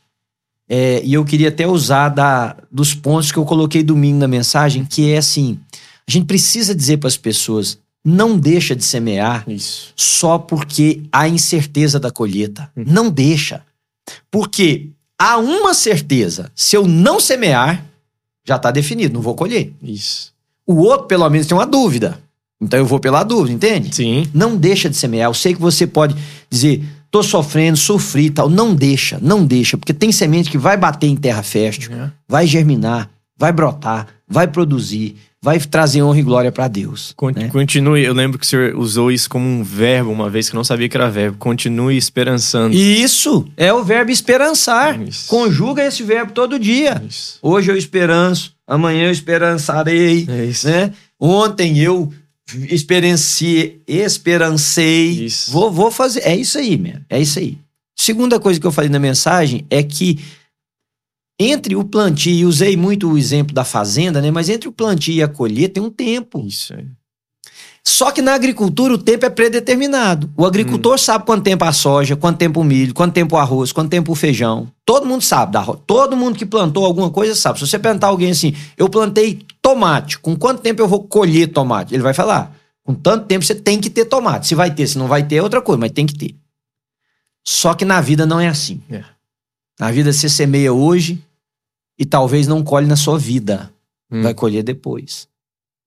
é, 0.68 1.02
e 1.04 1.12
eu 1.12 1.24
queria 1.24 1.48
até 1.48 1.66
usar 1.66 2.10
da, 2.10 2.56
dos 2.70 2.94
pontos 2.94 3.32
que 3.32 3.38
eu 3.38 3.44
coloquei 3.44 3.82
domingo 3.82 4.18
na 4.18 4.28
mensagem, 4.28 4.84
que 4.84 5.10
é 5.10 5.18
assim: 5.18 5.58
a 6.06 6.10
gente 6.10 6.26
precisa 6.26 6.72
dizer 6.72 6.98
para 6.98 7.08
as 7.08 7.16
pessoas, 7.16 7.76
não 8.04 8.38
deixa 8.38 8.76
de 8.76 8.84
semear 8.84 9.44
Isso. 9.48 9.92
só 9.96 10.38
porque 10.38 11.02
há 11.10 11.28
incerteza 11.28 11.98
da 11.98 12.10
colheita. 12.10 12.70
Hum. 12.76 12.84
Não 12.86 13.10
deixa. 13.10 13.62
Porque 14.30 14.90
há 15.18 15.38
uma 15.38 15.74
certeza: 15.74 16.52
se 16.54 16.76
eu 16.76 16.86
não 16.86 17.18
semear, 17.18 17.84
já 18.44 18.54
está 18.54 18.70
definido, 18.70 19.14
não 19.14 19.20
vou 19.20 19.34
colher. 19.34 19.72
Isso. 19.82 20.32
O 20.64 20.76
outro, 20.76 21.08
pelo 21.08 21.28
menos, 21.28 21.48
tem 21.48 21.56
uma 21.56 21.66
dúvida. 21.66 22.20
Então 22.60 22.78
eu 22.78 22.84
vou 22.86 23.00
pela 23.00 23.22
dúvida, 23.22 23.52
entende? 23.54 23.94
Sim. 23.94 24.26
Não 24.34 24.56
deixa 24.56 24.90
de 24.90 24.96
semear. 24.96 25.28
Eu 25.30 25.34
sei 25.34 25.54
que 25.54 25.60
você 25.60 25.86
pode 25.86 26.14
dizer, 26.50 26.84
tô 27.10 27.22
sofrendo, 27.22 27.76
sofri 27.78 28.26
e 28.26 28.30
tal. 28.30 28.50
Não 28.50 28.74
deixa, 28.74 29.18
não 29.22 29.44
deixa, 29.44 29.78
porque 29.78 29.94
tem 29.94 30.12
semente 30.12 30.50
que 30.50 30.58
vai 30.58 30.76
bater 30.76 31.06
em 31.08 31.16
terra 31.16 31.42
fértil, 31.42 31.92
É. 31.92 32.10
vai 32.28 32.46
germinar, 32.46 33.08
vai 33.38 33.50
brotar, 33.52 34.06
vai 34.28 34.46
produzir, 34.46 35.16
vai 35.42 35.58
trazer 35.58 36.02
honra 36.02 36.18
e 36.18 36.22
glória 36.22 36.52
para 36.52 36.68
Deus. 36.68 37.14
Con- 37.16 37.30
né? 37.34 37.48
Continue. 37.48 38.04
Eu 38.04 38.12
lembro 38.12 38.38
que 38.38 38.44
o 38.44 38.48
senhor 38.48 38.74
usou 38.76 39.10
isso 39.10 39.30
como 39.30 39.46
um 39.48 39.62
verbo 39.64 40.10
uma 40.12 40.28
vez 40.28 40.50
que 40.50 40.54
eu 40.54 40.58
não 40.58 40.64
sabia 40.64 40.86
que 40.86 40.94
era 40.98 41.08
verbo. 41.10 41.38
Continue 41.38 41.96
esperançando. 41.96 42.76
Isso 42.76 43.46
é 43.56 43.72
o 43.72 43.82
verbo 43.82 44.10
esperançar. 44.10 45.00
Isso. 45.00 45.28
Conjuga 45.28 45.82
esse 45.86 46.02
verbo 46.02 46.32
todo 46.32 46.58
dia. 46.58 47.02
Isso. 47.08 47.38
Hoje 47.40 47.70
eu 47.72 47.76
esperanço, 47.76 48.52
amanhã 48.66 49.06
eu 49.06 49.10
esperançarei, 49.12 50.26
É 50.28 50.44
isso. 50.44 50.68
né? 50.68 50.92
Ontem 51.18 51.78
eu 51.78 52.12
experienciei, 52.68 53.82
esperancei. 53.86 55.26
Isso. 55.26 55.50
Vou, 55.50 55.70
vou 55.70 55.90
fazer. 55.90 56.20
É 56.20 56.36
isso 56.36 56.58
aí, 56.58 56.76
man. 56.76 57.02
É 57.08 57.20
isso 57.20 57.38
aí. 57.38 57.58
Segunda 57.96 58.40
coisa 58.40 58.58
que 58.58 58.66
eu 58.66 58.72
falei 58.72 58.90
na 58.90 58.98
mensagem 58.98 59.66
é 59.68 59.82
que 59.82 60.18
entre 61.38 61.74
o 61.74 61.82
plantio, 61.82 62.32
e 62.32 62.44
usei 62.44 62.76
muito 62.76 63.10
o 63.10 63.16
exemplo 63.16 63.54
da 63.54 63.64
fazenda, 63.64 64.20
né? 64.20 64.30
Mas 64.30 64.50
entre 64.50 64.68
o 64.68 64.72
plantio 64.72 65.14
e 65.14 65.22
a 65.22 65.28
colheita 65.28 65.74
tem 65.74 65.82
um 65.82 65.90
tempo. 65.90 66.46
Isso. 66.46 66.74
é. 66.74 66.84
Só 67.86 68.10
que 68.10 68.20
na 68.20 68.34
agricultura 68.34 68.94
o 68.94 68.98
tempo 68.98 69.24
é 69.24 69.30
predeterminado. 69.30 70.30
O 70.36 70.44
agricultor 70.44 70.98
sabe 70.98 71.24
quanto 71.24 71.44
tempo 71.44 71.64
a 71.64 71.72
soja, 71.72 72.14
quanto 72.14 72.38
tempo 72.38 72.60
o 72.60 72.64
milho, 72.64 72.92
quanto 72.92 73.14
tempo 73.14 73.36
o 73.36 73.38
arroz, 73.38 73.72
quanto 73.72 73.90
tempo 73.90 74.12
o 74.12 74.14
feijão. 74.14 74.70
Todo 74.84 75.06
mundo 75.06 75.22
sabe. 75.22 75.52
Da, 75.52 75.64
todo 75.64 76.16
mundo 76.16 76.36
que 76.36 76.44
plantou 76.44 76.84
alguma 76.84 77.10
coisa 77.10 77.34
sabe. 77.34 77.58
Se 77.58 77.66
você 77.66 77.78
perguntar 77.78 78.08
alguém 78.08 78.30
assim, 78.30 78.54
eu 78.76 78.88
plantei 78.88 79.40
tomate, 79.62 80.18
com 80.18 80.36
quanto 80.36 80.60
tempo 80.60 80.82
eu 80.82 80.88
vou 80.88 81.04
colher 81.04 81.48
tomate? 81.48 81.94
Ele 81.94 82.02
vai 82.02 82.12
falar, 82.12 82.54
com 82.84 82.94
tanto 82.94 83.26
tempo 83.26 83.44
você 83.44 83.54
tem 83.54 83.80
que 83.80 83.88
ter 83.88 84.04
tomate. 84.04 84.46
Se 84.46 84.54
vai 84.54 84.70
ter, 84.74 84.86
se 84.86 84.98
não 84.98 85.06
vai 85.08 85.22
ter, 85.22 85.36
é 85.36 85.42
outra 85.42 85.62
coisa, 85.62 85.80
mas 85.80 85.92
tem 85.92 86.06
que 86.06 86.14
ter. 86.14 86.34
Só 87.46 87.72
que 87.74 87.84
na 87.84 88.00
vida 88.00 88.26
não 88.26 88.38
é 88.38 88.48
assim. 88.48 88.82
É. 88.90 89.02
Na 89.78 89.90
vida 89.90 90.12
você 90.12 90.28
semeia 90.28 90.72
hoje 90.72 91.22
e 91.98 92.04
talvez 92.04 92.46
não 92.46 92.62
colhe 92.62 92.86
na 92.86 92.96
sua 92.96 93.18
vida. 93.18 93.72
Hum. 94.10 94.22
Vai 94.22 94.34
colher 94.34 94.62
depois. 94.62 95.29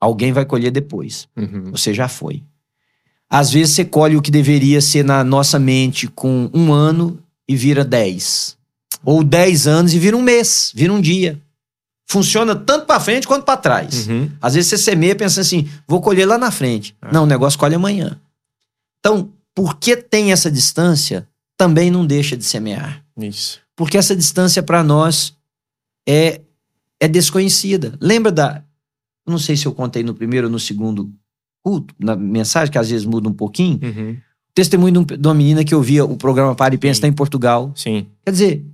Alguém 0.03 0.33
vai 0.33 0.43
colher 0.43 0.69
depois. 0.69 1.29
Uhum. 1.37 1.71
Você 1.71 1.93
já 1.93 2.09
foi. 2.09 2.43
Às 3.29 3.49
vezes 3.49 3.73
você 3.73 3.85
colhe 3.85 4.17
o 4.17 4.21
que 4.21 4.29
deveria 4.29 4.81
ser 4.81 5.05
na 5.05 5.23
nossa 5.23 5.57
mente 5.57 6.07
com 6.07 6.49
um 6.53 6.73
ano 6.73 7.17
e 7.47 7.55
vira 7.55 7.85
dez. 7.85 8.57
Ou 9.05 9.23
dez 9.23 9.65
anos 9.65 9.93
e 9.93 9.99
vira 9.99 10.17
um 10.17 10.21
mês, 10.21 10.73
vira 10.75 10.91
um 10.91 10.99
dia. 10.99 11.39
Funciona 12.05 12.53
tanto 12.53 12.85
pra 12.85 12.99
frente 12.99 13.25
quanto 13.25 13.45
pra 13.45 13.55
trás. 13.55 14.07
Uhum. 14.09 14.29
Às 14.41 14.55
vezes 14.55 14.71
você 14.71 14.77
semeia 14.77 15.15
pensando 15.15 15.45
assim, 15.45 15.69
vou 15.87 16.01
colher 16.01 16.27
lá 16.27 16.37
na 16.37 16.51
frente. 16.51 16.93
É. 17.01 17.13
Não, 17.13 17.23
o 17.23 17.27
negócio 17.27 17.57
colhe 17.57 17.75
amanhã. 17.75 18.19
Então, 18.99 19.29
porque 19.55 19.95
tem 19.95 20.33
essa 20.33 20.51
distância, 20.51 21.25
também 21.57 21.89
não 21.89 22.05
deixa 22.05 22.35
de 22.35 22.43
semear. 22.43 23.01
Isso. 23.17 23.61
Porque 23.73 23.97
essa 23.97 24.13
distância 24.13 24.61
para 24.61 24.83
nós 24.83 25.33
é, 26.07 26.41
é 26.99 27.07
desconhecida. 27.07 27.97
Lembra 28.01 28.33
da. 28.33 28.63
Não 29.27 29.37
sei 29.37 29.55
se 29.55 29.65
eu 29.65 29.73
contei 29.73 30.03
no 30.03 30.13
primeiro 30.13 30.47
ou 30.47 30.51
no 30.51 30.59
segundo 30.59 31.11
culto, 31.63 31.93
na 31.99 32.15
mensagem, 32.15 32.71
que 32.71 32.77
às 32.77 32.89
vezes 32.89 33.05
muda 33.05 33.29
um 33.29 33.33
pouquinho. 33.33 33.79
Uhum. 33.81 34.17
Testemunho 34.53 35.03
de, 35.05 35.13
um- 35.13 35.17
uma 35.27 35.33
menina 35.33 35.63
que 35.63 35.73
ouvia 35.73 36.03
o 36.05 36.17
programa 36.17 36.53
Para 36.55 36.75
e 36.75 36.77
Pensa, 36.77 36.97
está 36.99 37.07
em 37.07 37.13
Portugal. 37.13 37.71
Sim. 37.75 38.07
Quer 38.23 38.31
dizer, 38.31 38.65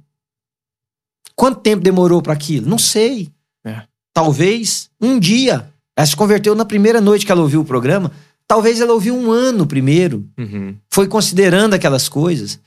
quanto 1.36 1.62
tempo 1.62 1.84
demorou 1.84 2.22
para 2.22 2.34
aquilo? 2.34 2.68
Não 2.68 2.78
sei. 2.78 3.30
É. 3.66 3.84
Talvez 4.14 4.90
um 5.00 5.20
dia. 5.20 5.72
Ela 5.96 6.06
se 6.06 6.16
converteu 6.16 6.56
na 6.56 6.66
primeira 6.66 7.00
noite 7.02 7.26
que 7.26 7.32
ela 7.32 7.42
ouviu 7.42 7.62
o 7.62 7.66
programa. 7.66 8.12
Talvez 8.48 8.82
ela 8.82 8.94
ouviu 8.94 9.16
um 9.16 9.32
ano 9.32 9.66
primeiro. 9.68 10.28
Uhum. 10.38 10.76
Foi 10.90 11.08
considerando 11.08 11.74
aquelas 11.76 12.10
coisas. 12.10 12.60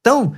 Então, 0.00 0.34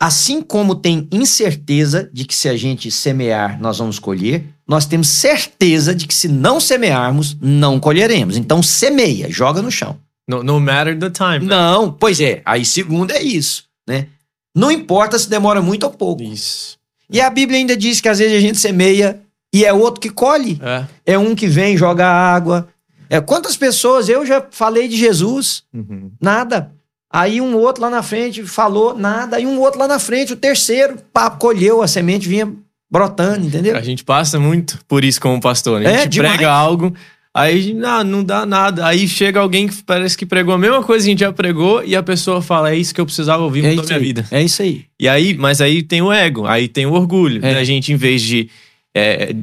assim 0.00 0.40
como 0.42 0.74
tem 0.74 1.08
incerteza 1.10 2.08
de 2.12 2.24
que 2.24 2.34
se 2.34 2.48
a 2.48 2.56
gente 2.56 2.90
semear, 2.90 3.60
nós 3.60 3.78
vamos 3.78 3.98
colher, 3.98 4.44
nós 4.66 4.86
temos 4.86 5.08
certeza 5.08 5.94
de 5.94 6.06
que 6.06 6.14
se 6.14 6.28
não 6.28 6.60
semearmos, 6.60 7.36
não 7.40 7.80
colheremos. 7.80 8.36
Então, 8.36 8.62
semeia, 8.62 9.30
joga 9.30 9.60
no 9.62 9.70
chão. 9.70 9.98
No, 10.28 10.42
no 10.44 10.60
matter 10.60 10.98
the 10.98 11.10
time. 11.10 11.46
Não, 11.46 11.90
pois 11.90 12.20
é. 12.20 12.42
Aí, 12.44 12.64
segundo 12.64 13.10
é 13.12 13.22
isso, 13.22 13.64
né? 13.88 14.06
Não 14.54 14.70
importa 14.70 15.18
se 15.18 15.28
demora 15.28 15.62
muito 15.62 15.84
ou 15.84 15.90
pouco. 15.90 16.22
Isso. 16.22 16.76
E 17.10 17.20
a 17.20 17.30
Bíblia 17.30 17.58
ainda 17.58 17.76
diz 17.76 18.00
que 18.00 18.08
às 18.08 18.18
vezes 18.18 18.36
a 18.36 18.40
gente 18.40 18.58
semeia 18.58 19.20
e 19.54 19.64
é 19.64 19.72
outro 19.72 20.00
que 20.00 20.10
colhe. 20.10 20.60
É. 20.62 21.12
É 21.14 21.18
um 21.18 21.34
que 21.34 21.46
vem 21.46 21.76
joga 21.76 22.06
água. 22.06 22.68
É, 23.08 23.20
quantas 23.22 23.56
pessoas, 23.56 24.08
eu 24.08 24.26
já 24.26 24.46
falei 24.50 24.86
de 24.86 24.96
Jesus, 24.96 25.62
Uhum. 25.72 26.10
nada. 26.20 26.72
Aí 27.10 27.40
um 27.40 27.56
outro 27.56 27.82
lá 27.82 27.88
na 27.90 28.02
frente 28.02 28.42
falou 28.44 28.96
nada. 28.96 29.36
Aí 29.36 29.46
um 29.46 29.58
outro 29.60 29.78
lá 29.80 29.88
na 29.88 29.98
frente, 29.98 30.32
o 30.32 30.36
terceiro, 30.36 30.96
pá, 31.12 31.30
colheu, 31.30 31.80
a 31.82 31.88
semente 31.88 32.28
vinha 32.28 32.52
brotando, 32.90 33.46
entendeu? 33.46 33.76
A 33.76 33.80
gente 33.82 34.04
passa 34.04 34.38
muito 34.38 34.78
por 34.86 35.04
isso 35.04 35.20
como 35.20 35.40
pastor. 35.40 35.80
Né? 35.80 35.88
A 35.88 35.92
É, 35.92 35.98
gente 36.00 36.08
demais. 36.10 36.34
prega 36.34 36.50
algo, 36.50 36.94
aí 37.34 37.72
não, 37.72 38.04
não 38.04 38.24
dá 38.24 38.44
nada. 38.44 38.86
Aí 38.86 39.08
chega 39.08 39.40
alguém 39.40 39.68
que 39.68 39.82
parece 39.82 40.16
que 40.18 40.26
pregou 40.26 40.54
a 40.54 40.58
mesma 40.58 40.82
coisa 40.82 41.04
que 41.04 41.08
a 41.08 41.12
gente 41.12 41.20
já 41.20 41.32
pregou 41.32 41.82
e 41.82 41.96
a 41.96 42.02
pessoa 42.02 42.42
fala: 42.42 42.70
É 42.72 42.76
isso 42.76 42.94
que 42.94 43.00
eu 43.00 43.06
precisava 43.06 43.42
ouvir 43.42 43.64
É 43.64 43.68
a 43.70 43.72
minha 43.82 43.96
aí. 43.96 43.98
vida. 44.02 44.26
É 44.30 44.42
isso 44.42 44.60
aí. 44.62 44.84
E 45.00 45.08
aí, 45.08 45.34
mas 45.36 45.60
aí 45.62 45.82
tem 45.82 46.02
o 46.02 46.12
ego, 46.12 46.46
aí 46.46 46.68
tem 46.68 46.84
o 46.86 46.92
orgulho. 46.92 47.44
É. 47.44 47.54
Da 47.54 47.64
gente, 47.64 47.90
em 47.92 47.96
vez 47.96 48.20
de 48.20 48.50
é, 48.94 49.34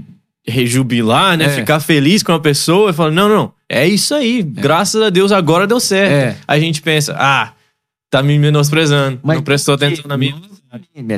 rejubilar, 0.47 1.37
né? 1.37 1.45
É. 1.45 1.49
Ficar 1.49 1.79
feliz 1.79 2.21
com 2.23 2.31
a 2.31 2.39
pessoa 2.39 2.91
e 2.91 2.93
falar: 2.93 3.11
Não, 3.11 3.27
não, 3.29 3.51
é 3.69 3.87
isso 3.87 4.13
aí. 4.13 4.41
Graças 4.43 5.01
a 5.01 5.09
Deus 5.09 5.31
agora 5.31 5.65
deu 5.67 5.79
certo. 5.79 6.11
É. 6.11 6.35
A 6.47 6.59
gente 6.59 6.81
pensa: 6.81 7.15
Ah, 7.17 7.51
tá 8.17 8.23
me 8.23 8.37
menosprezando. 8.37 9.19
Mas 9.23 9.37
não 9.37 9.43
prestou 9.43 9.75
atenção 9.75 10.05
na 10.07 10.17
minha. 10.17 10.35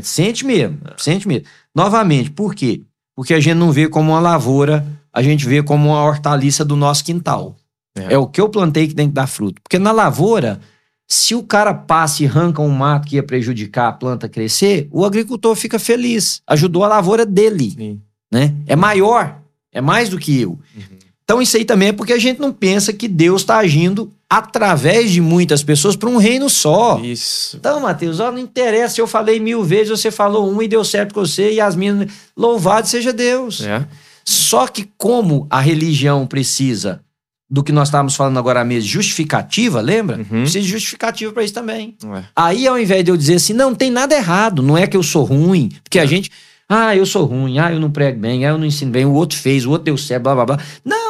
Sente 0.03 0.45
mesmo, 0.45 0.77
sente 0.97 1.27
mesmo. 1.27 1.45
Novamente, 1.73 2.29
por 2.29 2.53
quê? 2.53 2.81
Porque 3.15 3.33
a 3.33 3.39
gente 3.39 3.55
não 3.55 3.71
vê 3.71 3.87
como 3.87 4.11
uma 4.11 4.19
lavoura 4.19 4.85
a 5.17 5.23
gente 5.23 5.47
vê 5.47 5.63
como 5.63 5.89
uma 5.89 6.03
hortaliça 6.03 6.63
do 6.63 6.75
nosso 6.75 7.03
quintal. 7.03 7.55
É. 7.97 8.13
É, 8.13 8.17
o 8.19 8.27
que 8.27 8.39
eu 8.39 8.49
plantei 8.49 8.87
que 8.87 8.93
tem 8.93 9.07
que 9.07 9.15
dar 9.15 9.25
fruto. 9.25 9.59
Porque 9.63 9.79
na 9.79 9.91
lavoura, 9.91 10.59
se 11.07 11.33
o 11.33 11.41
cara 11.41 11.73
passa 11.73 12.21
e 12.21 12.27
arranca 12.27 12.61
um 12.61 12.69
mato 12.69 13.07
que 13.07 13.15
ia 13.15 13.23
prejudicar 13.23 13.87
a 13.87 13.93
planta 13.93 14.29
crescer, 14.29 14.87
o 14.91 15.03
agricultor 15.03 15.55
fica 15.55 15.79
feliz. 15.79 16.43
Ajudou 16.45 16.83
a 16.83 16.87
lavoura 16.87 17.25
dele, 17.25 17.71
Sim. 17.71 17.99
né? 18.31 18.53
É 18.67 18.75
maior, 18.75 19.41
é 19.71 19.81
mais 19.81 20.07
do 20.07 20.19
que 20.19 20.39
eu. 20.39 20.51
Uhum. 20.51 20.97
Então 21.23 21.41
isso 21.41 21.57
aí 21.57 21.65
também 21.65 21.87
é 21.87 21.93
porque 21.93 22.13
a 22.13 22.19
gente 22.19 22.39
não 22.39 22.53
pensa 22.53 22.93
que 22.93 23.07
Deus 23.07 23.41
está 23.41 23.57
agindo 23.57 24.13
através 24.30 25.11
de 25.11 25.21
muitas 25.21 25.63
pessoas 25.63 25.95
para 25.95 26.09
um 26.09 26.17
reino 26.17 26.49
só. 26.49 26.99
Isso. 27.01 27.57
Então, 27.57 27.80
Mateus, 27.80 28.19
ó, 28.19 28.32
não 28.32 28.39
interessa 28.39 28.95
se 28.95 29.01
eu 29.01 29.07
falei 29.07 29.39
mil 29.39 29.63
vezes, 29.63 29.89
você 29.89 30.11
falou 30.11 30.49
uma 30.49 30.63
e 30.63 30.67
deu 30.67 30.84
certo 30.84 31.13
com 31.13 31.25
você, 31.25 31.53
e 31.53 31.61
as 31.61 31.75
minhas. 31.75 32.11
Louvado 32.36 32.88
seja 32.88 33.13
Deus. 33.13 33.61
É. 33.61 33.86
Só 34.25 34.67
que, 34.67 34.89
como 34.97 35.47
a 35.49 35.61
religião 35.61 36.28
precisa 36.28 37.01
do 37.49 37.63
que 37.63 37.71
nós 37.71 37.88
estávamos 37.88 38.15
falando 38.15 38.38
agora 38.38 38.63
mesmo, 38.65 38.89
justificativa, 38.89 39.80
lembra? 39.80 40.17
Uhum. 40.17 40.41
Precisa 40.41 40.59
de 40.59 40.67
justificativa 40.67 41.32
para 41.32 41.43
isso 41.43 41.53
também. 41.53 41.95
É. 42.13 42.23
Aí, 42.36 42.67
ao 42.67 42.78
invés 42.78 43.05
de 43.05 43.11
eu 43.11 43.15
dizer 43.15 43.36
assim, 43.36 43.53
não, 43.53 43.73
tem 43.73 43.89
nada 43.89 44.13
errado, 44.13 44.61
não 44.61 44.78
é 44.78 44.86
que 44.86 44.97
eu 44.97 45.03
sou 45.03 45.23
ruim, 45.23 45.71
porque 45.84 45.99
a 45.99 46.05
gente. 46.05 46.30
Ah, 46.69 46.93
eu 46.93 47.05
sou 47.05 47.23
ruim, 47.23 47.59
ah, 47.59 47.71
eu 47.71 47.80
não 47.80 47.89
prego 47.89 48.19
bem, 48.19 48.45
ah, 48.45 48.49
eu 48.49 48.57
não 48.57 48.65
ensino 48.65 48.91
bem, 48.91 49.05
o 49.05 49.13
outro 49.13 49.38
fez, 49.38 49.65
o 49.65 49.69
outro 49.69 49.86
deu 49.86 49.97
certo, 49.97 50.23
blá 50.23 50.36
blá 50.36 50.45
blá. 50.45 50.59
Não, 50.84 51.07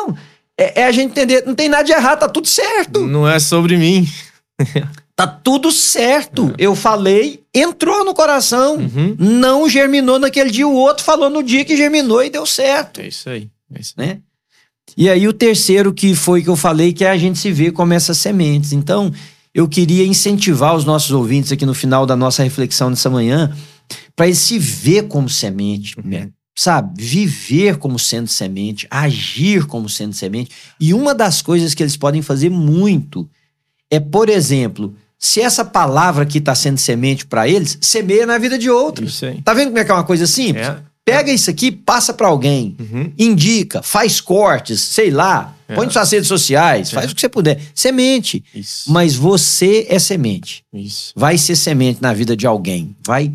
é, 0.58 0.82
é 0.82 0.86
a 0.86 0.92
gente 0.92 1.12
entender, 1.12 1.44
não 1.46 1.56
tem 1.56 1.70
nada 1.70 1.84
de 1.84 1.92
errado, 1.92 2.20
tá 2.20 2.30
tudo 2.30 2.48
certo. 2.48 3.06
Não 3.06 3.28
é 3.28 3.40
sobre 3.40 3.78
mim. 3.78 4.08
Tá 5.18 5.26
tudo 5.26 5.72
certo. 5.72 6.54
Eu 6.60 6.76
falei, 6.76 7.42
entrou 7.52 8.06
no 8.06 8.14
coração. 8.14 8.76
Uhum. 8.76 9.16
Não 9.18 9.68
germinou 9.68 10.20
naquele 10.20 10.52
dia, 10.52 10.68
o 10.68 10.76
outro 10.76 11.04
falou 11.04 11.28
no 11.28 11.42
dia 11.42 11.66
que 11.66 11.76
germinou 11.76 12.24
e 12.24 12.30
deu 12.30 12.46
certo, 12.46 13.02
É 13.02 13.08
isso 13.08 13.28
aí. 13.28 13.50
É 13.74 13.80
isso 13.82 13.96
aí. 13.98 14.06
né? 14.06 14.20
E 14.96 15.10
aí 15.10 15.28
o 15.28 15.34
terceiro 15.34 15.92
que 15.92 16.14
foi 16.14 16.44
que 16.44 16.50
eu 16.50 16.56
falei, 16.56 16.94
que 16.94 17.04
é 17.04 17.10
a 17.10 17.18
gente 17.18 17.40
se 17.40 17.52
ver 17.52 17.72
como 17.72 17.94
essas 17.94 18.20
sementes. 18.20 18.74
Então, 18.74 19.12
eu 19.56 19.68
queria 19.68 20.06
incentivar 20.06 20.76
os 20.76 20.86
nossos 20.86 21.10
ouvintes 21.10 21.52
aqui 21.52 21.66
no 21.66 21.74
final 21.74 22.06
da 22.06 22.16
nossa 22.16 22.44
reflexão 22.44 22.92
nessa 22.92 23.10
manhã, 23.10 23.52
para 24.16 24.28
eles 24.28 24.38
se 24.38 24.60
ver 24.60 25.08
como 25.08 25.28
semente, 25.28 25.96
né? 26.06 26.30
Sabe? 26.60 27.04
Viver 27.04 27.78
como 27.78 28.00
sendo 28.00 28.28
semente, 28.28 28.88
agir 28.90 29.66
como 29.68 29.88
sendo 29.88 30.14
semente. 30.14 30.50
E 30.80 30.92
uma 30.94 31.14
das 31.14 31.42
coisas 31.42 31.76
que 31.76 31.84
eles 31.84 31.96
podem 31.96 32.22
fazer 32.24 32.50
muito 32.50 33.30
é, 33.92 34.00
por 34.00 34.28
exemplo, 34.28 34.96
se 35.20 35.40
essa 35.40 35.64
palavra 35.64 36.24
aqui 36.24 36.40
está 36.40 36.56
sendo 36.56 36.78
semente 36.80 37.26
para 37.28 37.48
eles, 37.48 37.78
semeia 37.80 38.26
na 38.26 38.38
vida 38.40 38.58
de 38.58 38.70
outros. 38.70 39.22
Tá 39.46 39.54
vendo 39.54 39.68
como 39.68 39.80
é 39.80 39.86
que 39.86 39.92
é 39.92 39.94
uma 39.94 40.04
coisa 40.04 40.26
simples? 40.26 40.66
É. 40.68 40.78
Pega 41.06 41.32
isso 41.32 41.50
aqui, 41.50 41.72
passa 41.72 42.14
para 42.14 42.28
alguém, 42.28 42.76
Uhum. 42.78 43.14
indica, 43.18 43.82
faz 43.82 44.20
cortes, 44.20 44.82
sei 44.82 45.10
lá, 45.10 45.56
É. 45.70 45.74
põe 45.76 45.86
nas 45.86 45.94
suas 45.94 46.12
redes 46.12 46.28
sociais, 46.28 46.92
faz 46.92 47.08
É. 47.08 47.12
o 47.12 47.16
que 47.16 47.22
você 47.22 47.30
puder. 47.30 47.62
Semente. 47.74 48.44
Isso. 48.54 48.92
Mas 48.92 49.16
você 49.16 49.86
é 49.90 50.00
semente. 50.00 50.64
Isso. 50.74 51.14
Vai 51.16 51.38
ser 51.38 51.56
semente 51.56 52.02
na 52.02 52.14
vida 52.14 52.36
de 52.36 52.46
alguém. 52.46 52.94
Vai 53.06 53.32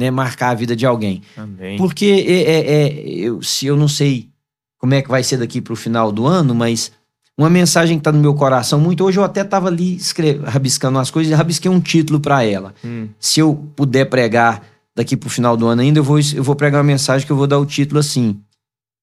né, 0.00 0.10
marcar 0.10 0.50
a 0.50 0.54
vida 0.54 0.74
de 0.74 0.86
alguém. 0.86 1.20
Amém. 1.36 1.76
Porque 1.76 2.06
é, 2.26 2.32
é- 2.32 2.72
é- 2.72 3.08
eu, 3.10 3.42
se 3.42 3.66
eu 3.66 3.76
não 3.76 3.86
sei 3.86 4.30
como 4.78 4.94
é 4.94 5.02
que 5.02 5.10
vai 5.10 5.22
ser 5.22 5.36
daqui 5.36 5.60
para 5.60 5.74
o 5.74 5.76
final 5.76 6.10
do 6.10 6.26
ano, 6.26 6.54
mas 6.54 6.90
uma 7.36 7.50
mensagem 7.50 7.98
que 7.98 8.00
está 8.00 8.10
no 8.10 8.18
meu 8.18 8.34
coração 8.34 8.80
muito. 8.80 9.04
Hoje 9.04 9.18
eu 9.18 9.24
até 9.24 9.42
estava 9.42 9.68
ali 9.68 9.98
rabiscando 10.44 10.96
umas 10.98 11.10
coisas 11.10 11.30
e 11.30 11.34
rabisquei 11.34 11.70
um 11.70 11.80
título 11.80 12.18
para 12.18 12.42
ela. 12.42 12.74
Hum. 12.82 13.08
Se 13.18 13.40
eu 13.40 13.54
puder 13.76 14.06
pregar 14.06 14.62
daqui 14.96 15.18
para 15.18 15.26
o 15.26 15.30
final 15.30 15.54
do 15.54 15.66
ano 15.66 15.82
ainda, 15.82 15.98
eu 15.98 16.04
vou, 16.04 16.18
eu 16.18 16.42
vou 16.42 16.56
pregar 16.56 16.78
uma 16.78 16.86
mensagem 16.86 17.26
que 17.26 17.32
eu 17.32 17.36
vou 17.36 17.46
dar 17.46 17.58
o 17.58 17.66
título 17.66 18.00
assim. 18.00 18.40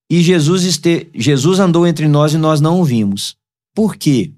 E 0.09 0.23
Jesus, 0.23 0.65
este, 0.65 1.07
Jesus 1.13 1.59
andou 1.59 1.85
entre 1.85 2.07
nós 2.07 2.33
e 2.33 2.37
nós 2.37 2.59
não 2.59 2.81
o 2.81 2.83
vimos. 2.83 3.35
Por 3.75 3.95
quê? 3.95 4.31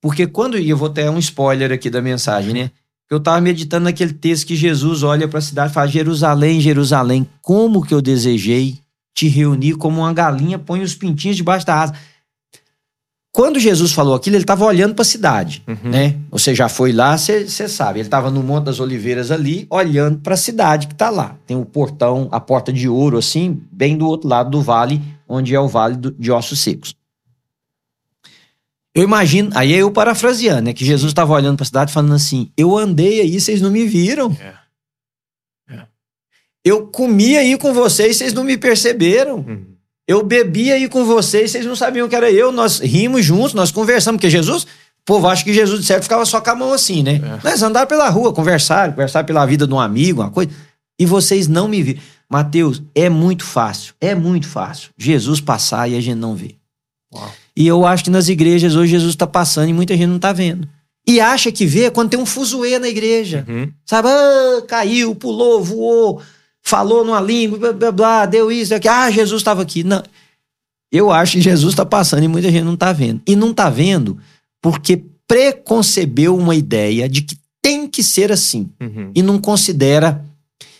Porque 0.00 0.26
quando. 0.26 0.58
E 0.58 0.68
eu 0.68 0.76
vou 0.76 0.90
ter 0.90 1.08
um 1.08 1.18
spoiler 1.18 1.70
aqui 1.70 1.88
da 1.88 2.02
mensagem, 2.02 2.52
né? 2.52 2.70
Eu 3.10 3.18
estava 3.18 3.40
meditando 3.40 3.84
naquele 3.84 4.12
texto 4.12 4.46
que 4.46 4.56
Jesus 4.56 5.02
olha 5.02 5.28
para 5.28 5.38
a 5.38 5.42
cidade 5.42 5.70
e 5.70 5.74
fala: 5.74 5.86
Jerusalém, 5.88 6.60
Jerusalém, 6.60 7.26
como 7.40 7.84
que 7.84 7.94
eu 7.94 8.02
desejei 8.02 8.78
te 9.14 9.28
reunir 9.28 9.74
como 9.76 10.00
uma 10.00 10.12
galinha 10.12 10.58
põe 10.58 10.82
os 10.82 10.94
pintinhos 10.94 11.36
debaixo 11.36 11.64
da 11.64 11.80
asa. 11.82 11.94
Quando 13.32 13.60
Jesus 13.60 13.92
falou 13.92 14.14
aquilo, 14.14 14.36
ele 14.36 14.44
estava 14.44 14.64
olhando 14.64 14.94
para 14.94 15.02
a 15.02 15.06
cidade, 15.06 15.62
Uhum. 15.68 15.90
né? 15.90 16.16
Você 16.30 16.54
já 16.54 16.68
foi 16.70 16.90
lá, 16.90 17.18
você 17.18 17.46
sabe. 17.68 17.98
Ele 18.00 18.06
estava 18.06 18.30
no 18.30 18.42
Monte 18.42 18.64
das 18.64 18.80
Oliveiras 18.80 19.30
ali, 19.30 19.66
olhando 19.68 20.20
para 20.20 20.34
a 20.34 20.38
cidade 20.38 20.86
que 20.86 20.94
está 20.94 21.10
lá. 21.10 21.36
Tem 21.46 21.54
o 21.56 21.64
portão, 21.66 22.28
a 22.32 22.40
porta 22.40 22.72
de 22.72 22.88
ouro, 22.88 23.18
assim, 23.18 23.60
bem 23.70 23.96
do 23.96 24.06
outro 24.06 24.26
lado 24.26 24.50
do 24.50 24.62
vale, 24.62 25.02
onde 25.28 25.54
é 25.54 25.60
o 25.60 25.68
vale 25.68 25.96
do- 25.96 26.12
de 26.12 26.30
ossos 26.32 26.60
secos. 26.60 26.94
Eu 28.96 29.02
imagino, 29.02 29.50
aí 29.54 29.74
é 29.74 29.76
eu 29.76 29.90
parafraseando, 29.90 30.62
né? 30.62 30.72
Que 30.72 30.84
Jesus 30.84 31.10
estava 31.10 31.34
olhando 31.34 31.56
para 31.56 31.64
a 31.64 31.66
cidade 31.66 31.92
falando 31.92 32.14
assim: 32.14 32.50
Eu 32.56 32.76
andei 32.76 33.20
aí, 33.20 33.38
vocês 33.38 33.60
não 33.60 33.70
me 33.70 33.86
viram. 33.86 34.34
É. 34.40 34.54
Eu 36.64 36.88
comi 36.88 37.36
aí 37.36 37.56
com 37.56 37.72
vocês, 37.72 38.16
vocês 38.16 38.32
não 38.32 38.42
me 38.42 38.56
perceberam. 38.58 39.36
Uhum. 39.36 39.66
Eu 40.08 40.24
bebi 40.24 40.72
aí 40.72 40.88
com 40.88 41.04
vocês, 41.04 41.52
vocês 41.52 41.64
não 41.64 41.76
sabiam 41.76 42.08
que 42.08 42.16
era 42.16 42.28
eu. 42.28 42.50
Nós 42.50 42.80
rimos 42.80 43.24
juntos, 43.24 43.54
nós 43.54 43.70
conversamos, 43.70 44.18
porque 44.18 44.28
Jesus, 44.28 44.64
o 44.64 44.66
povo 45.04 45.28
acha 45.28 45.44
que 45.44 45.52
Jesus 45.52 45.78
de 45.80 45.86
certo 45.86 46.02
ficava 46.02 46.24
só 46.24 46.40
com 46.40 46.50
a 46.50 46.54
mão 46.56 46.72
assim, 46.72 47.04
né? 47.04 47.20
É. 47.22 47.40
Nós 47.48 47.62
andaram 47.62 47.86
pela 47.86 48.08
rua, 48.08 48.32
conversaram, 48.32 48.94
conversaram 48.94 49.24
pela 49.24 49.46
vida 49.46 49.64
de 49.64 49.72
um 49.72 49.78
amigo, 49.78 50.22
uma 50.22 50.30
coisa. 50.30 50.50
E 50.98 51.06
vocês 51.06 51.46
não 51.46 51.68
me 51.68 51.82
viram. 51.82 52.02
Mateus, 52.28 52.82
é 52.96 53.08
muito 53.08 53.44
fácil, 53.44 53.94
é 54.00 54.12
muito 54.12 54.48
fácil. 54.48 54.90
Jesus 54.98 55.40
passar 55.40 55.88
e 55.88 55.96
a 55.96 56.00
gente 56.00 56.18
não 56.18 56.34
vê. 56.34 56.56
Uau. 57.14 57.32
E 57.56 57.66
eu 57.66 57.86
acho 57.86 58.04
que 58.04 58.10
nas 58.10 58.28
igrejas 58.28 58.76
hoje 58.76 58.92
Jesus 58.92 59.14
está 59.14 59.26
passando 59.26 59.70
e 59.70 59.72
muita 59.72 59.96
gente 59.96 60.08
não 60.08 60.16
está 60.16 60.32
vendo. 60.32 60.68
E 61.08 61.20
acha 61.20 61.52
que 61.52 61.64
vê 61.64 61.90
quando 61.90 62.10
tem 62.10 62.20
um 62.20 62.26
fuzuê 62.26 62.78
na 62.78 62.88
igreja. 62.88 63.46
Uhum. 63.48 63.72
Sabe? 63.84 64.08
Ah, 64.08 64.62
caiu, 64.66 65.14
pulou, 65.14 65.62
voou, 65.62 66.20
falou 66.60 67.04
numa 67.04 67.20
língua, 67.20 67.58
blá, 67.58 67.72
blá, 67.72 67.92
blá, 67.92 68.26
deu 68.26 68.50
isso, 68.50 68.74
aqui. 68.74 68.88
Ah, 68.88 69.10
Jesus 69.10 69.40
estava 69.40 69.62
aqui. 69.62 69.84
Não. 69.84 70.02
Eu 70.90 71.10
acho 71.12 71.34
que 71.34 71.40
Jesus 71.40 71.72
está 71.72 71.86
passando 71.86 72.24
e 72.24 72.28
muita 72.28 72.50
gente 72.50 72.64
não 72.64 72.74
está 72.74 72.92
vendo. 72.92 73.22
E 73.26 73.36
não 73.36 73.50
está 73.50 73.70
vendo 73.70 74.18
porque 74.60 75.02
preconcebeu 75.28 76.36
uma 76.36 76.54
ideia 76.54 77.08
de 77.08 77.22
que 77.22 77.38
tem 77.62 77.86
que 77.88 78.02
ser 78.02 78.32
assim. 78.32 78.68
Uhum. 78.80 79.12
E 79.14 79.22
não 79.22 79.38
considera 79.38 80.24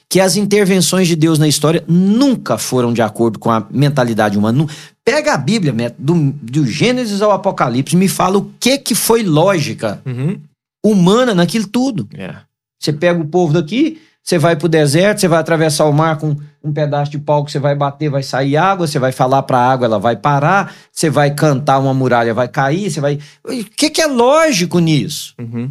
que 0.09 0.21
as 0.21 0.37
intervenções 0.37 1.09
de 1.09 1.17
Deus 1.17 1.39
na 1.39 1.49
história 1.49 1.83
nunca 1.89 2.57
foram 2.59 2.93
de 2.93 3.03
acordo 3.03 3.39
com 3.39 3.51
a 3.51 3.67
mentalidade 3.71 4.39
humana. 4.39 4.67
Pega 5.05 5.35
a 5.35 5.39
Bíblia, 5.39 5.73
Neto, 5.73 5.97
do, 5.99 6.15
do 6.43 6.67
Gênesis 6.67 7.21
ao 7.23 7.33
Apocalipse, 7.33 7.97
me 7.97 8.09
fala 8.09 8.39
o 8.39 8.51
que, 8.61 8.79
que 8.79 8.95
foi 8.95 9.23
lógica 9.23 10.01
Uhum. 10.07 10.39
humana 10.85 11.35
naquilo 11.35 11.67
tudo. 11.67 12.09
É. 12.15 12.35
Você 12.81 12.93
pega 12.93 13.21
o 13.21 13.27
povo 13.27 13.53
daqui, 13.53 14.01
você 14.23 14.39
vai 14.39 14.55
pro 14.57 14.69
deserto, 14.69 15.21
você 15.21 15.29
vai 15.29 15.39
atravessar 15.41 15.85
o 15.87 15.93
mar 15.93 16.19
com 16.19 16.37
um 16.63 16.73
pedaço 16.73 17.11
de 17.11 17.19
pau 17.19 17.45
que 17.45 17.51
você 17.53 17.59
vai 17.59 17.75
bater, 17.75 18.09
vai 18.11 18.23
sair 18.23 18.57
água, 18.57 18.87
você 18.87 18.99
vai 18.99 19.13
falar 19.13 19.43
pra 19.45 19.59
água, 19.59 19.87
ela 19.87 19.99
vai 19.99 20.17
parar, 20.17 20.75
você 20.93 21.09
vai 21.09 21.33
cantar, 21.33 21.79
uma 21.79 21.95
muralha 21.95 22.35
vai 22.35 22.49
cair, 22.49 22.91
você 22.91 23.01
vai. 23.01 23.19
O 23.45 23.65
que, 23.77 23.89
que 23.91 24.01
é 24.03 24.07
lógico 24.07 24.79
nisso? 24.79 25.35
Uhum. 25.39 25.71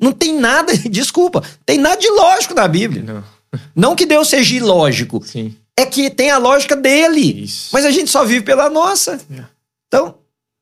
Não 0.00 0.12
tem 0.12 0.38
nada, 0.38 0.76
desculpa, 0.88 1.42
tem 1.66 1.78
nada 1.78 1.96
de 2.00 2.08
lógico 2.08 2.54
na 2.54 2.66
Bíblia. 2.68 3.02
Não. 3.02 3.37
Não 3.74 3.94
que 3.96 4.04
Deus 4.06 4.28
seja 4.28 4.56
ilógico, 4.56 5.22
Sim. 5.24 5.54
é 5.76 5.86
que 5.86 6.10
tem 6.10 6.30
a 6.30 6.38
lógica 6.38 6.76
dele. 6.76 7.44
Isso. 7.44 7.70
Mas 7.72 7.84
a 7.84 7.90
gente 7.90 8.10
só 8.10 8.24
vive 8.24 8.42
pela 8.44 8.68
nossa. 8.70 9.18
É. 9.30 9.42
Então, 9.86 10.14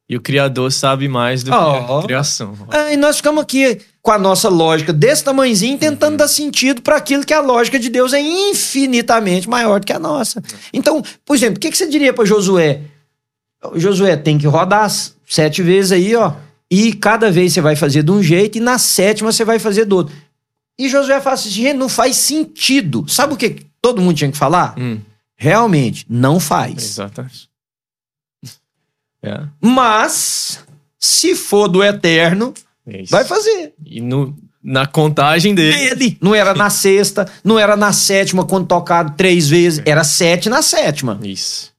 E 0.09 0.17
o 0.17 0.21
Criador 0.21 0.71
sabe 0.71 1.09
mais 1.09 1.43
do 1.43 1.51
que 1.51 1.57
Oh. 1.57 1.99
a 1.99 2.03
criação. 2.05 2.55
ah, 2.71 2.93
e 2.93 2.97
nós 2.97 3.17
ficamos 3.17 3.43
aqui 3.43 3.81
com 4.01 4.13
a 4.13 4.19
nossa 4.19 4.49
lógica 4.49 4.93
desse 4.93 5.25
tamanhozinho, 5.25 5.77
tentando 5.79 6.13
Uhum. 6.13 6.17
dar 6.19 6.29
sentido 6.29 6.81
para 6.81 6.95
aquilo 6.97 7.25
que 7.27 7.35
a 7.35 7.41
lógica 7.41 7.77
de 7.77 7.89
Deus 7.89 8.13
é 8.13 8.21
infinitamente 8.21 9.49
maior 9.49 9.81
do 9.81 9.87
que 9.87 9.93
a 9.93 9.99
nossa. 9.99 10.41
Então, 10.73 11.03
por 11.25 11.35
exemplo, 11.35 11.57
o 11.57 11.61
que, 11.61 11.71
que 11.73 11.77
você 11.77 11.89
diria 11.89 12.13
para 12.13 12.25
Josué? 12.25 12.83
Josué, 13.75 14.17
tem 14.17 14.39
que 14.39 14.47
rodar 14.47 14.89
sete 15.29 15.61
vezes 15.63 15.91
aí, 15.93 16.15
ó. 16.15 16.35
E 16.71 16.93
cada 16.93 17.31
vez 17.31 17.53
você 17.53 17.61
vai 17.61 17.75
fazer 17.77 18.03
de 18.03 18.11
um 18.13 18.23
jeito, 18.23 18.59
e 18.59 18.61
na 18.61 18.79
sétima 18.79 19.33
você 19.33 19.45
vai 19.45 19.59
fazer 19.59 19.85
do 19.87 19.97
outro. 19.97 20.15
E 20.79 20.89
Josué 20.89 21.21
fala 21.21 21.35
assim: 21.35 21.51
gente, 21.51 21.77
não 21.77 21.89
faz 21.89 22.17
sentido. 22.17 23.05
Sabe 23.09 23.35
o 23.35 23.37
que 23.37 23.65
todo 23.81 24.01
mundo 24.03 24.17
tinha 24.17 24.31
que 24.31 24.37
falar? 24.37 24.75
Hum, 24.79 25.01
Realmente, 25.37 26.05
não 26.09 26.39
faz. 26.41 26.77
exatamente. 26.83 27.49
É. 29.23 29.43
Mas, 29.61 30.61
se 30.99 31.35
for 31.35 31.67
do 31.67 31.83
eterno, 31.83 32.55
é 32.87 33.03
isso. 33.03 33.11
vai 33.11 33.25
fazer. 33.25 33.73
E 33.85 34.01
no, 34.01 34.37
na 34.63 34.87
contagem 34.87 35.53
dele. 35.55 35.77
Ele. 35.77 36.19
Não 36.21 36.33
era 36.35 36.55
na 36.55 36.71
sexta, 36.71 37.27
não 37.43 37.59
era 37.59 37.77
na 37.77 37.93
sétima, 37.93 38.45
quando 38.45 38.69
tocado 38.69 39.15
três 39.17 39.49
vezes. 39.49 39.83
Era 39.85 40.05
sete 40.05 40.49
na 40.49 40.63
sétima. 40.63 41.19
Isso. 41.25 41.73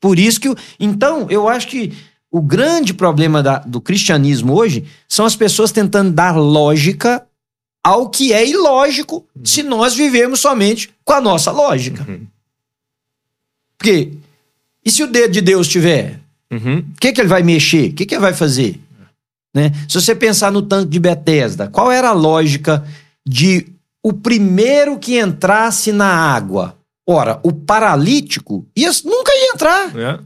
Por 0.00 0.18
isso 0.18 0.40
que. 0.40 0.52
Então, 0.80 1.26
eu 1.30 1.48
acho 1.48 1.68
que 1.68 1.92
o 2.32 2.40
grande 2.42 2.92
problema 2.92 3.42
da- 3.44 3.58
do 3.60 3.80
cristianismo 3.80 4.54
hoje 4.54 4.84
são 5.08 5.24
as 5.24 5.36
pessoas 5.36 5.70
tentando 5.70 6.10
dar 6.10 6.36
lógica 6.36 7.24
ao 7.82 8.08
que 8.08 8.32
é 8.32 8.46
ilógico 8.46 9.26
se 9.44 9.62
nós 9.62 9.94
vivemos 9.94 10.40
somente 10.40 10.90
com 11.04 11.12
a 11.12 11.20
nossa 11.20 11.50
lógica. 11.50 12.04
Uhum. 12.08 12.26
Porque 13.76 14.12
E 14.84 14.90
se 14.90 15.02
o 15.02 15.06
dedo 15.06 15.32
de 15.32 15.40
Deus 15.40 15.68
tiver? 15.68 16.18
Uhum. 16.50 16.78
O 16.78 17.00
que, 17.00 17.12
que 17.12 17.20
ele 17.20 17.28
vai 17.28 17.42
mexer? 17.42 17.90
O 17.90 17.94
que, 17.94 18.06
que 18.06 18.14
ele 18.14 18.22
vai 18.22 18.34
fazer? 18.34 18.80
Né? 19.54 19.72
Se 19.88 20.00
você 20.00 20.14
pensar 20.14 20.52
no 20.52 20.62
tanque 20.62 20.90
de 20.90 20.98
Bethesda, 20.98 21.68
qual 21.68 21.90
era 21.90 22.08
a 22.08 22.12
lógica 22.12 22.86
de 23.26 23.66
o 24.02 24.12
primeiro 24.12 24.98
que 24.98 25.18
entrasse 25.18 25.92
na 25.92 26.06
água? 26.06 26.76
Ora, 27.06 27.40
o 27.42 27.52
paralítico 27.52 28.66
ia, 28.76 28.90
nunca 29.04 29.32
ia 29.34 29.52
entrar. 29.54 29.98
É. 29.98 30.18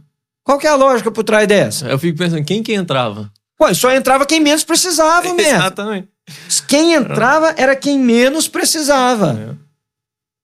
Qual 0.44 0.58
que 0.58 0.66
é 0.66 0.70
a 0.70 0.74
lógica 0.74 1.10
por 1.10 1.22
trás 1.22 1.46
dessa? 1.46 1.86
Eu 1.86 1.98
fico 1.98 2.18
pensando, 2.18 2.44
quem 2.44 2.62
que 2.62 2.74
entrava? 2.74 3.30
Ué, 3.60 3.72
só 3.74 3.92
entrava 3.92 4.26
quem 4.26 4.40
menos 4.40 4.64
precisava 4.64 5.32
mesmo. 5.34 5.40
Exatamente. 5.40 6.08
Quem 6.68 6.94
entrava 6.94 7.54
era 7.56 7.74
quem 7.74 7.98
menos 7.98 8.48
precisava. 8.48 9.58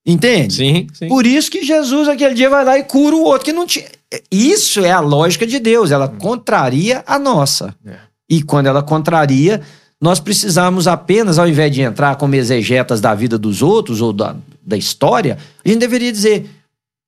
Entende? 0.06 0.54
Sim, 0.54 0.86
sim. 0.94 1.08
Por 1.08 1.26
isso 1.26 1.50
que 1.50 1.62
Jesus 1.62 2.08
aquele 2.08 2.34
dia 2.34 2.48
vai 2.48 2.64
lá 2.64 2.78
e 2.78 2.82
cura 2.82 3.14
o 3.14 3.22
outro 3.22 3.44
que 3.44 3.52
não 3.52 3.66
tinha. 3.66 3.86
Isso 4.30 4.84
é 4.84 4.90
a 4.90 5.00
lógica 5.00 5.46
de 5.46 5.58
Deus, 5.58 5.90
ela 5.90 6.08
contraria 6.08 7.04
a 7.06 7.18
nossa. 7.18 7.74
É. 7.86 7.96
E 8.28 8.42
quando 8.42 8.66
ela 8.66 8.82
contraria, 8.82 9.60
nós 10.00 10.18
precisamos 10.18 10.86
apenas, 10.86 11.38
ao 11.38 11.48
invés 11.48 11.72
de 11.72 11.82
entrar 11.82 12.16
como 12.16 12.34
exegetas 12.34 13.00
da 13.00 13.14
vida 13.14 13.36
dos 13.36 13.62
outros 13.62 14.00
ou 14.00 14.12
da, 14.12 14.34
da 14.62 14.76
história, 14.76 15.38
a 15.64 15.68
gente 15.68 15.80
deveria 15.80 16.10
dizer: 16.10 16.48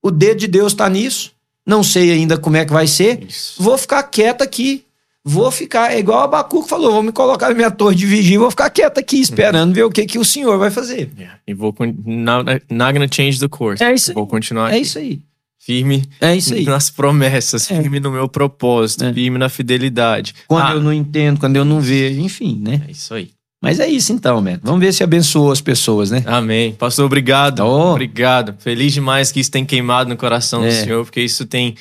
o 0.02 0.10
dedo 0.10 0.40
de 0.40 0.46
Deus 0.46 0.72
está 0.72 0.88
nisso, 0.88 1.32
não 1.66 1.82
sei 1.82 2.10
ainda 2.10 2.36
como 2.36 2.56
é 2.56 2.64
que 2.64 2.72
vai 2.72 2.86
ser, 2.86 3.24
Isso. 3.24 3.62
vou 3.62 3.78
ficar 3.78 4.02
quieto 4.02 4.42
aqui. 4.42 4.84
Vou 5.24 5.50
ficar, 5.50 5.92
é 5.92 5.98
igual 5.98 6.20
a 6.20 6.24
Abacuco 6.24 6.66
falou, 6.66 6.92
vou 6.92 7.02
me 7.02 7.12
colocar 7.12 7.48
na 7.50 7.54
minha 7.54 7.70
torre 7.70 7.94
de 7.94 8.06
vigia 8.06 8.36
e 8.36 8.38
vou 8.38 8.50
ficar 8.50 8.70
quieto 8.70 8.98
aqui, 8.98 9.20
esperando 9.20 9.74
ver 9.74 9.82
o 9.84 9.90
que, 9.90 10.06
que 10.06 10.18
o 10.18 10.24
senhor 10.24 10.58
vai 10.58 10.70
fazer. 10.70 11.10
Yeah. 11.18 11.38
E 11.46 11.52
vou. 11.52 11.74
Not, 12.06 12.62
not 12.70 12.92
gonna 12.94 13.08
change 13.10 13.38
the 13.38 13.48
course. 13.48 13.82
É 13.84 13.92
isso 13.92 14.10
aí. 14.10 14.14
Vou 14.14 14.26
continuar 14.26 14.70
É 14.70 14.74
aqui. 14.76 14.80
isso 14.82 14.98
aí. 14.98 15.20
firme 15.62 16.04
É 16.22 16.34
isso 16.34 16.54
aí. 16.54 16.64
nas 16.64 16.88
promessas, 16.88 17.70
É. 17.70 17.82
firme 17.82 18.00
no 18.00 18.10
meu 18.10 18.26
propósito, 18.28 19.04
É. 19.04 19.12
firme 19.12 19.36
na 19.36 19.50
fidelidade. 19.50 20.34
Quando 20.48 20.64
Ah, 20.68 20.72
eu 20.72 20.80
não 20.80 20.92
entendo, 20.92 21.38
quando 21.38 21.54
eu 21.56 21.66
não 21.66 21.80
vejo, 21.82 22.18
enfim, 22.18 22.58
né? 22.58 22.80
É 22.88 22.90
isso 22.90 23.12
aí. 23.12 23.30
Mas 23.62 23.78
é 23.78 23.86
isso 23.86 24.10
então, 24.14 24.40
man. 24.40 24.58
Vamos 24.62 24.80
ver 24.80 24.90
se 24.94 25.04
abençoou 25.04 25.52
as 25.52 25.60
pessoas, 25.60 26.10
né? 26.10 26.22
Amém. 26.24 26.72
Pastor, 26.72 27.04
obrigado. 27.04 27.60
Oh. 27.60 27.90
Obrigado. 27.90 28.54
Feliz 28.58 28.94
demais 28.94 29.30
que 29.30 29.38
isso 29.38 29.50
tem 29.50 29.66
queimado 29.66 30.08
no 30.08 30.16
coração 30.16 30.62
do 30.62 30.66
É. 30.68 30.70
Senhor, 30.70 31.04
porque 31.04 31.20
isso 31.20 31.44
tem 31.44 31.74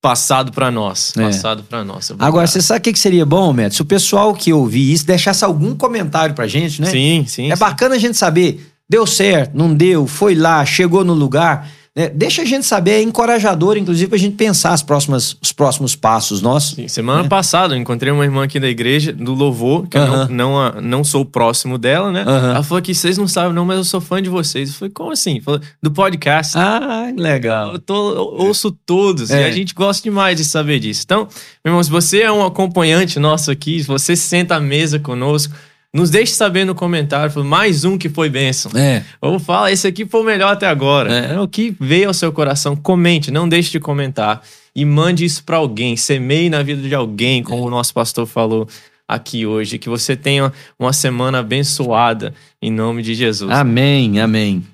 passado 0.00 0.52
para 0.52 0.70
nós. 0.70 1.12
É. 1.16 1.22
Passado 1.22 1.62
para 1.62 1.84
nós. 1.84 2.12
Agora, 2.18 2.46
você 2.46 2.62
sabe 2.62 2.80
o 2.80 2.82
que 2.82 2.92
que 2.92 2.98
seria 2.98 3.26
bom, 3.26 3.52
Matt? 3.52 3.74
Se 3.74 3.82
o 3.82 3.84
pessoal 3.84 4.34
que 4.34 4.52
ouvir 4.52 4.92
isso 4.92 5.06
deixasse 5.06 5.44
algum 5.44 5.74
comentário 5.74 6.34
pra 6.34 6.46
gente, 6.46 6.80
né? 6.80 6.90
Sim, 6.90 7.24
sim. 7.26 7.50
É 7.50 7.56
sim. 7.56 7.60
bacana 7.60 7.94
a 7.96 7.98
gente 7.98 8.16
saber, 8.16 8.66
deu 8.88 9.06
certo, 9.06 9.52
não 9.54 9.74
deu, 9.74 10.06
foi 10.06 10.34
lá, 10.34 10.64
chegou 10.64 11.04
no 11.04 11.12
lugar. 11.12 11.70
Né? 11.96 12.08
Deixa 12.08 12.42
a 12.42 12.44
gente 12.44 12.64
saber, 12.64 12.92
é 12.92 13.02
encorajador, 13.02 13.76
inclusive, 13.76 14.08
pra 14.08 14.16
gente 14.18 14.36
pensar 14.36 14.72
as 14.72 14.82
próximas, 14.82 15.36
os 15.42 15.50
próximos 15.50 15.96
passos 15.96 16.40
nossos. 16.40 16.76
Sim, 16.76 16.86
Semana 16.88 17.24
É. 17.24 17.28
passada 17.28 17.74
eu 17.74 17.78
encontrei 17.78 18.12
uma 18.12 18.24
irmã 18.24 18.44
aqui 18.44 18.60
da 18.60 18.68
igreja, 18.68 19.12
do 19.12 19.34
Louvor, 19.34 19.88
que 19.88 19.98
eu 19.98 20.02
Aham. 20.02 20.28
não, 20.28 20.36
não, 20.36 20.60
a- 20.60 20.80
não 20.80 21.04
sou 21.04 21.24
próximo 21.24 21.76
dela, 21.78 22.12
né? 22.12 22.22
Aham. 22.26 22.50
Ela 22.54 22.62
falou 22.62 22.80
que 22.80 22.94
vocês 22.94 23.18
não 23.18 23.26
sabem, 23.26 23.52
não, 23.52 23.64
mas 23.64 23.76
eu 23.78 23.84
sou 23.84 24.00
fã 24.00 24.22
de 24.22 24.28
vocês. 24.28 24.68
Eu 24.70 24.74
falei, 24.76 24.92
como 24.94 25.10
assim? 25.10 25.40
Falou, 25.40 25.60
do 25.82 25.90
podcast. 25.90 26.56
Ah, 26.56 27.12
legal. 27.16 27.72
Eu, 27.72 27.78
tô, 27.80 28.10
eu 28.14 28.22
ouço 28.46 28.70
todos 28.86 29.30
É. 29.30 29.42
e 29.42 29.44
a 29.44 29.50
gente 29.50 29.74
gosta 29.74 30.02
demais 30.02 30.36
de 30.36 30.44
saber 30.44 30.78
disso. 30.78 31.02
Então, 31.04 31.26
meu 31.64 31.72
irmão, 31.72 31.82
se 31.82 31.90
você 31.90 32.20
é 32.22 32.30
um 32.30 32.44
acompanhante 32.44 33.18
nosso 33.18 33.50
aqui, 33.50 33.80
se 33.80 33.86
você 33.86 34.14
se 34.14 34.22
senta 34.28 34.54
à 34.54 34.60
mesa 34.60 34.98
conosco, 35.00 35.52
nos 35.92 36.10
deixe 36.10 36.32
saber 36.32 36.64
no 36.64 36.74
comentário. 36.74 37.44
Mais 37.44 37.84
um 37.84 37.98
que 37.98 38.08
foi 38.08 38.28
bênção. 38.28 38.70
É. 38.74 39.04
Ou 39.20 39.38
fala, 39.38 39.72
esse 39.72 39.86
aqui 39.86 40.06
foi 40.06 40.20
o 40.20 40.24
melhor 40.24 40.52
até 40.52 40.66
agora. 40.66 41.12
É. 41.12 41.34
É. 41.34 41.40
O 41.40 41.48
que 41.48 41.74
veio 41.80 42.08
ao 42.08 42.14
seu 42.14 42.32
coração, 42.32 42.76
comente, 42.76 43.30
não 43.30 43.48
deixe 43.48 43.70
de 43.70 43.80
comentar. 43.80 44.42
E 44.74 44.84
mande 44.84 45.24
isso 45.24 45.42
para 45.42 45.56
alguém, 45.56 45.96
semeie 45.96 46.48
na 46.48 46.62
vida 46.62 46.80
de 46.80 46.94
alguém, 46.94 47.42
como 47.42 47.64
o 47.64 47.70
nosso 47.70 47.92
pastor 47.92 48.24
falou 48.24 48.68
aqui 49.06 49.44
hoje. 49.44 49.78
Que 49.78 49.88
você 49.88 50.14
tenha 50.14 50.52
uma 50.78 50.92
semana 50.92 51.40
abençoada, 51.40 52.32
em 52.62 52.70
nome 52.70 53.02
de 53.02 53.14
Jesus. 53.14 53.50
Amém, 53.50 54.20
amém. 54.20 54.64